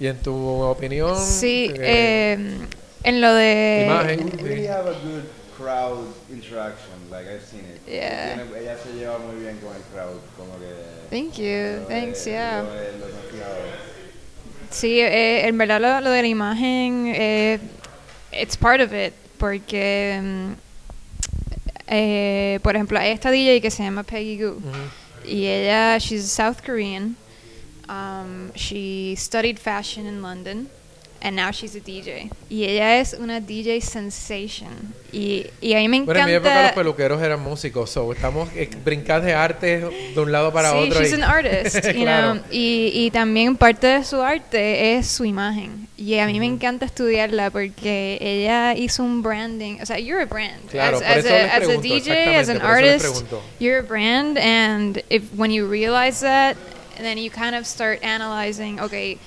Y 0.00 0.06
en 0.08 0.20
tu 0.20 0.34
opinión... 0.34 1.16
Sí, 1.18 1.70
eh, 1.74 2.36
eh, 2.36 2.58
en 3.04 3.20
lo 3.20 3.32
de... 3.34 3.84
Imagen. 3.86 4.32
Really 4.42 4.66
have 4.66 4.88
a 4.90 4.92
good 4.94 5.22
crowd 5.56 6.08
interaction, 6.30 7.08
like 7.10 7.28
I've 7.30 7.44
seen 7.48 7.60
it. 7.64 7.80
Yeah. 7.86 8.34
Tiene- 8.34 8.60
ella 8.60 8.76
se 8.76 8.92
lleva 8.98 9.18
muy 9.18 9.36
bien 9.40 9.56
con 9.58 9.74
el 9.74 9.82
crowd, 9.92 10.18
como 10.36 10.58
que... 10.58 10.74
Thank 11.10 11.34
you, 11.36 11.86
thanks, 11.88 12.26
he- 12.26 12.30
yeah. 12.32 12.62
lo 12.62 12.68
lo 12.98 13.14
fijado. 13.30 13.56
Sí, 14.70 15.00
eh, 15.00 15.46
en 15.46 15.56
verdad 15.56 15.80
lo, 15.80 16.00
lo 16.00 16.10
de 16.10 16.22
la 16.22 16.28
imagen, 16.28 17.12
eh, 17.14 17.60
it's 18.32 18.56
part 18.56 18.80
of 18.80 18.92
it, 18.92 19.12
porque, 19.38 20.20
eh, 21.86 22.58
por 22.62 22.74
ejemplo, 22.74 22.98
hay 22.98 23.12
esta 23.12 23.30
DJ 23.30 23.60
que 23.60 23.70
se 23.70 23.84
llama 23.84 24.02
Peggy 24.02 24.42
Goo, 24.42 24.58
ella, 25.26 26.00
she's 26.00 26.30
South 26.30 26.62
Korean, 26.62 27.16
um, 27.88 28.52
she 28.54 29.14
studied 29.14 29.58
fashion 29.58 30.06
in 30.06 30.22
London, 30.22 30.68
and 31.24 31.34
now 31.34 31.50
she's 31.50 31.74
a 31.74 31.80
DJ. 31.80 32.30
Y 32.50 32.64
ella 32.64 33.00
es 33.00 33.14
una 33.18 33.40
DJ 33.40 33.80
sensation. 33.80 34.94
Y, 35.10 35.46
y 35.60 35.72
a 35.74 35.78
mí 35.78 35.88
me 35.88 36.02
Bueno, 36.02 36.20
en 36.20 36.26
mi 36.26 36.32
época 36.32 36.50
los 36.50 36.58
encanta. 36.60 36.74
peluqueros 36.74 37.22
eran 37.22 37.40
músicos, 37.40 37.88
so 37.90 38.12
estamos 38.12 38.48
eh, 38.54 38.68
brincando 38.84 39.26
de 39.26 39.32
arte 39.34 39.80
de 40.14 40.20
un 40.20 40.30
lado 40.30 40.52
para 40.52 40.70
sí, 40.72 40.76
otro. 40.78 41.00
she's 41.00 41.12
y- 41.12 41.14
an 41.14 41.22
artist, 41.24 41.74
you 41.94 42.02
Claro. 42.02 42.34
know. 42.34 42.44
Y, 42.50 42.90
y 42.94 43.10
también 43.10 43.56
parte 43.56 43.86
de 43.86 44.04
su 44.04 44.20
arte 44.20 44.96
es 44.96 45.06
su 45.06 45.24
imagen. 45.24 45.88
Y 45.96 46.18
a 46.18 46.26
mí 46.26 46.38
me 46.38 46.46
encanta 46.46 46.84
estudiarla 46.84 47.50
porque 47.50 48.18
ella 48.20 48.74
hizo 48.74 49.02
un 49.02 49.22
branding. 49.22 49.78
O 49.80 49.86
sea, 49.86 49.98
you're 49.98 50.20
a 50.22 50.26
brand. 50.26 50.68
Claro, 50.70 50.98
as, 50.98 51.02
as 51.04 51.24
a, 51.24 51.28
les 51.30 51.50
as 51.50 51.62
a 51.62 51.66
pregunto, 51.66 51.82
DJ, 51.82 52.36
as 52.36 52.48
an 52.50 52.60
artist, 52.60 53.06
pregunto. 53.06 53.40
you're 53.60 53.78
a 53.78 53.82
brand. 53.82 54.36
And 54.36 55.02
if 55.08 55.22
when 55.36 55.50
you 55.50 55.66
realize 55.66 56.20
that, 56.20 56.56
then 56.98 57.16
you 57.18 57.30
kind 57.30 57.54
of 57.54 57.66
start 57.66 58.02
analyzing, 58.02 58.78
okay, 58.80 59.18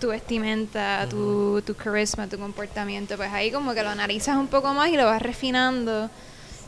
tu 0.00 0.08
vestimenta, 0.08 1.06
tu, 1.08 1.62
tu 1.62 1.74
carisma, 1.74 2.26
tu 2.26 2.38
comportamiento, 2.38 3.16
pues 3.16 3.30
ahí 3.32 3.50
como 3.50 3.74
que 3.74 3.82
lo 3.82 3.90
analizas 3.90 4.36
un 4.36 4.48
poco 4.48 4.72
más 4.74 4.88
y 4.90 4.96
lo 4.96 5.04
vas 5.04 5.22
refinando. 5.22 6.10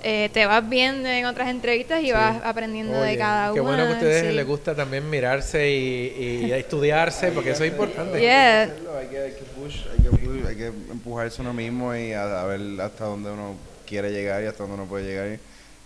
Eh, 0.05 0.30
te 0.33 0.47
vas 0.47 0.68
viendo 0.68 1.09
en 1.09 1.26
otras 1.26 1.49
entrevistas 1.49 2.03
y 2.03 2.11
vas 2.11 2.41
aprendiendo 2.45 3.01
de 3.01 3.11
Oye, 3.11 3.18
cada 3.18 3.55
Qué 3.55 3.61
una. 3.61 3.70
bueno 3.70 3.85
que 3.87 3.93
a 3.93 3.97
ustedes 3.97 4.30
sí. 4.30 4.37
les 4.37 4.45
gusta 4.47 4.74
también 4.74 5.09
mirarse 5.09 5.70
y, 5.70 6.45
y 6.47 6.53
estudiarse, 6.53 7.30
porque 7.30 7.51
eso 7.53 7.62
es 7.62 7.70
importante. 7.70 8.20
Yeah. 8.20 8.62
hay 8.64 9.07
que, 9.09 9.18
hay 9.18 9.30
que 9.33 9.45
push, 9.57 9.76
hay 9.93 10.03
que 10.03 10.11
push, 10.11 10.47
hay 10.49 10.57
que 10.57 10.66
empujarse 10.66 11.41
uno 11.41 11.53
mismo 11.53 11.95
y 11.95 12.12
a, 12.14 12.41
a 12.43 12.45
ver 12.47 12.61
hasta 12.80 13.05
dónde 13.05 13.30
uno 13.30 13.55
quiere 13.87 14.11
llegar 14.11 14.43
y 14.43 14.47
hasta 14.47 14.64
dónde 14.64 14.74
uno 14.74 14.87
puede 14.87 15.05
llegar 15.05 15.39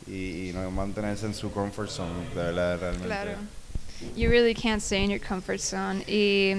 y, 0.06 0.48
y 0.48 0.52
no 0.54 0.70
mantenerse 0.70 1.26
en 1.26 1.34
su 1.34 1.52
comfort 1.52 1.90
zone, 1.90 2.30
de 2.34 2.42
verdad, 2.42 2.78
realmente. 2.80 3.06
Claro. 3.06 3.32
You 4.16 4.30
really 4.30 4.54
can't 4.54 4.80
stay 4.82 5.04
in 5.04 5.10
your 5.10 5.20
comfort 5.20 5.60
zone. 5.60 6.02
Y 6.06 6.54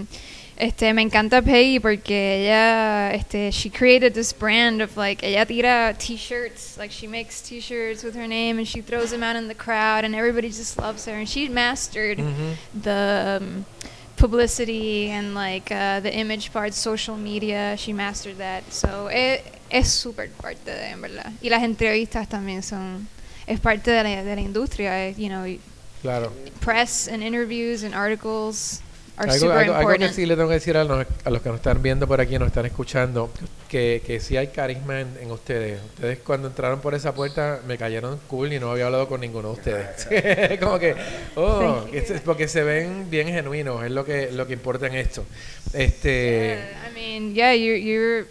este 0.59 0.93
me 0.93 1.01
encanta 1.01 1.41
Peggy 1.41 1.79
porque 1.79 2.43
ella 2.45 3.11
este 3.13 3.51
she 3.51 3.69
created 3.69 4.13
this 4.13 4.33
brand 4.33 4.81
of 4.81 4.97
like 4.97 5.23
ella 5.23 5.45
tira 5.45 5.93
t-shirts, 5.97 6.77
like 6.77 6.91
she 6.91 7.07
makes 7.07 7.41
t-shirts 7.41 8.03
with 8.03 8.15
her 8.15 8.27
name 8.27 8.57
and 8.57 8.67
she 8.67 8.81
throws 8.81 9.11
them 9.11 9.21
out 9.23 9.35
in 9.35 9.47
the 9.47 9.55
crowd 9.55 10.03
and 10.03 10.15
everybody 10.15 10.47
just 10.49 10.77
loves 10.79 11.05
her 11.05 11.13
and 11.13 11.27
she 11.29 11.47
mastered 11.47 12.17
Ujú. 12.17 12.55
the 12.73 13.39
um, 13.41 13.65
publicity 14.17 15.09
and 15.11 15.35
like 15.35 15.71
uh, 15.71 15.99
the 15.99 16.11
image 16.13 16.51
part, 16.51 16.73
social 16.73 17.15
media, 17.15 17.75
she 17.77 17.93
mastered 17.93 18.37
that. 18.39 18.63
So 18.73 19.07
es 19.11 19.41
es 19.69 19.89
súper 19.89 20.29
parte 20.41 20.65
de 20.71 20.91
en 20.91 21.01
verdad. 21.01 21.31
Y 21.41 21.49
las 21.49 21.61
entrevistas 21.63 22.27
también 22.27 22.63
son 22.63 23.07
es 23.45 23.59
parte 23.59 23.91
de 23.91 24.03
la, 24.03 24.23
de 24.23 24.35
la 24.35 24.41
industria, 24.41 25.07
eh, 25.07 25.13
you 25.17 25.29
know, 25.29 25.45
Claro. 26.01 26.31
press 26.61 27.07
and 27.07 27.21
interviews 27.23 27.83
and 27.83 27.93
articles 27.95 28.81
are 29.17 29.31
Algo, 29.31 29.45
super 29.47 29.57
algo- 29.57 29.73
algo 29.73 29.87
que 29.89 29.93
important. 29.95 30.13
sí 30.15 30.25
le 30.25 30.35
tengo 30.35 30.47
que 30.47 30.53
decir 30.55 30.77
a 30.77 30.83
los, 30.83 31.05
a 31.25 31.29
los 31.31 31.41
que 31.41 31.49
nos 31.49 31.57
están 31.57 31.81
viendo 31.81 32.07
por 32.07 32.21
aquí, 32.21 32.37
nos 32.37 32.47
están 32.49 32.65
escuchando, 32.67 33.31
que, 33.67 34.01
que 34.05 34.19
sí 34.19 34.37
hay 34.37 34.47
carisma 34.47 35.01
en, 35.01 35.07
en 35.21 35.31
ustedes. 35.31 35.79
Ustedes 35.95 36.19
cuando 36.19 36.47
entraron 36.49 36.79
por 36.81 36.93
esa 36.93 37.13
puerta 37.15 37.59
me 37.67 37.77
cayeron 37.77 38.19
cool 38.27 38.53
y 38.53 38.59
no 38.59 38.71
había 38.71 38.85
hablado 38.85 39.07
con 39.07 39.19
ninguno 39.21 39.53
de 39.53 39.53
ustedes. 39.55 40.59
Como 40.59 40.77
que, 40.79 40.95
oh, 41.35 41.83
porque 42.25 42.47
se 42.47 42.63
ven 42.63 43.09
bien 43.09 43.27
genuinos, 43.27 43.83
es 43.83 43.91
lo 43.91 44.05
que, 44.05 44.31
lo 44.31 44.45
que 44.45 44.53
importa 44.53 44.87
en 44.87 44.95
esto. 44.95 45.25
Este, 45.73 46.57
Yeah, 46.59 46.89
I 46.89 46.93
mean, 46.93 47.33
yeah, 47.33 47.53
you're 47.53 47.77
you're 47.79 48.27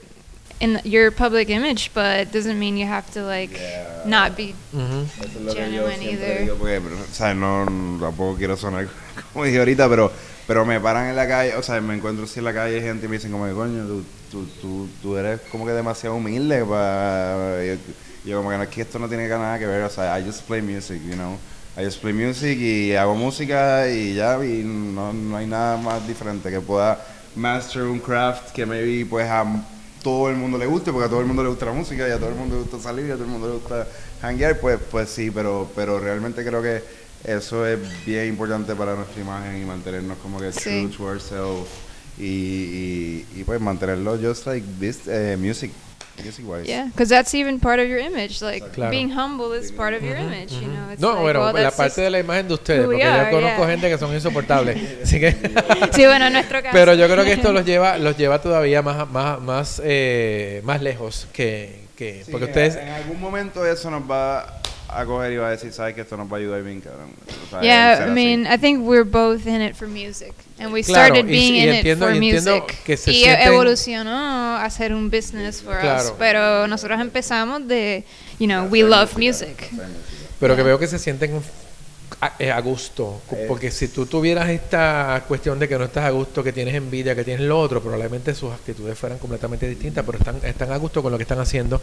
in 0.60 0.80
your 0.84 1.10
public 1.12 1.50
image, 1.50 1.90
but 1.94 2.20
it 2.20 2.32
doesn't 2.32 2.58
mean 2.58 2.76
you 2.78 2.86
have 2.86 3.10
to 3.12 3.20
like 3.22 3.52
Yeah. 3.58 4.02
not 4.06 4.36
be. 4.36 4.54
yo 4.72 5.52
Genuine 5.54 6.02
either. 6.02 6.40
digo, 6.42 6.56
porque, 6.56 6.78
o 6.78 7.14
sea, 7.14 7.34
no, 7.34 7.66
no- 7.66 8.00
tampoco 8.06 8.36
quiero 8.38 8.56
sonar 8.56 8.88
como 9.32 9.44
dije 9.44 9.58
ahorita, 9.58 9.88
pero, 9.88 10.10
pero 10.46 10.64
me 10.64 10.80
paran 10.80 11.08
en 11.08 11.16
la 11.16 11.26
calle, 11.26 11.56
o 11.56 11.62
sea, 11.62 11.80
me 11.80 11.94
encuentro 11.94 12.24
así 12.24 12.38
en 12.38 12.44
la 12.44 12.54
calle 12.54 12.80
gente 12.80 13.06
y 13.06 13.08
me 13.08 13.16
dicen 13.16 13.32
como, 13.32 13.52
coño, 13.54 13.84
tú, 13.86 14.04
tú, 14.30 14.46
tú, 14.60 14.88
tú 15.02 15.16
eres 15.16 15.40
como 15.50 15.66
que 15.66 15.72
demasiado 15.72 16.16
humilde 16.16 16.64
para... 16.64 17.64
Yo, 17.64 17.74
yo 18.24 18.36
como 18.38 18.50
que 18.50 18.56
no, 18.56 18.62
es 18.64 18.68
que 18.68 18.82
esto 18.82 18.98
no 18.98 19.08
tiene 19.08 19.28
nada 19.28 19.58
que 19.58 19.66
ver, 19.66 19.82
o 19.82 19.90
sea, 19.90 20.18
I 20.18 20.24
just 20.24 20.42
play 20.42 20.60
music, 20.60 21.00
you 21.04 21.14
know. 21.14 21.36
I 21.78 21.84
just 21.84 22.00
play 22.00 22.12
music 22.12 22.58
y 22.58 22.94
hago 22.94 23.14
música 23.14 23.88
y 23.88 24.14
ya, 24.14 24.42
y 24.44 24.62
no, 24.64 25.12
no 25.12 25.36
hay 25.36 25.46
nada 25.46 25.76
más 25.76 26.06
diferente 26.08 26.50
que 26.50 26.60
pueda 26.60 26.98
master 27.34 27.82
un 27.82 28.00
craft 28.00 28.50
que 28.52 28.64
maybe 28.64 29.04
pues 29.04 29.28
a 29.28 29.44
todo 30.02 30.30
el 30.30 30.36
mundo 30.36 30.56
le 30.56 30.66
guste, 30.66 30.90
porque 30.90 31.06
a 31.06 31.08
todo 31.08 31.20
el 31.20 31.26
mundo 31.26 31.42
le 31.42 31.50
gusta 31.50 31.66
la 31.66 31.72
música 31.72 32.08
y 32.08 32.10
a 32.10 32.16
todo 32.16 32.30
el 32.30 32.36
mundo 32.36 32.54
le 32.56 32.62
gusta 32.62 32.78
salir 32.78 33.06
y 33.06 33.10
a 33.10 33.14
todo 33.14 33.24
el 33.24 33.30
mundo 33.30 33.48
le 33.48 33.54
gusta 33.54 33.86
hanguear, 34.22 34.58
pues, 34.58 34.78
pues 34.90 35.10
sí, 35.10 35.30
pero, 35.30 35.70
pero 35.74 35.98
realmente 35.98 36.44
creo 36.44 36.62
que 36.62 36.82
eso 37.26 37.66
es 37.66 37.78
bien 38.06 38.28
importante 38.28 38.74
para 38.74 38.94
nuestra 38.94 39.20
imagen 39.20 39.60
y 39.60 39.64
mantenernos 39.64 40.16
como 40.18 40.38
que 40.40 40.52
Sí. 40.52 40.88
true 40.88 40.96
to 40.96 41.04
ourselves 41.04 41.68
y, 42.18 42.24
y, 42.24 43.26
y 43.36 43.44
pues 43.44 43.60
mantenerlo 43.60 44.16
just 44.16 44.46
like 44.46 44.64
this, 44.80 45.00
eh, 45.06 45.36
music, 45.38 45.70
music 46.24 46.44
wise. 46.48 46.64
Yeah, 46.66 46.86
because 46.86 47.10
that's 47.10 47.34
even 47.34 47.60
part 47.60 47.78
of 47.78 47.86
your 47.88 47.98
image. 47.98 48.40
Like 48.40 48.64
Claro. 48.72 48.90
being 48.90 49.10
humble 49.10 49.52
is 49.52 49.70
part 49.70 49.92
of 49.94 50.02
your 50.02 50.16
image. 50.16 50.52
You 50.52 50.68
know, 50.68 50.90
it's 50.92 51.00
No, 51.00 51.10
like, 51.10 51.20
bueno, 51.22 51.40
well, 51.52 51.62
la 51.62 51.70
parte 51.72 52.00
de 52.00 52.08
la 52.10 52.18
imagen 52.20 52.48
de 52.48 52.54
ustedes, 52.54 52.84
porque 52.86 53.00
yo 53.02 53.10
are, 53.10 53.30
conozco 53.30 53.58
yeah. 53.58 53.68
gente 53.70 53.88
que 53.90 53.98
son 53.98 54.14
insoportables. 54.14 54.78
así 55.02 55.20
que 55.20 55.32
Sí, 55.92 56.06
bueno, 56.06 56.26
en 56.28 56.32
nuestro 56.32 56.62
caso. 56.62 56.72
Pero 56.72 56.94
yo 56.94 57.06
creo 57.08 57.24
que 57.24 57.32
esto 57.32 57.52
los 57.52 57.66
lleva, 57.66 57.98
los 57.98 58.16
lleva 58.16 58.40
todavía 58.40 58.80
más, 58.82 59.10
más, 59.10 59.40
más, 59.42 59.82
eh, 59.84 60.62
más 60.64 60.80
lejos 60.80 61.26
que, 61.34 61.80
que 61.96 62.22
Sí, 62.24 62.30
porque 62.30 62.46
ustedes 62.46 62.76
en 62.76 62.88
algún 62.88 63.20
momento 63.20 63.66
eso 63.66 63.90
nos 63.90 64.10
va 64.10 64.55
a 64.88 65.04
coger 65.04 65.32
y 65.32 65.36
va 65.36 65.48
a 65.48 65.50
decir, 65.50 65.72
sabes 65.72 65.94
que 65.94 66.02
esto 66.02 66.16
nos 66.16 66.30
va 66.30 66.36
a 66.36 66.40
ayudar 66.40 66.62
bien, 66.62 66.80
cabrón. 66.80 67.10
O 67.46 67.50
sea, 67.50 67.60
Yeah, 67.62 67.98
I 67.98 68.02
así. 68.04 68.10
mean, 68.12 68.46
I 68.46 68.56
think 68.58 68.86
we're 68.86 69.02
both 69.04 69.46
in 69.46 69.60
it 69.62 69.74
for 69.74 69.88
music, 69.88 70.32
and 70.58 70.72
we 70.72 70.82
Claro, 70.82 71.14
started 71.14 71.28
y 71.28 71.32
being 71.32 71.52
sí, 71.52 71.58
y 71.58 71.62
in 71.68 71.74
entiendo- 71.74 72.06
it 72.08 72.14
for 72.14 72.22
y 72.22 72.28
entiendo 72.28 72.60
music. 72.62 72.82
que 72.84 72.96
se 72.96 73.12
y 73.12 73.22
sienten- 73.24 73.46
evolucionó 73.48 74.56
a 74.56 74.70
ser 74.70 74.94
un 74.94 75.10
business 75.10 75.60
for 75.62 75.74
us, 75.76 75.80
Claro. 75.80 76.16
pero 76.18 76.66
nosotros 76.68 77.00
empezamos 77.00 77.66
de, 77.66 78.04
you 78.38 78.46
know, 78.46 78.66
we 78.68 78.82
love 78.82 79.16
music. 79.16 79.70
pero 80.40 80.54
que 80.56 80.62
veo 80.62 80.78
que 80.78 80.86
se 80.86 80.98
sienten 80.98 81.40
a, 82.20 82.32
eh, 82.38 82.50
a 82.52 82.60
gusto, 82.60 83.20
cu- 83.26 83.36
porque 83.48 83.70
si 83.72 83.88
tú 83.88 84.06
tuvieras 84.06 84.48
esta 84.48 85.24
cuestión 85.26 85.58
de 85.58 85.68
que 85.68 85.76
no 85.76 85.84
estás 85.84 86.04
a 86.04 86.10
gusto, 86.10 86.42
que 86.44 86.52
tienes 86.52 86.74
envidia, 86.74 87.14
que 87.16 87.24
tienes 87.24 87.44
lo 87.46 87.58
otro, 87.58 87.82
probablemente 87.82 88.34
sus 88.34 88.52
actitudes 88.52 88.96
fueran 88.98 89.18
completamente 89.18 89.68
distintas, 89.68 90.04
pero 90.06 90.18
están, 90.18 90.38
están 90.44 90.70
a 90.72 90.76
gusto 90.76 91.02
con 91.02 91.10
lo 91.10 91.18
que 91.18 91.22
están 91.24 91.40
haciendo. 91.40 91.82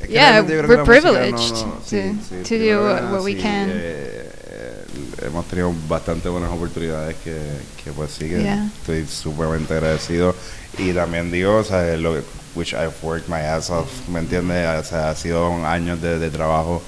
Es 0.00 0.06
que 0.06 0.12
Yeah, 0.12 0.42
we're 0.42 0.62
música 0.66 0.84
privileged 0.84 1.52
no- 1.52 1.72
to- 1.72 1.82
sí, 1.84 2.18
to 2.48 2.54
do 2.58 2.84
what- 2.84 3.22
we 3.24 3.36
can. 3.36 3.68
eh, 3.70 4.30
eh, 4.50 4.84
hemos 5.26 5.46
tenido 5.48 5.72
bastante 5.88 6.28
buenas 6.28 6.50
oportunidades 6.50 7.16
que, 7.24 7.36
que 7.82 7.90
pues 7.92 8.10
sí, 8.12 8.28
que 8.28 8.42
Yeah. 8.42 8.68
estoy 8.80 9.06
sumamente 9.06 9.74
agradecido. 9.74 10.34
Y 10.78 10.92
también 10.92 11.30
digo, 11.32 11.56
o 11.56 11.64
sea, 11.64 11.96
lo 11.96 12.14
que, 12.14 12.22
which 12.54 12.72
I've 12.74 12.92
worked 13.02 13.28
my 13.28 13.40
ass 13.40 13.70
off, 13.70 13.88
¿me 14.08 14.20
entiendes? 14.20 14.66
O 14.80 14.84
sea, 14.84 15.10
ha 15.10 15.16
sido 15.16 15.52
años 15.66 16.00
de, 16.00 16.18
de 16.18 16.30
trabajo 16.30 16.82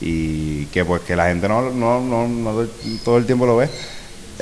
y 0.00 0.66
que 0.66 0.84
pues 0.84 1.02
que 1.02 1.16
la 1.16 1.28
gente 1.28 1.48
no, 1.48 1.70
no, 1.70 2.00
no, 2.00 2.28
no 2.28 2.66
todo 3.04 3.16
el 3.18 3.26
tiempo 3.26 3.46
lo 3.46 3.56
ve. 3.56 3.68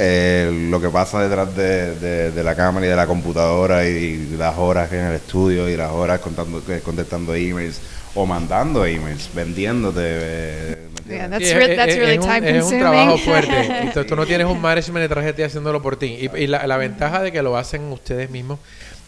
Eh, 0.01 0.69
lo 0.71 0.81
que 0.81 0.89
pasa 0.91 1.21
detrás 1.21 1.57
de, 1.57 1.97
de- 1.97 2.31
de 2.31 2.45
la 2.45 2.55
cámara 2.55 2.87
y 2.87 2.89
de 2.89 2.95
la 2.97 3.07
computadora 3.09 3.85
y, 3.89 4.37
las 4.39 4.57
horas 4.57 4.93
en 4.93 5.01
el 5.07 5.15
estudio 5.17 5.69
y 5.69 5.77
las 5.77 5.91
horas 5.91 6.21
contando, 6.21 6.63
contestando 6.85 7.35
emails 7.35 7.79
o 8.15 8.27
mandando 8.27 8.85
emails, 8.87 9.29
vendiéndote. 9.35 10.01
eh, 10.05 10.77
es- 11.09 11.31
that's 11.31 11.93
es- 11.93 11.97
really 11.99 12.15
es 12.15 12.19
un, 12.19 12.25
time 12.25 12.37
es 12.51 12.55
un 12.55 12.61
consuming. 12.61 12.81
trabajo 12.81 13.19
fuerte. 13.19 13.61
Entonces, 13.81 14.07
tú 14.07 14.17
no 14.17 14.27
tienes 14.27 14.47
un 14.47 14.61
management 14.61 15.11
de 15.13 15.33
ti 15.33 15.43
haciéndolo 15.43 15.81
por 15.81 15.97
ti. 15.97 16.19
Y, 16.21 16.37
y 16.37 16.47
la, 16.47 16.67
la 16.67 16.77
ventaja 16.77 17.23
de 17.23 17.33
que 17.33 17.43
lo 17.43 17.57
hacen 17.57 17.83
ustedes 17.93 18.31
mismos 18.31 18.59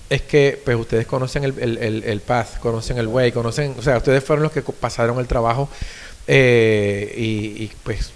es 0.09 0.23
que 0.23 0.61
pues 0.65 0.77
ustedes 0.77 1.07
conocen 1.07 1.45
el, 1.45 1.55
el, 1.61 1.79
el, 1.79 2.05
el 2.05 2.21
path, 2.21 2.59
conocen 2.59 2.99
el 2.99 3.07
way, 3.07 3.31
conocen, 3.33 3.75
o 3.79 3.83
sea, 3.83 3.99
ustedes 3.99 4.25
fueron 4.25 4.43
los 4.43 4.51
que 4.53 4.63
pasaron 4.63 5.19
el 5.21 5.27
trabajo 5.29 5.69
eh, 6.27 7.15
y, 7.17 7.65
y, 7.65 7.71
pues, 7.83 8.11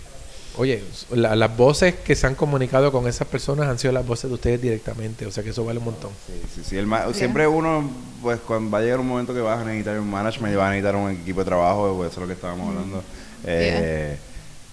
oye, 0.56 0.82
la- 1.12 1.34
las 1.36 1.56
voces 1.56 1.94
que 1.96 2.14
se 2.14 2.26
han 2.26 2.34
comunicado 2.34 2.92
con 2.92 3.06
esas 3.08 3.26
personas 3.28 3.68
han 3.68 3.78
sido 3.78 3.92
las 3.92 4.06
voces 4.06 4.30
de 4.30 4.34
ustedes 4.34 4.60
directamente, 4.62 5.26
o 5.26 5.30
sea 5.30 5.42
que 5.42 5.50
eso 5.50 5.64
vale 5.64 5.78
un 5.78 5.86
montón. 5.86 6.10
Sí, 6.26 6.40
sí, 6.54 6.60
sí, 6.70 6.76
el 6.76 6.86
ma- 6.86 7.12
Siempre 7.12 7.46
uno, 7.46 7.88
pues 8.22 8.40
cuando 8.40 8.70
va 8.70 8.78
a 8.78 8.82
llegar 8.82 9.00
un 9.00 9.08
momento 9.08 9.34
que 9.34 9.40
vas 9.40 9.60
a 9.60 9.64
necesitar 9.64 9.98
un 9.98 10.10
management 10.10 10.52
y 10.52 10.56
vas 10.56 10.66
a 10.66 10.70
necesitar 10.70 10.96
un 10.96 11.10
equipo 11.10 11.40
de 11.40 11.44
trabajo, 11.46 11.94
pues 11.96 12.10
eso 12.12 12.20
es 12.20 12.22
lo 12.22 12.26
que 12.28 12.34
estábamos 12.34 12.68
hablando. 12.68 13.02
Eh, 13.44 14.16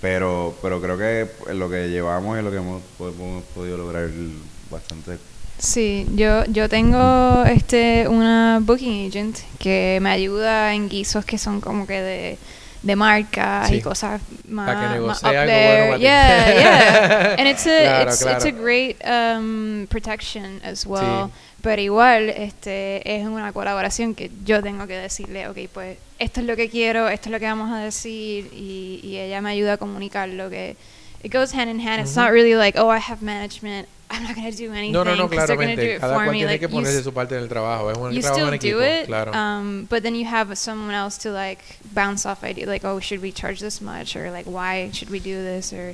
Pero 0.02 0.56
pero 0.62 0.82
creo 0.82 0.98
que 0.98 1.28
lo 1.54 1.70
que 1.70 1.90
llevamos 1.90 2.40
y 2.40 2.42
lo 2.42 2.50
que 2.50 2.58
hemos, 2.58 2.82
pues, 2.98 3.14
hemos 3.16 3.44
podido 3.56 3.78
lograr 3.78 4.10
bastante. 4.72 5.18
Sí, 5.60 6.08
yo, 6.16 6.44
yo 6.46 6.68
tengo 6.70 7.44
este 7.46 8.08
una 8.08 8.60
booking 8.64 9.08
agent 9.10 9.38
que 9.60 10.00
me 10.02 10.10
ayuda 10.10 10.74
en 10.74 10.90
guisos 10.90 11.24
que 11.24 11.38
son 11.38 11.62
como 11.62 11.86
que 11.86 12.02
de, 12.02 12.38
de 12.82 12.96
marcas 12.96 13.68
Sí. 13.70 13.76
y 13.76 13.82
cosas 13.82 14.22
más, 14.48 14.68
Para 14.68 14.82
que 14.88 14.94
negocie 14.96 15.30
up 15.30 15.36
algo 15.36 15.46
there. 15.52 15.88
bueno 15.90 15.98
yeah, 16.02 16.54
yeah. 16.60 17.36
And 17.38 17.48
it's 17.48 17.68
a 17.68 17.70
Claro, 17.84 18.10
it's, 18.12 18.22
it's 18.26 18.46
a 18.46 18.52
great 18.52 18.98
um, 19.06 19.86
protection 19.88 20.60
as 20.64 20.86
well. 20.86 21.28
Sí. 21.28 21.34
Pero 21.62 21.80
igual 21.82 22.30
este 22.30 23.02
es 23.18 23.26
una 23.28 23.52
colaboración 23.54 24.16
que 24.16 24.32
yo 24.44 24.64
tengo 24.64 24.88
que 24.88 24.98
decirle, 24.98 25.48
ok, 25.48 25.58
pues 25.72 25.98
esto 26.18 26.40
es 26.40 26.48
lo 26.48 26.56
que 26.56 26.70
quiero, 26.70 27.08
esto 27.08 27.30
es 27.30 27.32
lo 27.34 27.40
que 27.40 27.46
vamos 27.46 27.72
a 27.72 27.78
decir 27.78 28.50
y, 28.52 29.00
y 29.04 29.18
ella 29.20 29.42
me 29.42 29.52
ayuda 29.52 29.74
a 29.74 29.78
comunicar 29.78 30.28
lo 30.30 30.50
que 30.50 30.76
it 31.24 31.32
goes 31.32 31.54
hand 31.54 31.70
in 31.70 31.80
hand. 31.80 32.02
It's 32.02 32.16
not 32.16 32.32
really 32.32 32.56
like, 32.56 32.80
oh, 32.80 32.90
I 32.92 32.98
have 33.00 33.22
management, 33.22 33.88
I'm 34.12 34.24
not 34.24 34.36
gonna 34.36 34.52
do 34.52 34.72
anything. 34.74 34.92
No, 34.92 35.04
no, 35.04 35.16
no, 35.16 35.30
'cause 35.30 35.48
they're 35.48 35.56
gonna 35.56 35.76
do 35.76 35.82
claramente. 35.82 36.00
Cada 36.00 36.14
cual 36.16 36.26
me. 36.32 36.38
tiene 36.40 36.46
Like, 36.52 36.60
que 36.60 36.68
you 36.68 36.76
ponerse 36.76 36.98
s- 36.98 37.04
su 37.06 37.14
parte 37.14 37.36
en 37.36 37.44
el 37.44 37.48
trabajo. 37.48 37.90
Es 37.92 37.98
un 37.98 38.12
you 38.14 38.22
trabajo 38.22 38.48
en 38.48 38.60
still 38.60 38.74
equipo, 38.74 38.80
do 38.80 39.02
it, 39.02 39.06
claro. 39.08 39.32
um, 39.34 39.86
but 39.90 40.04
then 40.04 40.16
you 40.16 40.26
have 40.28 40.56
someone 40.58 40.94
else 40.94 41.18
to 41.18 41.32
like 41.32 41.62
bounce 41.94 42.26
off 42.28 42.44
ideas, 42.44 42.68
like, 42.68 42.86
oh, 42.86 43.00
should 43.00 43.22
we 43.22 43.32
charge 43.32 43.60
this 43.62 43.82
much, 43.82 44.16
or 44.16 44.30
like, 44.32 44.46
why 44.50 44.90
should 44.92 45.10
we 45.10 45.20
do 45.20 45.42
this, 45.42 45.72
or 45.72 45.94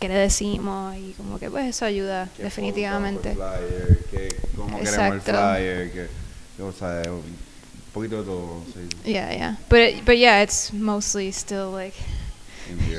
qué 0.00 0.08
le 0.08 0.14
decimos, 0.14 0.94
y 0.96 1.12
como 1.16 1.38
que 1.38 1.50
pues 1.50 1.66
eso 1.66 1.84
ayuda 1.86 2.28
¿Qué 2.36 2.44
definitivamente. 2.44 3.34
foto, 3.34 3.48
flyer, 3.50 3.98
qué- 4.10 4.36
¿Cómo 4.56 4.78
queremos 4.78 5.14
el 5.14 5.20
flyer? 5.20 5.90
qué- 5.92 6.62
o 6.62 6.72
sea, 6.72 7.02
un 7.10 7.22
poquito 7.92 8.18
de 8.20 8.24
todo. 8.24 8.62
sí, 8.74 9.10
Yeah, 9.10 9.32
yeah, 9.32 9.56
but 9.68 9.78
it, 9.80 10.04
but 10.04 10.16
yeah, 10.18 10.40
it's 10.42 10.72
mostly 10.72 11.32
still 11.32 11.70
like 11.72 11.94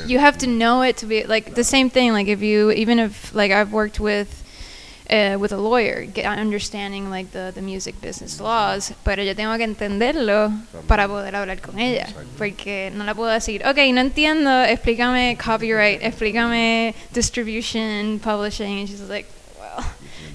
you 0.08 0.18
have 0.20 0.38
to 0.38 0.48
know 0.48 0.82
it 0.82 0.96
to 0.98 1.06
be 1.06 1.26
like 1.26 1.54
the 1.56 1.64
same 1.64 1.90
thing. 1.90 2.14
Like 2.14 2.30
if 2.32 2.42
you 2.42 2.72
even 2.72 3.00
if 3.00 3.34
like 3.34 3.52
I've 3.52 3.72
worked 3.74 4.00
with. 4.00 4.28
Uh, 5.10 5.38
with 5.40 5.54
a 5.54 5.58
lawyer, 5.58 6.06
get 6.06 6.26
understanding 6.26 7.10
like 7.10 7.32
the, 7.32 7.54
the 7.56 7.62
music 7.62 7.96
business 8.02 8.42
laws, 8.42 8.92
pero 9.06 9.24
yo 9.24 9.34
tengo 9.34 9.56
que 9.56 9.64
entenderlo 9.64 10.52
para 10.86 11.08
poder 11.08 11.34
hablar 11.34 11.62
con 11.62 11.80
ella, 11.80 12.08
Exacto. 12.10 12.28
porque 12.38 12.92
no 12.94 13.06
la 13.06 13.14
puedo 13.14 13.32
decir, 13.32 13.66
ok, 13.66 13.78
no 13.94 14.02
entiendo, 14.02 14.66
explícame 14.66 15.38
copyright, 15.38 16.02
explícame 16.02 16.94
distribution, 17.14 18.20
publishing, 18.20 18.80
and 18.80 18.90
she's 18.90 19.00
like, 19.08 19.28
well, 19.58 19.82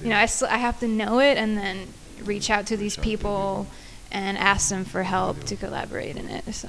you 0.01 0.09
know, 0.09 0.17
I, 0.17 0.25
still, 0.25 0.47
I 0.49 0.57
have 0.57 0.79
to 0.79 0.87
know 0.87 1.19
it 1.19 1.37
and 1.37 1.55
then 1.55 1.87
reach 2.25 2.49
out 2.49 2.65
to 2.65 2.75
these 2.75 2.97
people 2.97 3.67
and 4.11 4.39
ask 4.39 4.69
them 4.69 4.85
for 4.85 5.03
help 5.03 5.43
to 5.43 5.55
collaborate 5.55 6.17
in 6.17 6.27
it. 6.29 6.51
So. 6.51 6.67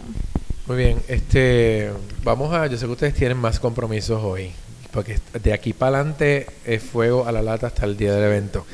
Muy 0.66 0.76
bien, 0.76 1.02
este, 1.08 1.90
vamos 2.22 2.52
a, 2.52 2.66
yo 2.66 2.76
sé 2.76 2.84
que 2.84 2.92
ustedes 2.92 3.14
tienen 3.14 3.38
más 3.38 3.58
compromisos 3.58 4.22
hoy, 4.22 4.52
porque 4.94 5.18
de 5.42 5.52
aquí 5.52 5.72
para 5.72 5.98
adelante 5.98 6.46
es 6.64 6.82
fuego 6.82 7.26
a 7.26 7.32
la 7.32 7.42
lata 7.42 7.66
hasta 7.66 7.84
el 7.84 7.96
día 7.96 8.14
del 8.14 8.24
evento. 8.24 8.64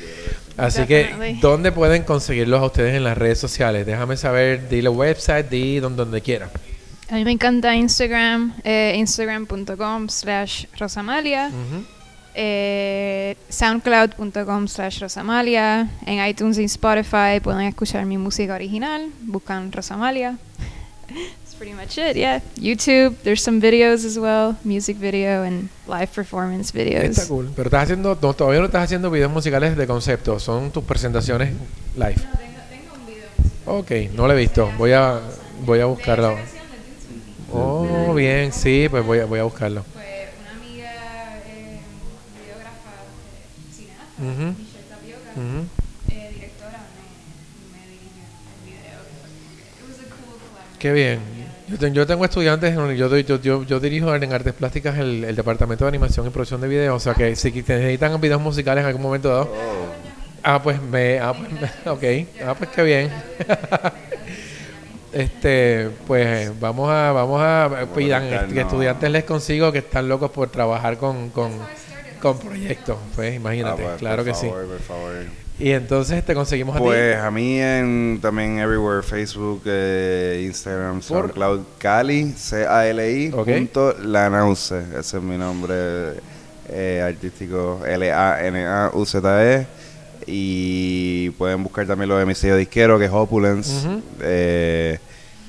Así 0.55 0.85
que. 0.85 1.37
¿dónde 1.41 1.71
pueden 1.71 2.03
conseguirlos 2.03 2.61
a 2.61 2.65
ustedes 2.65 2.95
en 2.95 3.03
las 3.03 3.17
redes 3.17 3.39
sociales? 3.39 3.85
Déjame 3.87 4.15
saber, 4.15 4.69
di 4.69 4.83
la 4.83 4.91
website, 4.91 5.49
di 5.49 5.79
donde, 5.79 6.03
donde 6.03 6.21
quiera. 6.21 6.49
A 7.09 7.15
mí 7.15 7.25
me 7.25 7.31
encanta 7.31 7.75
Instagram, 7.75 8.53
eh, 8.63 8.93
instagram.com 8.97 10.07
slash 10.07 10.65
Rosamalia, 10.77 11.47
Ujú. 11.49 11.83
eh, 12.35 13.35
soundcloud.com 13.49 14.67
slash 14.67 14.99
Rosamalia, 14.99 15.89
en 16.05 16.25
iTunes 16.25 16.57
y 16.59 16.65
Spotify 16.65 17.39
pueden 17.41 17.61
escuchar 17.61 18.05
mi 18.05 18.17
música 18.17 18.53
original, 18.53 19.09
buscan 19.23 19.71
Rosamalia. 19.71 20.37
Pretty 21.61 21.75
much 21.75 21.95
it, 21.99 22.15
yeah. 22.17 22.39
YouTube, 22.55 23.17
there's 23.21 23.43
some 23.43 23.61
videos 23.61 24.03
as 24.03 24.17
well, 24.17 24.57
music 24.63 24.97
video 24.97 25.43
and 25.43 25.69
live 25.85 26.11
performance 26.11 26.71
videos. 26.71 27.03
Está 27.19 27.27
cool. 27.27 27.51
Pero 27.55 27.67
estás 27.69 27.83
haciendo, 27.83 28.17
no, 28.19 28.33
todavía 28.33 28.61
no 28.61 28.65
estás 28.65 28.85
haciendo 28.85 29.11
videos 29.11 29.31
musicales 29.31 29.77
de 29.77 29.85
concepto, 29.85 30.39
son 30.39 30.71
tus 30.71 30.83
presentaciones 30.83 31.53
live. 31.95 32.15
Ok, 33.67 33.91
no 34.15 34.25
lo 34.25 34.33
he 34.33 34.37
visto. 34.37 34.71
Voy 34.75 34.93
a, 34.93 35.19
voy 35.63 35.81
a 35.81 35.85
buscarlo. 35.85 36.35
Oh, 37.53 38.11
bien, 38.15 38.51
sí, 38.51 38.87
pues 38.89 39.05
voy 39.05 39.19
a, 39.19 39.25
voy 39.25 39.37
a 39.39 39.43
buscarlo. 39.43 39.85
Una 39.93 40.51
amiga 40.57 41.37
eh, 41.45 41.77
eh, 41.77 41.81
cineasta, 43.71 44.15
Ujú. 44.17 44.55
Michelle 44.57 44.87
Tapioca, 44.89 45.31
Ujú. 45.35 45.67
eh, 46.09 46.31
directora, 46.33 46.79
me, 46.97 47.77
me 47.77 47.85
dirigió 47.85 48.23
el 48.57 48.65
video. 48.65 48.97
It 49.77 49.85
was 49.87 49.99
a 49.99 50.09
cool. 50.09 50.39
Qué 50.79 50.91
bien. 50.91 51.19
Yo, 51.71 51.77
te- 51.77 51.91
yo 51.91 52.05
tengo 52.05 52.25
estudiantes, 52.25 52.75
yo, 52.75 53.17
yo, 53.17 53.37
yo, 53.37 53.63
dirijo 53.79 54.13
en 54.13 54.33
artes 54.33 54.53
plásticas 54.53 54.97
el, 54.97 55.23
el 55.23 55.35
departamento 55.35 55.85
de 55.85 55.89
animación 55.89 56.27
y 56.27 56.29
producción 56.29 56.59
de 56.61 56.67
video, 56.67 56.95
o 56.95 56.99
sea 56.99 57.13
que 57.13 57.35
si 57.35 57.51
necesitan 57.51 58.19
videos 58.19 58.41
musicales 58.41 58.81
en 58.83 58.87
algún 58.87 59.01
momento 59.01 59.29
dado, 59.29 59.43
Oh, 59.43 59.85
ah 60.43 60.61
pues 60.61 60.81
me, 60.81 61.19
ah 61.19 61.33
pues 61.33 61.49
me- 61.51 61.91
ok, 61.91 62.27
ah 62.45 62.55
pues 62.57 62.69
qué 62.71 62.83
bien. 62.83 63.09
este, 65.13 65.89
pues 66.07 66.59
vamos 66.59 66.89
a, 66.91 67.11
vamos 67.11 67.41
a, 67.41 67.69
pidan 67.95 68.23
conectarnos. 68.23 68.53
que 68.53 68.61
estudiantes 68.61 69.11
les 69.11 69.23
consigo 69.23 69.71
que 69.71 69.79
están 69.79 70.07
locos 70.09 70.31
por 70.31 70.49
trabajar 70.49 70.97
con, 70.97 71.29
con, 71.29 71.51
con 72.21 72.37
proyectos, 72.39 72.97
pues 73.15 73.31
ah, 73.31 73.35
imagínate, 73.35 73.83
pues, 73.83 73.97
claro 73.97 74.23
que 74.23 74.33
sí. 74.33 74.47
favor, 74.47 74.65
Por 74.67 74.79
favor. 74.79 75.40
Y 75.61 75.71
entonces 75.73 76.25
te 76.25 76.33
conseguimos 76.33 76.75
a 76.75 76.79
ti. 76.79 76.85
Pues 76.85 77.15
a 77.17 77.29
mí 77.29 77.59
en, 77.59 78.19
también 78.21 78.57
everywhere, 78.57 79.03
Facebook, 79.03 79.61
eh, 79.65 80.41
Instagram, 80.45 80.95
Por- 80.95 81.03
SoundCloud, 81.03 81.59
Cali, 81.77 82.31
C-A-L-I, 82.35 83.31
Ok. 83.31 83.47
punto 83.47 83.91
ese 83.91 85.17
es 85.17 85.23
mi 85.23 85.37
nombre 85.37 85.75
eh, 86.67 87.03
artístico, 87.05 87.81
L-A-N-A-U-Z-E. 87.85 89.67
Y 90.27 91.29
pueden 91.31 91.63
buscar 91.63 91.85
también 91.85 92.09
lo 92.09 92.17
de 92.17 92.25
mi 92.25 92.33
sello 92.35 92.55
disquero, 92.55 92.97
que 92.99 93.05
es 93.05 93.11
Opulence. 93.11 93.87
Ujú. 93.87 94.01
eh, 94.21 94.97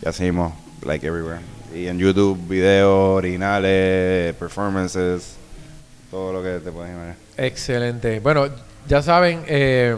y 0.05 0.09
así 0.09 0.25
mismo, 0.25 0.55
like 0.85 1.07
everywhere. 1.07 1.41
Y 1.75 1.87
en 1.87 1.99
YouTube, 1.99 2.39
videos 2.49 3.17
originales, 3.17 4.35
performances, 4.35 5.37
todo 6.11 6.33
lo 6.35 6.43
que 6.43 6.59
te 6.63 6.71
puedes 6.71 6.91
imaginar. 6.93 7.17
Excelente. 7.37 8.21
Bueno, 8.21 8.47
ya 8.89 9.03
saben, 9.03 9.43
eh, 9.47 9.97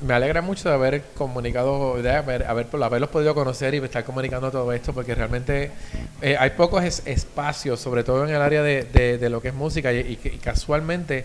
me 0.00 0.14
alegra 0.14 0.42
mucho 0.42 0.68
de 0.68 0.74
haber 0.74 1.02
comunicado, 1.16 2.00
de 2.02 2.10
haber, 2.10 2.44
haber- 2.44 2.66
haberlos 2.82 3.10
podido 3.10 3.34
conocer 3.34 3.74
y 3.74 3.78
estar 3.78 4.04
comunicando 4.04 4.50
todo 4.50 4.72
esto, 4.72 4.92
porque 4.92 5.14
realmente 5.14 5.70
eh, 6.22 6.36
hay 6.38 6.50
pocos 6.50 6.84
es- 6.84 7.02
espacios, 7.06 7.80
sobre 7.80 8.04
todo 8.04 8.24
en 8.26 8.34
el 8.34 8.42
área 8.42 8.62
de, 8.62 8.84
de- 8.84 9.18
de 9.18 9.30
lo 9.30 9.40
que 9.40 9.48
es 9.48 9.54
música, 9.54 9.92
y, 9.92 10.18
y- 10.22 10.38
casualmente 10.38 11.24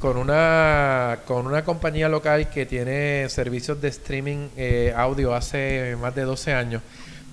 con 0.00 0.16
una, 0.16 1.18
con 1.26 1.46
una 1.46 1.64
compañía 1.64 2.08
local 2.08 2.48
que 2.50 2.64
tiene 2.66 3.28
servicios 3.28 3.80
de 3.80 3.88
streaming 3.88 4.48
eh, 4.56 4.92
audio 4.96 5.34
hace 5.34 5.96
más 6.00 6.14
de 6.14 6.22
12 6.22 6.52
años, 6.54 6.82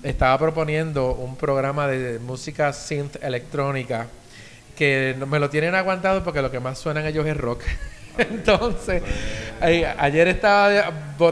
estaba 0.02 0.36
proponiendo 0.38 1.12
un 1.14 1.36
programa 1.36 1.86
de 1.88 2.18
música 2.18 2.72
synth 2.72 3.16
electrónica 3.22 4.08
que 4.76 5.16
me 5.28 5.38
lo 5.38 5.48
tienen 5.48 5.74
aguantado 5.74 6.22
porque 6.22 6.42
lo 6.42 6.50
que 6.50 6.60
más 6.60 6.78
suenan 6.78 7.06
ellos 7.06 7.26
es 7.26 7.36
rock. 7.36 7.62
Entonces, 8.18 9.02
eh, 9.62 9.86
ayer 9.98 10.28
estaba 10.28 10.70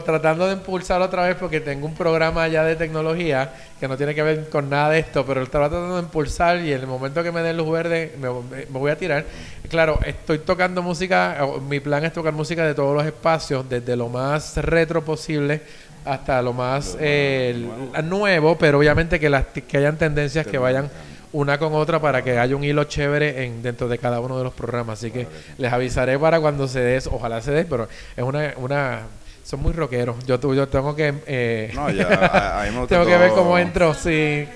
tratando 0.03 0.47
de 0.47 0.53
impulsar 0.53 1.01
otra 1.01 1.27
vez 1.27 1.35
porque 1.39 1.59
tengo 1.59 1.85
un 1.85 1.93
programa 1.93 2.43
allá 2.43 2.63
de 2.63 2.75
tecnología 2.75 3.51
que 3.79 3.87
no 3.87 3.97
tiene 3.97 4.15
que 4.15 4.23
ver 4.23 4.49
con 4.49 4.69
nada 4.69 4.89
de 4.91 4.99
esto, 4.99 5.25
pero 5.25 5.43
estaba 5.43 5.69
tratando 5.69 5.95
de 5.97 6.01
impulsar 6.03 6.59
y 6.61 6.71
en 6.73 6.81
el 6.81 6.87
momento 6.87 7.21
que 7.23 7.31
me 7.31 7.41
den 7.41 7.57
luz 7.57 7.69
verde 7.71 8.13
me, 8.19 8.29
me- 8.29 8.65
voy 8.69 8.91
a 8.91 8.97
tirar. 8.97 9.25
Claro, 9.69 9.99
estoy 10.05 10.39
tocando 10.39 10.81
música, 10.81 11.37
mi 11.67 11.79
plan 11.79 12.03
es 12.05 12.13
tocar 12.13 12.33
música 12.33 12.65
de 12.65 12.73
todos 12.73 12.95
los 12.95 13.05
espacios, 13.05 13.67
desde 13.69 13.95
lo 13.95 14.09
más 14.09 14.57
retro 14.57 15.03
posible 15.03 15.61
hasta 16.05 16.41
lo 16.41 16.53
más 16.53 16.95
eh, 16.99 17.67
nuevo, 18.03 18.57
pero 18.57 18.77
obviamente 18.77 19.19
que, 19.19 19.29
las, 19.29 19.45
que 19.47 19.77
hayan 19.77 19.97
tendencias 19.97 20.45
que 20.45 20.57
vayan 20.59 20.89
una 21.35 21.57
con 21.57 21.73
otra 21.73 21.99
para 21.99 22.23
que 22.23 22.37
haya 22.39 22.55
un 22.55 22.63
hilo 22.63 22.85
chévere 22.85 23.43
en, 23.45 23.61
dentro 23.61 23.87
de 23.87 23.97
cada 23.97 24.19
uno 24.19 24.37
de 24.37 24.43
los 24.45 24.53
programas. 24.53 24.99
Así 24.99 25.11
que 25.11 25.27
les 25.57 25.71
avisaré 25.71 26.17
para 26.17 26.39
cuando 26.39 26.67
se 26.67 26.79
dé, 26.79 26.99
ojalá 27.11 27.41
se 27.41 27.51
dé, 27.51 27.65
pero 27.65 27.87
es 28.15 28.23
una, 28.23 28.53
una 28.57 29.01
son 29.43 29.59
muy 29.61 29.73
rockeros. 29.73 30.15
Yo, 30.25 30.39
tu- 30.39 30.55
yo 30.55 30.67
tengo 30.67 30.95
que 30.95 31.13
eh, 31.27 31.71
No, 31.75 31.91
ya, 31.91 32.07
a, 32.07 32.61
a 32.61 32.65
mí 32.65 32.71
me 32.71 32.79
gusta 32.79 32.95
tengo 32.95 33.05
que 33.09 33.17
ver 33.17 33.31
cómo 33.31 33.57
entro, 33.57 33.93
sí. 33.93 34.47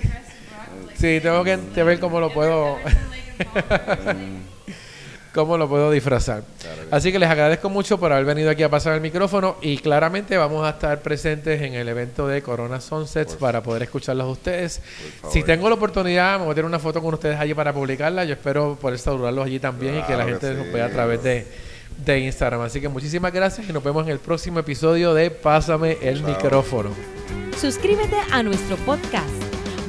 Sí, 0.98 1.20
tengo 1.22 1.44
que 1.44 1.58
que 1.74 1.82
ver 1.82 1.98
cómo 2.00 2.18
lo 2.20 2.32
puedo 2.32 2.78
cómo 5.34 5.56
lo 5.56 5.68
puedo 5.68 5.90
disfrazar. 5.90 6.42
Así 6.90 7.12
que 7.12 7.18
les 7.18 7.28
agradezco 7.28 7.68
mucho 7.68 7.98
por 7.98 8.12
haber 8.12 8.24
venido 8.24 8.50
aquí 8.50 8.62
a 8.62 8.68
pasar 8.68 8.94
el 8.94 9.00
micrófono 9.00 9.56
y 9.62 9.78
claramente 9.78 10.36
vamos 10.36 10.66
a 10.66 10.70
estar 10.70 11.00
presentes 11.02 11.60
en 11.62 11.74
el 11.74 11.88
evento 11.88 12.26
de 12.26 12.42
Corona 12.42 12.80
Sunsets 12.80 13.32
Por 13.32 13.40
para 13.40 13.62
poder 13.62 13.82
escucharlos 13.82 14.26
a 14.26 14.30
ustedes. 14.30 14.82
Si 15.30 15.42
tengo 15.42 15.68
la 15.68 15.76
oportunidad, 15.76 16.38
me 16.38 16.44
voy 16.44 16.52
a 16.52 16.54
tener 16.54 16.66
una 16.66 16.78
foto 16.78 17.00
con 17.02 17.14
ustedes 17.14 17.38
allí 17.38 17.54
para 17.54 17.72
publicarla. 17.72 18.24
Yo 18.24 18.34
espero 18.34 18.76
poder 18.80 18.98
saludarlos 18.98 19.46
allí 19.46 19.60
también 19.60 19.98
y 19.98 20.02
que 20.02 20.16
la 20.16 20.24
gente 20.24 20.54
los 20.54 20.66
sí. 20.66 20.72
vea 20.72 20.86
a 20.86 20.90
través 20.90 21.22
de, 21.22 21.46
de 22.04 22.18
Instagram. 22.20 22.62
Así 22.62 22.80
que 22.80 22.88
muchísimas 22.88 23.32
gracias 23.32 23.68
y 23.68 23.72
nos 23.72 23.82
vemos 23.82 24.04
en 24.04 24.12
el 24.12 24.18
próximo 24.18 24.58
episodio 24.58 25.14
de 25.14 25.30
Pásame 25.30 25.98
el 26.02 26.20
Chao. 26.20 26.28
micrófono. 26.28 26.90
Suscríbete 27.58 28.16
a 28.32 28.42
nuestro 28.42 28.76
podcast. 28.78 29.39